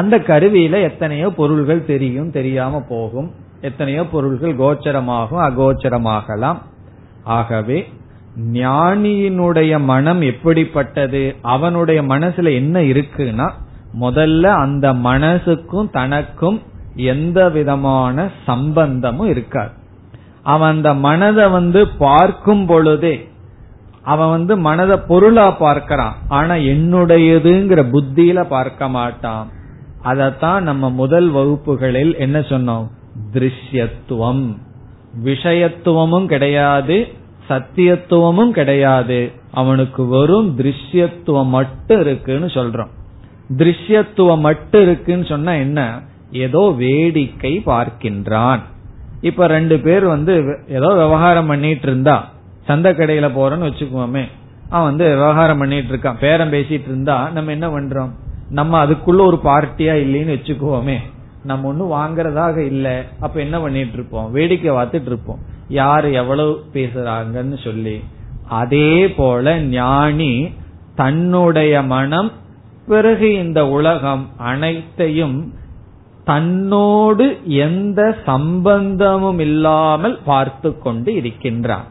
அந்த 0.00 0.16
கருவியில 0.30 0.80
எத்தனையோ 0.88 1.28
பொருள்கள் 1.38 1.88
தெரியும் 1.92 2.30
தெரியாம 2.30 2.80
போகும். 2.88 3.30
எத்தனையோ 3.60 4.02
பொருள்கள் 4.12 4.60
கோச்சரமாகும் 4.60 5.42
அகோச்சரமாகலாம். 5.48 6.60
ஆகவே 7.36 7.78
ஞானியினுடைய 8.52 9.72
மனம் 9.84 10.20
எப்படிப்பட்டது 10.22 11.22
அவனுடைய 11.54 12.00
மனசுல 12.02 12.52
என்ன 12.54 12.82
இருக்குன்னா 12.92 13.48
முதல்ல 14.00 14.44
அந்த 14.64 14.86
மனசுக்கும் 15.08 15.88
தனக்கும் 15.90 16.58
எந்த 17.12 17.38
விதமான 17.48 18.16
சம்பந்தமும் 18.46 19.28
இருக்காது. 19.28 19.74
அவன் 20.52 20.72
அந்த 20.74 20.90
மனதை 21.06 21.46
வந்து 21.48 21.80
பார்க்கும் 22.04 22.64
பொழுதே 22.66 23.14
அவன் 24.12 24.30
வந்து 24.30 24.54
மனதை 24.66 24.96
பொருளா 25.08 25.46
பார்க்கிறான். 25.64 26.14
ஆனா 26.28 26.54
என்னுடையதுங்கிற 26.72 27.80
புத்தியில 27.94 28.44
பார்க்க 28.48 28.88
மாட்டான். 28.88 29.48
அதத்தான் 30.04 30.60
நம்ம 30.60 30.90
முதல் 30.90 31.28
வகுப்புகளில் 31.28 32.16
என்ன 32.16 32.38
சொன்னோம்? 32.38 32.88
திருஷ்யத்துவம். 33.32 34.56
விஷயத்துவமும் 35.24 36.26
கிடையாது 36.26 37.08
சத்தியத்துவமும் 37.48 38.50
கிடையாது. 38.50 39.32
அவனுக்கு 39.52 40.06
வெறும் 40.06 40.58
திருஷ்யத்துவம் 40.58 41.46
மட்டும் 41.46 42.00
இருக்குன்னு 42.00 42.46
சொல்றோம். 42.46 42.88
திருஷ்யத்துவம் 43.56 44.38
மட்டும் 44.38 44.82
இருக்குன்னு 44.82 45.24
சொன்னா 45.24 45.52
என்ன? 45.52 46.00
ஏதோ 46.32 46.74
வேடிக்கை 46.76 47.62
பார்க்கின்றான். 47.66 48.60
இப்ப 49.20 49.46
ரெண்டு 49.46 49.78
பேர் 49.78 50.04
வந்து 50.04 50.64
ஏதோ 50.68 50.88
விவகாரம் 50.88 51.46
பண்ணிட்டு 51.46 51.86
இருந்தா. 51.86 52.30
சந்த 52.66 52.92
கடையில 52.92 53.30
போறோம்னு 53.36 53.70
வச்சுக்குவோமே. 53.70 54.24
அவன் 54.68 54.88
வந்து 54.88 55.14
விவகாரம் 55.14 55.58
பண்ணிட்டு 55.58 55.94
இருக்கான். 55.94 56.18
பேரம் 56.20 56.52
பேசிட்டு 56.52 56.88
இருந்தா. 56.88 57.30
நம்ம 57.30 57.50
என்ன 57.50 57.68
பண்றோம்? 57.68 58.10
நம்ம 58.50 58.86
அதுக்குள்ள 58.86 59.20
ஒரு 59.20 59.40
பார்ட்டியா 59.44 59.94
இல்லைன்னு 60.02 60.34
வச்சுக்குவோமே. 60.36 60.96
நம்ம 61.44 61.68
ஒன்னும் 61.68 61.92
வாங்கறதாக 61.92 62.56
இல்ல. 62.56 63.04
அப்ப 63.20 63.40
என்ன 63.40 63.60
பண்ணிட்டு 63.60 63.92
இருப்போம்? 63.92 64.30
வேடிக்கை 64.30 64.74
பார்த்துட்டு 64.74 65.06
இருப்போம். 65.06 65.38
யாரு 65.68 66.12
எவ்வளவு 66.12 66.64
பேசுறாங்கன்னு 66.72 67.64
சொல்லி. 67.64 68.02
அதே 68.48 69.10
போல 69.10 69.58
ஞானி 69.58 70.50
தன்னுடைய 70.94 71.82
மனம் 71.82 72.32
பிறகு 72.86 73.32
இந்த 73.34 73.68
உலகம் 73.68 74.28
அனைத்தையும் 74.36 75.54
தன்னோடு 76.24 77.38
எந்த 77.44 78.16
சம்பந்தமும் 78.26 79.38
இல்லாமல் 79.38 80.18
பார்த்து 80.24 80.78
கொண்டு 80.78 81.14
இருக்கின்றான். 81.14 81.84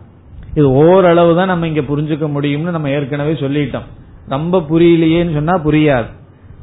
இது 0.54 0.72
ஓரளவு 0.72 1.36
தான் 1.36 1.48
நம்ம 1.48 1.68
இங்க 1.68 1.82
புரிஞ்சுக்க 1.82 2.30
முடியும்னு 2.30 2.70
நம்ம 2.70 2.90
ஏற்கனவே 2.90 3.32
சொல்லிட்டோம். 3.32 3.88
ரொம்ப 4.28 4.66
புரியலையேன்னு 4.70 5.34
சொன்னா 5.34 5.58
புரியாது. 5.58 6.18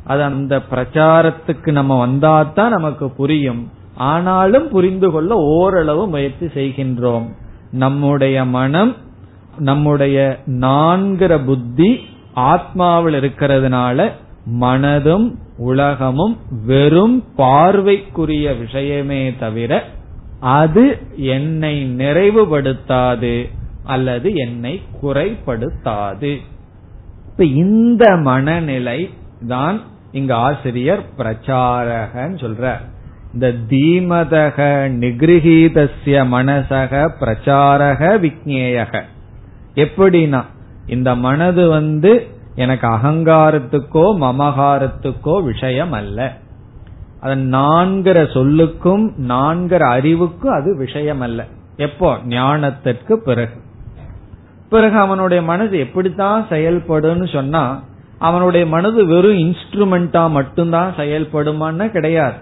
அது 0.06 0.22
அந்த 0.22 0.62
பிரச்சாரத்துக்கு 0.70 1.70
நம்ம 1.70 2.06
வந்தாதான் 2.06 2.68
நமக்கு 2.68 3.10
புரியும். 3.10 3.70
ஆனாலும் 3.94 4.68
புரிந்து 4.68 5.10
கொள்ள 5.10 5.34
ஓரளவு 5.34 6.08
முயற்சி 6.08 6.46
செய்கின்றோம். 6.46 7.26
நம்முடைய 7.70 8.44
மனம் 8.44 8.96
நம்முடைய 9.58 10.38
நான்கிற 10.46 11.44
புத்தி 11.44 12.00
ஆத்மாவில் 12.36 13.18
இருக்கிறதுனால 13.18 14.10
மனதும் 14.60 15.34
உலகமும் 15.58 16.36
வெறும் 16.66 17.24
பார்வைக்குரிய 17.38 18.58
விஷயமே 18.58 19.36
தவிர 19.36 19.84
அது 20.40 20.98
என்னை 21.16 21.74
நிறைவுபடுத்தாது 21.96 23.50
அல்லது 23.84 24.34
என்னை 24.34 24.82
குறைப்படுத்தாது. 25.02 26.36
இப்ப 27.26 27.44
இந்த 27.44 28.16
மனநிலை 28.16 29.10
தான் 29.48 29.80
இங்க 30.16 30.36
ஆசிரியர் 30.36 31.02
பிரச்சாரகன்னு 31.18 32.36
சொல்ற 32.36 32.76
இந்த 33.32 33.52
தீமதக 33.68 34.56
நிகிருகீதசிய 35.00 36.22
மனசக 36.28 37.08
பிரச்சாரக 37.20 38.02
விக்னேயக 38.18 39.02
எப்படின்னா 39.74 40.42
இந்த 40.86 41.14
மனது 41.14 41.68
வந்து 41.68 42.26
எனக்கு 42.54 42.86
அகங்காரத்துக்கோ 42.88 44.06
மமகாரத்துக்கோ 44.20 45.44
விஷயம் 45.44 45.92
அல்ல 45.92 46.32
அதன் 47.20 47.54
நான்கிற 47.54 48.18
சொல்லுக்கும் 48.34 49.10
நான்கிற 49.28 49.78
அறிவுக்கும் 49.78 50.52
அது 50.52 50.76
விஷயம் 50.76 51.20
அல்ல 51.20 51.44
எப்போ? 51.76 52.16
ஞானத்திற்கு 52.28 53.12
பிறகு. 53.12 53.54
பிறகு 54.70 54.98
அவனுடைய 54.98 55.42
மனது 55.42 55.78
எப்படித்தான் 55.78 56.46
செயல்படும் 56.48 57.26
சொன்னா 57.26 57.82
அவனுடைய 58.18 58.66
மனது 58.66 59.06
வெறும் 59.06 59.38
இன்ஸ்ட்ருமெண்டா 59.38 60.30
மட்டும்தான் 60.30 60.94
செயல்படுமான்னு 60.96 61.90
கிடையாது. 61.90 62.34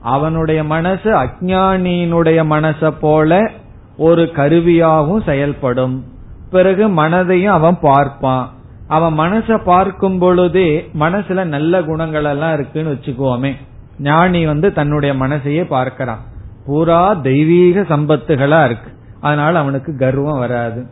அவனுடைய 0.00 0.64
மனசு 0.64 1.10
அஜானியினுடைய 1.10 2.44
மனச 2.44 2.90
போல 3.00 3.50
ஒரு 3.96 4.30
கருவியாகவும் 4.34 5.24
செயல்படும். 5.24 6.04
பிறகு 6.50 6.88
மனதையும் 6.88 7.44
அவன் 7.44 7.78
பார்ப்பான். 7.80 8.50
அவன் 8.88 9.18
மனச 9.18 9.62
பார்க்கும் 9.64 10.18
பொழுதே 10.18 10.90
மனசுல 10.98 11.44
நல்ல 11.44 11.82
குணங்கள் 11.82 12.24
எல்லாம் 12.24 12.54
இருக்குன்னு 12.54 12.92
வச்சுக்கோமே. 12.92 13.52
ஞானி 13.98 14.46
வந்து 14.46 14.72
தன்னுடைய 14.72 15.14
மனசையே 15.14 15.64
பார்க்கிறான். 15.64 16.20
பூரா 16.66 17.14
தெய்வீக 17.14 17.80
சம்பத்துகளா 17.80 18.64
இருக்கு. 18.64 18.90
அதனால 19.20 19.58
அவனுக்கு 19.58 19.96
கர்வம் 19.96 20.38
வராது. 20.38 20.86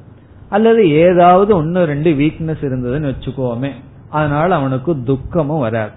அல்லது 0.49 0.91
ஏதாவது 0.91 1.57
ஒன்னு 1.57 1.85
ரெண்டு 1.85 2.11
வீக்னஸ் 2.11 2.65
இருந்ததுன்னு 2.65 3.15
வச்சுக்கோமே. 3.15 3.71
அதனால 4.11 4.55
அவனுக்கு 4.55 5.03
துக்கமும் 5.03 5.59
வராது. 5.59 5.91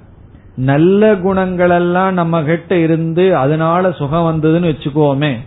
நல்ல 0.56 1.16
குணங்கள் 1.16 1.70
எல்லாம் 1.70 2.14
நம்ம 2.14 2.44
கிட்ட 2.44 2.78
இருந்து 2.78 3.36
அதனால 3.36 3.92
சுகம் 3.92 4.28
வந்ததுன்னு 4.28 4.72
வச்சுக்கோமே. 4.72 5.38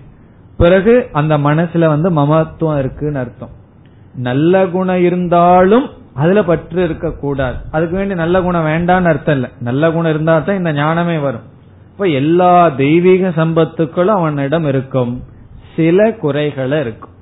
பிறகு 0.57 1.09
அந்த 1.13 1.39
மனசுல 1.39 1.87
வந்து 1.87 2.11
மமத்துவம் 2.11 2.79
இருக்குன்னு 2.79 3.19
அர்த்தம். 3.19 3.49
நல்ல 4.15 4.67
குணம் 4.67 5.03
இருந்தாலும் 5.03 5.87
அதுல 6.15 6.43
பற்று 6.45 6.85
இருக்க 6.85 7.13
கூடாது 7.13 7.57
அதுக்கு 7.71 7.97
வேண்டி 7.97 8.15
நல்ல 8.15 8.43
குணம் 8.43 8.67
வேண்டான்னு 8.67 9.05
அர்த்தம் 9.05 9.35
இல்ல. 9.35 9.49
நல்ல 9.61 9.91
குணம் 9.91 10.11
இருந்தா 10.11 10.39
தான் 10.39 10.57
இந்த 10.57 10.73
ஞானமே 10.73 11.19
வரும். 11.19 11.47
இப்ப 11.93 12.05
எல்லா 12.05 12.69
தெய்வீக 12.69 13.29
சம்பத்துக்களும் 13.29 14.17
அவனிடம் 14.21 14.65
இருக்கும். 14.65 15.23
சில 15.77 16.13
குறைகளை 16.13 16.81
இருக்கும். 16.81 17.15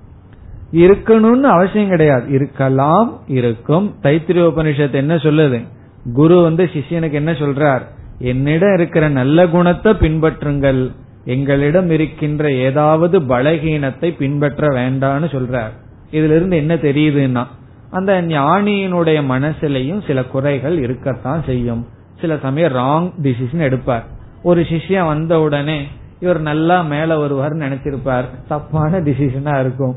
இருக்கணும்னு 0.72 1.40
அவசியம் 1.40 1.88
கிடையாது. 1.88 2.30
இருக்கலாம் 2.30 3.20
இருக்கும். 3.26 3.94
தைத்திரிய 4.02 4.52
உபனிஷத்து 4.52 4.92
என்ன 4.92 5.16
சொல்லுது? 5.16 5.64
குரு 6.12 6.42
வந்து 6.42 6.64
சிஷியனுக்கு 6.64 7.12
என்ன 7.12 7.32
சொல்றார்? 7.32 7.80
என்னிடம் 8.18 8.74
இருக்கிற 8.74 9.08
நல்ல 9.08 9.48
குணத்தை 9.48 9.92
பின்பற்றுங்கள். 9.92 10.90
எங்களிடம் 11.24 11.90
இருக்கின்ற 11.90 12.52
ஏதாவது 12.52 13.20
பலகீனத்தை 13.20 14.16
பின்பற்ற 14.16 14.68
வேண்டான்னு 14.68 15.24
சொல்றார். 15.24 15.72
இதுல 16.10 16.36
இருந்து 16.36 16.56
என்ன 16.56 16.74
தெரியுதுன்னா 16.74 17.46
அந்த 17.90 18.22
ஞானியினுடைய 18.22 19.22
மனசுலயும் 19.22 20.06
சில 20.06 20.24
குறைகள் 20.24 20.78
இருக்கத்தான் 20.78 21.42
செய்யும். 21.42 21.86
சில 22.20 22.38
சமயம் 22.42 22.72
ராங் 22.72 23.12
டிசிஷன் 23.22 23.58
எடுப்பார். 23.58 24.04
ஒரு 24.42 24.60
சிஷ்யன் 24.60 25.06
வந்த 25.06 25.40
உடனே 25.40 25.86
இவர் 26.20 26.40
நல்லா 26.40 26.82
மேல 26.82 27.18
வருவார் 27.18 27.52
நினைச்சிருப்பார். 27.52 28.24
தப்பான 28.48 29.00
டிசிஷனா 29.00 29.60
இருக்கும். 29.60 29.96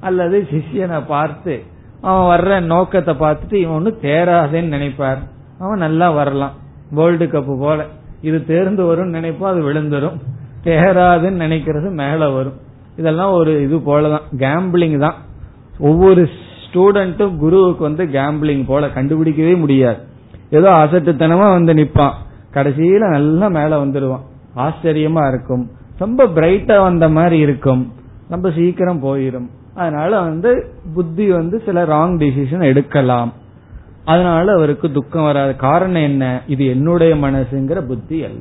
அல்லது 0.00 0.46
சிஷியனை 0.50 1.02
பார்த்து 1.06 1.62
அவன் 2.00 2.38
வர்ற 2.38 2.60
நோக்கத்தை 2.60 3.14
பார்த்துட்டு 3.14 3.52
இவன் 3.52 3.74
ஒன்னு 3.74 3.98
தேராதேன்னு 4.02 4.74
நினைப்பார். 4.76 5.18
அவன் 5.58 5.78
நல்லா 5.78 6.10
வரலாம். 6.10 6.52
வேர்ல்டு 6.90 7.28
கப் 7.28 7.46
போல. 7.46 7.84
இது 8.20 8.44
தேர்ந்து 8.44 8.84
வரும் 8.84 9.14
நினைப்போம் 9.14 9.44
அது 9.44 9.72
விழுந்துரும். 9.72 10.16
தேராதுன்னு 10.64 11.42
நினைக்கிறது 11.46 11.90
மேல 11.90 12.28
வரும். 12.28 12.52
இதெல்லாம் 12.96 13.32
ஒரு 13.32 13.62
இது 13.62 13.76
போலதான். 13.76 14.20
கேம்பிளிங் 14.36 14.98
தான். 14.98 15.14
ஒவ்வொரு 15.78 16.28
ஸ்டூடெண்ட்டும் 16.64 17.36
குருவுக்கு 17.36 17.82
வந்து 17.82 18.04
கேம்பிளிங் 18.04 18.64
போல 18.66 18.86
கண்டுபிடிக்கவே 18.86 19.58
முடியாது. 19.58 19.98
ஏதோ 20.50 20.70
அசட்டுத்தனமா 20.70 21.50
வந்து 21.50 21.74
நிப்பான். 21.74 22.12
கடைசியில 22.52 23.08
நல்லா 23.08 23.48
மேல 23.48 23.84
வந்துடுவான் 23.84 24.22
ஆச்சரியமா 24.56 25.28
இருக்கும். 25.28 25.70
ரொம்ப 25.98 26.24
பிரைட்டா 26.24 26.80
வந்த 26.80 27.08
மாதிரி 27.08 27.38
இருக்கும். 27.38 27.92
ரொம்ப 28.28 28.50
சீக்கிரம் 28.50 29.02
போயிரும். 29.02 29.48
அதனால 29.78 30.20
வந்து 30.20 30.72
புத்தி 30.94 31.30
வந்து 31.30 31.62
சில 31.66 31.84
ராங் 31.84 32.16
டிசிஷன் 32.18 32.62
எடுக்கலாம். 32.62 33.32
அதனால 34.04 34.52
அவருக்கு 34.52 34.92
துக்கம் 34.92 35.22
வராது. 35.22 35.56
காரணம் 35.56 36.02
என்ன? 36.02 36.40
இது 36.46 36.66
என்னுடைய 36.66 37.14
மனசுங்கிற 37.14 37.80
புத்தி 37.80 38.24
அல்ல. 38.24 38.38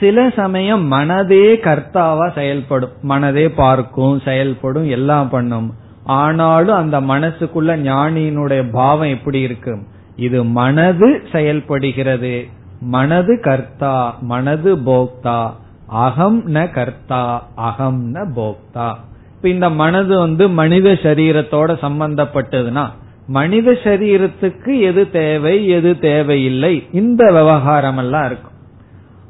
சில 0.00 0.30
சமயம் 0.36 0.92
மனதே 0.92 1.54
கர்த்தாவா 1.54 2.32
செயல்படும். 2.34 2.90
மனதே 3.02 3.48
பார்க்கும் 3.48 4.20
செயல்படும் 4.24 4.88
எல்லாம் 4.88 5.28
பண்ணும். 5.28 5.74
ஆனாலும் 6.04 6.76
அந்த 6.76 7.00
மனசுக்குள்ள 7.00 7.72
ஞானியினுடைய 7.88 8.70
பாவம் 8.72 9.08
எப்படி 9.08 9.40
இருக்கும்? 9.40 9.86
இது 10.16 10.44
மனது 10.44 11.22
செயல்படுகிறது. 11.32 12.46
மனது 12.80 13.40
கர்த்தா 13.40 14.16
மனது 14.20 14.76
போக்தா. 14.76 15.50
அகம் 15.86 16.46
ந 16.54 16.72
கர்த்தா 16.72 17.48
அகம் 17.54 18.14
ந 18.14 18.26
போக்தா. 18.36 18.94
இப்ப 19.44 19.56
இந்த 19.56 19.70
மனது 19.70 20.18
வந்து 20.18 20.48
மனித 20.48 20.92
சரீரத்தோட 20.92 21.70
சம்பந்தப்பட்டதுன்னா 21.82 22.84
மனித 23.26 23.70
சரீரத்துக்கு 23.70 24.80
எது 24.80 25.10
தேவை 25.10 25.66
எது 25.68 25.98
தேவையில்லை 25.98 26.82
இந்த 26.92 27.32
விவகாரம் 27.32 27.96
எல்லாம் 27.96 28.26
இருக்கும். 28.26 28.54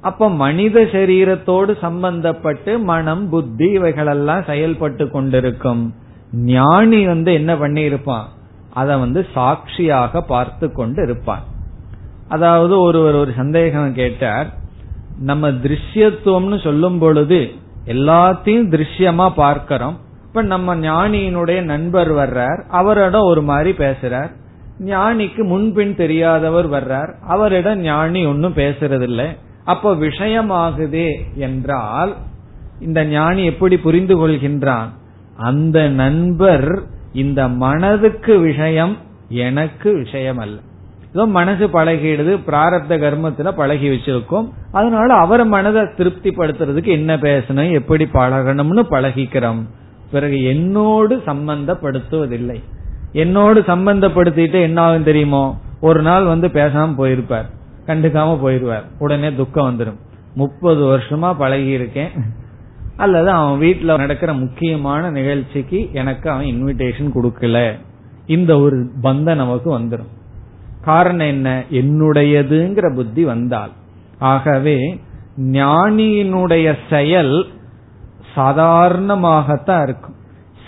அப்ப 0.00 0.28
மனித 0.28 0.80
சரீரத்தோடு 0.80 1.74
சம்பந்தப்பட்டு 1.80 2.78
மனம் 2.78 3.28
புத்தி 3.28 3.70
இவைகளெல்லாம் 3.70 4.44
செயல்பட்டு 4.44 5.10
கொண்டிருக்கும். 5.10 5.94
ஞானி 6.32 7.06
வந்து 7.06 7.32
என்ன 7.32 7.54
பண்ணியிருப்பான்? 7.54 8.24
அதை 8.70 8.94
அத 8.94 8.96
வந்து 8.96 9.26
சாட்சியாக 9.34 10.20
பார்த்து 10.20 10.72
கொண்டு 10.72 11.02
இருப்பான். 11.02 11.42
அதாவது 12.28 12.80
ஒருவர் 12.80 13.14
ஒரு 13.14 13.32
சந்தேகம் 13.36 13.94
கேட்டார் 13.94 14.48
நம்ம 15.18 15.50
திருஷ்யத்துவம்னு 15.50 16.62
சொல்லும் 16.62 16.98
பொழுது 16.98 17.42
எல்லாத்தையும் 17.86 18.70
திருஷ்யமா 18.70 19.30
பார்க்கிறோம். 19.30 20.00
இப்ப 20.26 20.42
நம்ம 20.42 20.76
ஞானியினுடைய 20.76 21.62
நண்பர் 21.62 22.12
வர்றார். 22.12 22.62
அவரிடம் 22.68 23.20
ஒரு 23.20 23.42
மாதிரி 23.42 23.70
பேசுறார். 23.70 24.30
ஞானிக்கு 24.80 25.44
முன்பின் 25.44 25.96
தெரியாதவர் 25.96 26.70
வர்றார். 26.70 27.14
அவரிடம் 27.20 27.78
ஞானி 27.78 28.26
ஒன்னும் 28.26 28.54
பேசுறதில்லை. 28.54 29.36
அப்ப 29.64 29.94
விஷயமாகுதே 29.94 31.10
என்றால் 31.34 32.16
இந்த 32.80 33.04
ஞானி 33.04 33.44
எப்படி 33.44 33.78
புரிந்து 33.78 34.28
கொள்கின்றான்? 34.28 34.88
அந்த 35.36 35.88
நண்பர் 35.88 36.82
இந்த 37.12 37.48
மனதுக்கு 37.48 38.38
விஷயம் 38.38 38.96
எனக்கு 39.28 39.92
விஷயம் 39.92 40.38
அல்ல 40.38 40.60
ஏதோ 41.14 41.24
மனசு 41.26 41.66
பழகிடுது 41.66 42.32
பிராரப்த 42.46 42.94
கர்மத்துல 43.02 43.50
பழகி 43.50 43.88
வச்சிருக்கோம். 43.88 44.46
அதனால 44.72 45.14
அவர் 45.14 45.42
மனதை 45.44 45.82
திருப்திப்படுத்துறதுக்கு 45.82 46.90
என்ன 46.98 47.16
பேசணும் 47.16 47.72
எப்படி 47.72 48.04
பழகணும்னு 48.12 48.82
பழகிக்கிறோம். 48.90 49.60
பிறகு 50.10 50.38
என்னோடு 50.44 51.16
சம்பந்தப்படுத்துவதில்லை. 51.26 52.56
என்னோடு 53.12 53.60
சம்பந்தப்படுத்திட்டு 53.60 54.58
என்ன 54.62 54.80
ஆகும் 54.80 55.02
தெரியுமோ 55.02 55.44
ஒரு 55.80 56.02
நாள் 56.02 56.24
வந்து 56.24 56.48
பேசாம 56.48 56.90
போயிருப்பார். 56.98 57.48
கண்டுக்காம 57.86 58.34
போயிருவார். 58.44 58.84
உடனே 58.98 59.34
துக்கம் 59.34 59.68
வந்துடும் 59.68 60.00
முப்பது 60.34 60.82
வருஷமா 60.84 61.34
பழகி 61.38 61.70
இருக்கேன் 61.78 62.10
அல்லது 62.96 63.30
அவன் 63.30 63.60
வீட்டுல 63.60 63.96
நடக்கிற 63.96 64.32
முக்கியமான 64.32 65.10
நிகழ்ச்சிக்கு 65.10 65.88
எனக்கு 65.92 66.30
அவன் 66.30 66.46
இன்விடேஷன் 66.46 67.14
கொடுக்கல. 67.14 67.56
இந்த 68.26 68.52
ஒரு 68.58 68.76
பந்தம் 69.02 69.40
நமக்கு 69.42 69.70
வந்துடும் 69.78 70.12
காரணம் 70.84 71.26
என்ன? 71.26 71.64
என்னுடையதுங்கிற 71.70 72.94
புத்தி 72.94 73.24
வந்தால். 73.24 73.70
ஆகவே 74.18 75.00
ஞானியினுடைய 75.36 76.76
செயல் 76.90 77.46
சாதாரணமாகத்தான் 78.36 79.82
இருக்கும். 79.82 80.14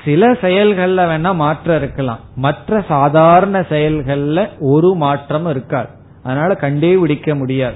சில 0.05 0.33
செயல்கள்ல 0.33 1.05
வேணா 1.05 1.35
மாற்றம் 1.35 1.77
இருக்கலாம். 1.77 2.19
மற்ற 2.37 2.85
சாதாரண 2.89 3.61
செயல்கள்ல 3.61 4.49
ஒரு 4.61 4.95
மாற்றம் 4.95 5.47
இருக்காது. 5.47 5.89
அதனால 6.23 6.55
கண்டுபிடிக்க 6.55 7.35
முடியாது. 7.35 7.75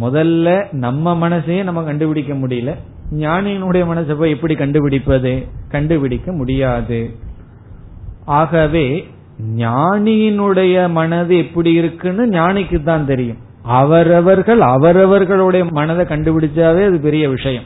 முதல்ல 0.00 0.72
நம்ம 0.72 1.28
மனசையே 1.28 1.62
நம்ம 1.62 1.82
கண்டுபிடிக்க 1.82 2.34
முடியல. 2.34 2.74
ஞானியினுடைய 3.10 3.84
மனசை 3.86 4.14
போய் 4.14 4.30
எப்படி 4.30 4.54
கண்டுபிடிப்பது? 4.54 5.46
கண்டுபிடிக்க 5.68 6.32
முடியாது. 6.32 7.10
ஆகவே 8.24 9.08
ஞானியினுடைய 9.56 10.90
மனது 10.90 11.36
எப்படி 11.36 11.72
இருக்குன்னு 11.72 12.26
ஞானிக்கு 12.26 12.82
தான் 12.82 13.06
தெரியும். 13.06 13.36
அவரவர்கள் 13.62 14.60
அவரவர்களுடைய 14.60 15.66
மனதை 15.70 16.04
கண்டுபிடிச்சாவே 16.04 16.86
அது 16.86 16.98
பெரிய 16.98 17.28
விஷயம். 17.28 17.62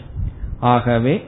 ஆகவே 0.60 1.24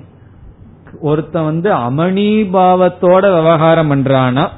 ஒருத்தன் 1.01 1.45
வந்து 1.45 1.71
அமணிபாவத்தோட 1.73 3.37
விவகாரம் 3.37 3.91
பண்றானா 3.91 4.49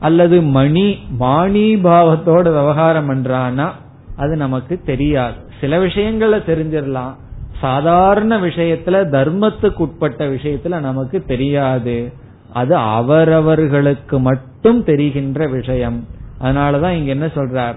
அல்லது 0.00 0.42
மணி 0.42 0.98
மாணிபாவத்தோட 1.20 2.42
விவகாரம் 2.42 3.10
பண்றானா 3.10 3.70
அது 4.16 4.36
நமக்கு 4.36 4.80
தெரியாது. 4.86 5.34
சில 5.60 5.78
விஷயங்கள 5.78 6.40
தெரிஞ்சிடலாம். 6.46 7.14
சாதாரண 7.60 8.38
விஷயத்துல 8.38 8.96
தர்மத்துக்கு 9.10 9.76
உட்பட்ட 9.76 10.26
விஷயத்துல 10.26 10.80
நமக்கு 10.80 11.24
தெரியாது. 11.26 12.12
அது 12.52 12.76
அவரவர்களுக்கு 12.76 14.20
மட்டும் 14.20 14.84
தெரிகின்ற 14.84 15.46
விஷயம். 15.46 16.06
அதனாலதான் 16.40 16.90
இங்க 16.90 17.10
என்ன 17.10 17.26
சொல்றார்? 17.26 17.74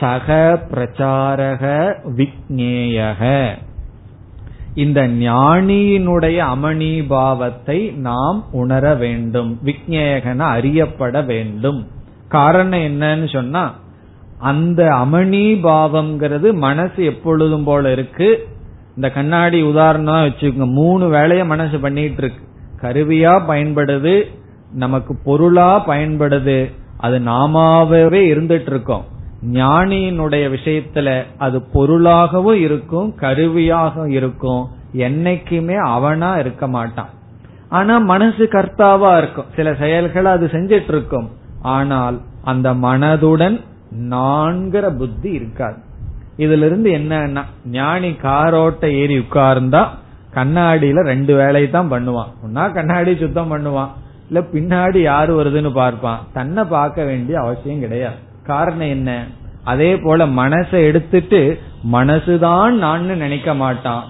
சக 0.00 0.58
பிரச்சாரக 0.70 1.94
விக்னேயக. 2.16 3.50
இந்த 4.74 5.08
ஞானியினுடைய 5.08 6.46
அமணிபாவத்தை 6.54 7.96
நாம் 7.96 8.44
உணர 8.52 8.94
வேண்டும். 8.94 9.58
விக்னேயகன 9.64 10.38
அறியப்பட 10.38 11.22
வேண்டும். 11.22 11.86
காரணம் 12.28 12.80
என்னன்னு 12.80 13.32
சொன்னா 13.32 13.74
அந்த 14.38 14.84
அமணிபாவம்ங்கிறது 14.84 16.54
மனசு 16.54 17.04
எப்பொழுதும் 17.04 17.64
போல 17.64 17.92
இருக்கு. 17.92 18.48
இந்த 18.96 19.10
கண்ணாடி 19.10 19.62
உதாரணம் 19.62 20.14
வச்சுக்கோங்க. 20.14 20.70
மூணு 20.70 21.08
வேலைய 21.08 21.44
மனசு 21.44 21.78
பண்ணிட்டு 21.78 22.22
இருக்கு. 22.24 22.52
கருவியா 22.82 23.34
பயன்படுது 23.48 24.24
நமக்கு 24.72 25.16
பொருளா 25.24 25.86
பயன்படுது 25.86 26.72
அது 26.98 27.18
நாமாவே 27.18 28.20
இருந்துட்டு 28.32 28.70
இருக்கோம் 28.70 29.04
ஞானியினுடைய 29.52 30.56
விஷயத்துல 30.56 31.24
அது 31.38 31.62
பொருளாகவும் 31.62 32.60
இருக்கும் 32.60 33.14
கருவியாக 33.14 34.10
இருக்கும் 34.10 34.68
என்னைக்குமே 34.92 35.76
அவனா 35.76 36.36
இருக்க 36.36 36.68
மாட்டான். 36.68 37.08
ஆனா 37.68 37.98
மனசு 37.98 38.48
கர்த்தாவா 38.52 39.16
இருக்கும். 39.16 39.44
சில 39.56 39.74
செயல்களை 39.74 40.32
அது 40.32 40.46
செஞ்சிட்டு 40.46 40.88
இருக்கும் 40.88 41.30
ஆனால் 41.62 42.20
அந்த 42.42 42.74
மனதுடன் 42.74 43.60
நான்கிற 43.98 44.96
புத்தி 44.98 45.30
இருக்காது. 45.30 45.76
இதுல 46.36 46.66
இருந்து 46.66 46.90
என்னன்னா 46.90 47.42
ஞானி 47.66 48.10
காரோட்ட 48.10 48.84
ஏறி 48.92 49.18
உட்கார்ந்தா 49.18 49.88
கண்ணாடியில 50.34 51.02
ரெண்டு 51.02 51.36
வேலையை 51.36 51.70
தான் 51.70 51.92
பண்ணுவான். 51.92 52.28
ஒன்னா 52.46 52.72
கண்ணாடி 52.72 53.16
சுத்தம் 53.16 53.52
பண்ணுவான். 53.52 53.88
இல்ல 54.28 54.44
பின்னாடி 54.52 54.98
யாரு 54.98 55.42
வருதுன்னு 55.42 55.70
பார்ப்பான். 55.70 56.26
தன்னை 56.32 56.64
பார்க்க 56.64 57.04
வேண்டிய 57.04 57.40
அவசியம் 57.40 57.80
கிடையாது. 57.80 58.14
காரணம் 58.46 58.88
என்ன? 58.88 59.24
அதே 59.64 59.96
போல 59.96 60.26
மனசை 60.26 60.84
எடுத்துட்டு 60.84 61.58
மனசுதான் 61.92 62.70
நான் 62.70 63.04
நினைக்க 63.04 63.54
மாட்டான். 63.54 64.04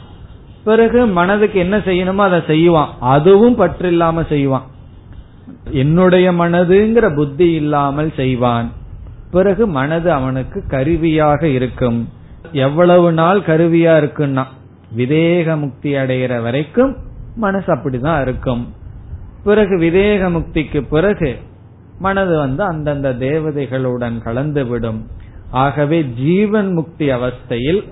பிறகு 0.65 1.07
மனதுக்கு 1.07 1.59
என்ன 1.59 1.79
செய்யணுமோ 1.79 2.17
அதை 2.17 2.43
செய்வான். 2.47 2.89
அதுவும் 3.01 3.55
பற்று 3.55 3.89
இல்லாம 3.89 4.23
செய்வான். 4.23 4.65
என்னுடைய 5.71 6.33
மனதுங்கிற 6.33 7.15
புத்தி 7.15 7.53
இல்லாமல் 7.53 8.13
செய்வான். 8.17 8.71
பிறகு 9.31 9.67
மனது 9.67 10.13
அவனுக்கு 10.13 10.67
கருவியாக 10.67 11.47
இருக்கும். 11.47 12.09
எவ்வளவு 12.53 13.13
நாள் 13.13 13.41
கருவியா 13.41 13.93
இருக்குன்னா 13.97 14.45
விதேக 14.97 15.59
முக்தி 15.59 15.95
அடைகிற 15.95 16.43
வரைக்கும் 16.43 16.97
மனசு 17.37 17.75
அப்படிதான் 17.75 18.21
இருக்கும். 18.21 18.75
பிறகு 19.45 19.77
விதேக 19.79 20.31
முக்திக்கு 20.31 20.81
பிறகு 20.91 21.37
மனது 21.99 22.37
வந்து 22.37 22.63
அந்தந்த 22.65 23.13
தேவதைகளுடன் 23.13 24.23
கலந்து 24.23 24.67
விடும் 24.67 25.01
ஆகவே 25.51 26.03
ஜீவன் 26.03 26.73
முக்தி 26.73 27.09
அவஸ்தையில் 27.09 27.83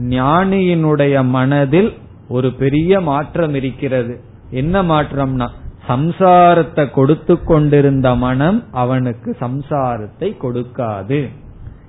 ஞானியினுடைய 0.00 1.24
மனதில் 1.28 1.90
ஒரு 2.28 2.52
பெரிய 2.52 3.00
மாற்றம் 3.00 3.54
இருக்கிறது. 3.54 4.20
என்ன 4.50 4.82
மாற்றம்னா 4.82 5.48
சம்சாரத்தை 5.88 6.90
கொடுத்து 6.90 7.34
கொண்டிருந்த 7.42 8.14
மனம் 8.14 8.58
அவனுக்கு 8.72 9.36
சம்சாரத்தை 9.40 10.28
கொடுக்காது. 10.42 11.28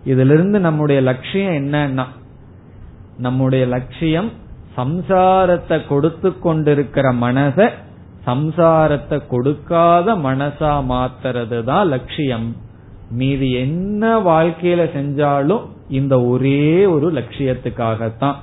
இதிலிருந்து 0.03 0.59
நம்முடைய 0.59 1.01
லட்சியம் 1.01 1.53
என்னன்னா 1.53 2.05
நம்முடைய 3.17 3.65
லட்சியம் 3.65 4.29
சம்சாரத்தை 4.77 5.77
கொடுத்து 5.87 6.29
கொண்டிருக்கிற 6.45 7.07
மனதை 7.23 7.67
சம்சாரத்தை 8.27 9.17
கொடுக்காத 9.31 10.15
மனசா 10.25 10.73
மாத்துறது 10.91 11.57
தான் 11.69 11.89
லட்சியம். 11.93 12.47
மீதி 13.19 13.49
என்ன 13.63 14.03
வாழ்க்கையில 14.29 14.81
செஞ்சாலும் 14.97 15.63
இந்த 15.99 16.13
ஒரே 16.31 16.63
ஒரு 16.93 17.07
லட்சியத்துக்காகத்தான். 17.17 18.37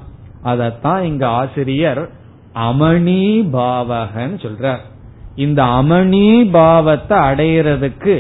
அதத்தான் 0.44 1.02
இங்க 1.10 1.24
ஆசிரியர் 1.40 2.02
அமணி 2.68 3.24
பாவகன்னு 3.56 4.38
சொல்றார். 4.44 4.82
இந்த 5.44 5.60
அமணி 5.80 6.26
பாவத்தை 6.58 7.16
அடையிறதுக்கு 7.28 8.14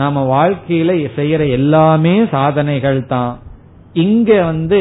நாம 0.00 0.22
வாழ்க்கையில 0.34 0.90
செய்யற 1.18 1.42
எல்லாமே 1.58 2.14
சாதனைகள் 2.34 3.00
தான் 3.14 3.32
இங்க 4.04 4.30
வந்து 4.50 4.80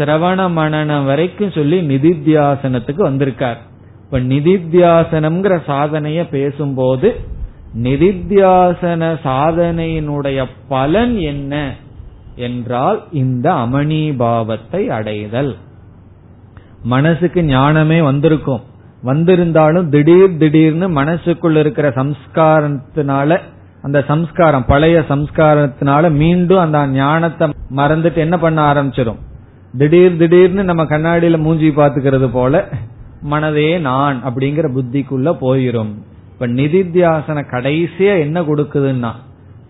சிரவண 0.00 0.52
மனனம் 0.52 1.04
வரைக்கும் 1.04 1.50
சொல்லி 1.50 1.78
நிதித்தியாசனத்துக்கு 1.88 3.02
வந்திருக்கார். 3.02 3.58
இப்ப 4.04 4.20
நிதித்தியாசனம்ங்கிற 4.20 5.54
சாதனைய 5.66 6.28
பேசும்போது 6.30 7.20
நிதித்தியாசன 7.82 9.02
சாதனையினுடைய 9.24 10.44
பலன் 10.68 11.18
என்ன 11.18 11.74
என்றால் 12.36 13.02
இந்த 13.12 13.52
அமணிபாவத்தை 13.52 14.86
அடைதல். 14.88 15.56
மனசுக்கு 16.82 17.44
ஞானமே 17.44 18.00
வந்திருக்கும். 18.00 18.60
வந்திருந்தாலும் 19.02 19.88
திடீர் 19.88 20.36
திடீர்னு 20.36 20.88
மனசுக்குள்ள 20.88 21.56
இருக்கிற 21.56 21.88
சம்ஸ்காரத்தினால 21.88 23.40
அந்த 23.82 24.04
சம்ஸ்காரம் 24.08 24.66
பழைய 24.66 25.04
சம்ஸ்காரத்தினால 25.08 26.10
மீண்டும் 26.12 26.58
அந்த 26.58 26.86
ஞானத்தை 26.86 27.48
மறந்துட்டு 27.76 28.16
என்ன 28.16 28.38
பண்ண 28.38 28.58
ஆரம்பிச்சிடும் 28.72 29.20
திடீர் 29.78 30.16
திடீர்னு 30.16 30.64
நம்ம 30.64 30.82
கண்ணாடியில 30.84 31.38
மூஞ்சி 31.38 31.68
பாத்துக்கிறது 31.68 32.28
போல 32.32 32.68
மனதே 33.30 33.80
நான் 33.80 34.16
அப்படிங்கிற 34.24 34.66
புத்திக்குள்ள 34.76 35.28
போயிரும். 35.40 35.92
இப்ப 36.32 36.46
நிதித்தியாசன 36.46 37.38
கடைசியா 37.50 38.18
என்ன 38.18 38.42
கொடுக்குதுன்னா 38.42 39.12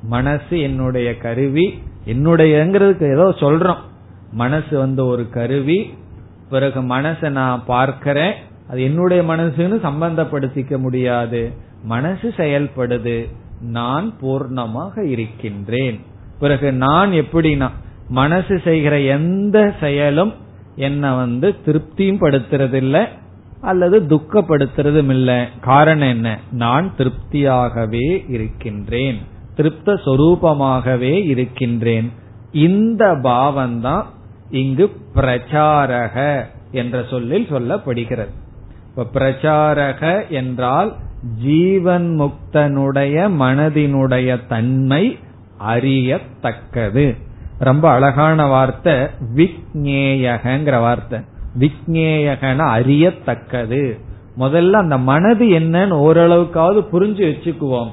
மனசு 0.02 0.60
என்னுடைய 0.60 1.16
கருவி 1.16 1.82
என்னுடையங்கிறதுக்கு 2.06 3.12
ஏதோ 3.12 3.26
சொல்றோம். 3.40 3.82
மனசு 4.32 4.78
வந்து 4.78 5.06
ஒரு 5.06 5.28
கருவி 5.30 5.94
பிறகு 6.50 6.80
மனசை 6.80 7.28
நான் 7.28 7.64
பார்க்கிறேன் 7.66 8.34
அது 8.68 8.82
என்னுடைய 8.82 9.22
மனசுன்னு 9.22 9.76
சம்பந்தப்படுத்திக்க 9.86 10.78
முடியாது. 10.78 11.52
மனசு 11.84 12.34
செயல்படுது 12.36 13.28
நான் 13.60 14.12
பூர்ணமாக 14.22 15.04
இருக்கின்றேன். 15.04 16.00
பிறகு 16.38 16.72
நான் 16.72 17.10
எப்படின்னா 17.10 17.70
மனசு 18.10 18.60
செய்கிற 18.64 19.00
எந்த 19.00 19.74
செயலும் 19.80 20.34
என்ன 20.76 21.14
வந்து 21.14 21.54
திருப்தியும் 21.66 22.20
படுத்துறதில்லை 22.20 23.08
அல்லது 23.60 24.00
துக்கப்படுத்துறதும் 24.00 25.08
இல்ல. 25.08 25.48
காரணம் 25.60 26.08
என்ன? 26.08 26.38
நான் 26.52 26.92
திருப்தியாகவே 26.98 28.30
இருக்கின்றேன். 28.30 29.18
திருப்த 29.56 30.00
சொரூபமாகவே 30.04 31.24
இருக்கின்றேன். 31.24 32.12
இந்த 32.52 33.06
பாவம்தான் 33.12 34.02
இங்கு 34.50 34.90
பிரச்சாரக 35.14 36.44
என்ற 36.72 37.04
சொல்லில் 37.10 37.46
சொல்லப்படுகிறது. 37.50 38.32
இப்ப 38.88 39.06
பிரச்சாரக 39.14 40.28
என்றால் 40.28 40.94
ஜீவன் 41.42 42.20
முக்தனுடைய 42.20 43.30
மனதினுடைய 43.40 44.46
தன்மை 44.46 45.18
அறியத்தக்கது. 45.58 47.28
ரொம்ப 47.60 47.90
அழகான 47.90 48.46
வார்த்தை 48.46 48.94
விக்னேயகங்கிற 49.36 50.80
வார்த்தை. 50.80 51.18
விக்னேயகன 51.58 52.56
அறியத்தக்கது. 52.56 53.98
முதல்ல 54.38 54.70
அந்த 54.70 54.98
மனது 54.98 55.44
என்னன்னு 55.44 55.96
ஓரளவுக்காவது 56.06 56.86
புரிஞ்சு 56.92 57.24
வச்சுக்குவோம். 57.30 57.90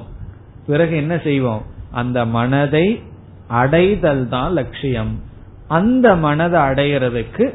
பிறகு 0.66 0.96
என்ன 0.96 1.18
செய்வோம்? 1.18 1.62
அந்த 1.90 2.24
மனதை 2.24 3.02
அடைதல் 3.48 4.28
தான் 4.28 4.52
லட்சியம். 4.52 5.20
அந்த 5.68 6.16
மனதை 6.16 6.60
அடையிறதுக்கு 6.60 7.54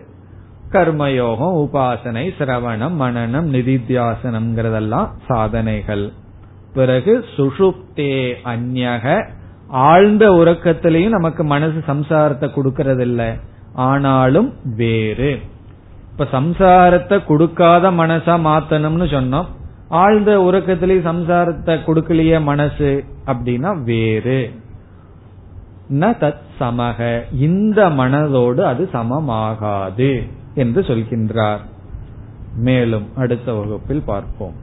கர்மயோகம் 0.72 1.58
உபாசனை 1.64 2.30
சிரவணம் 2.40 2.96
மனநம் 3.00 3.50
நிதித்தியாசனம்ங்கிறதெல்லாம் 3.56 5.10
சாதனைகள். 5.28 6.12
பிறகு 6.74 7.26
சுஷுப்தே 7.38 8.34
அந்நக 8.44 9.28
ஆழ்ந்த 9.74 10.32
உறக்கத்திலையும் 10.32 11.10
நமக்கு 11.10 11.44
மனசு 11.44 11.84
சம்சாரத்தை 11.88 12.50
கொடுக்கறதில்ல. 12.56 13.40
ஆனாலும் 13.74 14.54
வேறு. 14.76 15.40
இப்ப 16.12 16.28
சம்சாரத்தை 16.32 17.26
கொடுக்காத 17.26 17.92
மனசா 17.92 18.36
மாத்தணும்னு 18.40 19.06
சொன்னோம். 19.06 19.46
ஆழ்ந்த 19.90 20.38
உறக்கத்திலேயே 20.40 21.00
சம்சாரத்தை 21.00 21.80
கொடுக்கலையே 21.86 22.42
மனசு 22.42 23.04
அப்படின்னா 23.26 23.84
வேறு. 23.84 24.52
ந 25.92 26.04
தத் 26.04 26.44
சமக. 26.60 27.22
இந்த 27.34 27.90
மனதோடு 27.90 28.62
அது 28.62 28.90
சமமாகாது 28.94 30.28
என்று 30.56 30.82
சொல்கின்றார். 30.82 31.60
மேலும் 32.56 33.08
அடுத்த 33.16 33.54
வகுப்பில் 33.54 34.04
பார்ப்போம். 34.06 34.63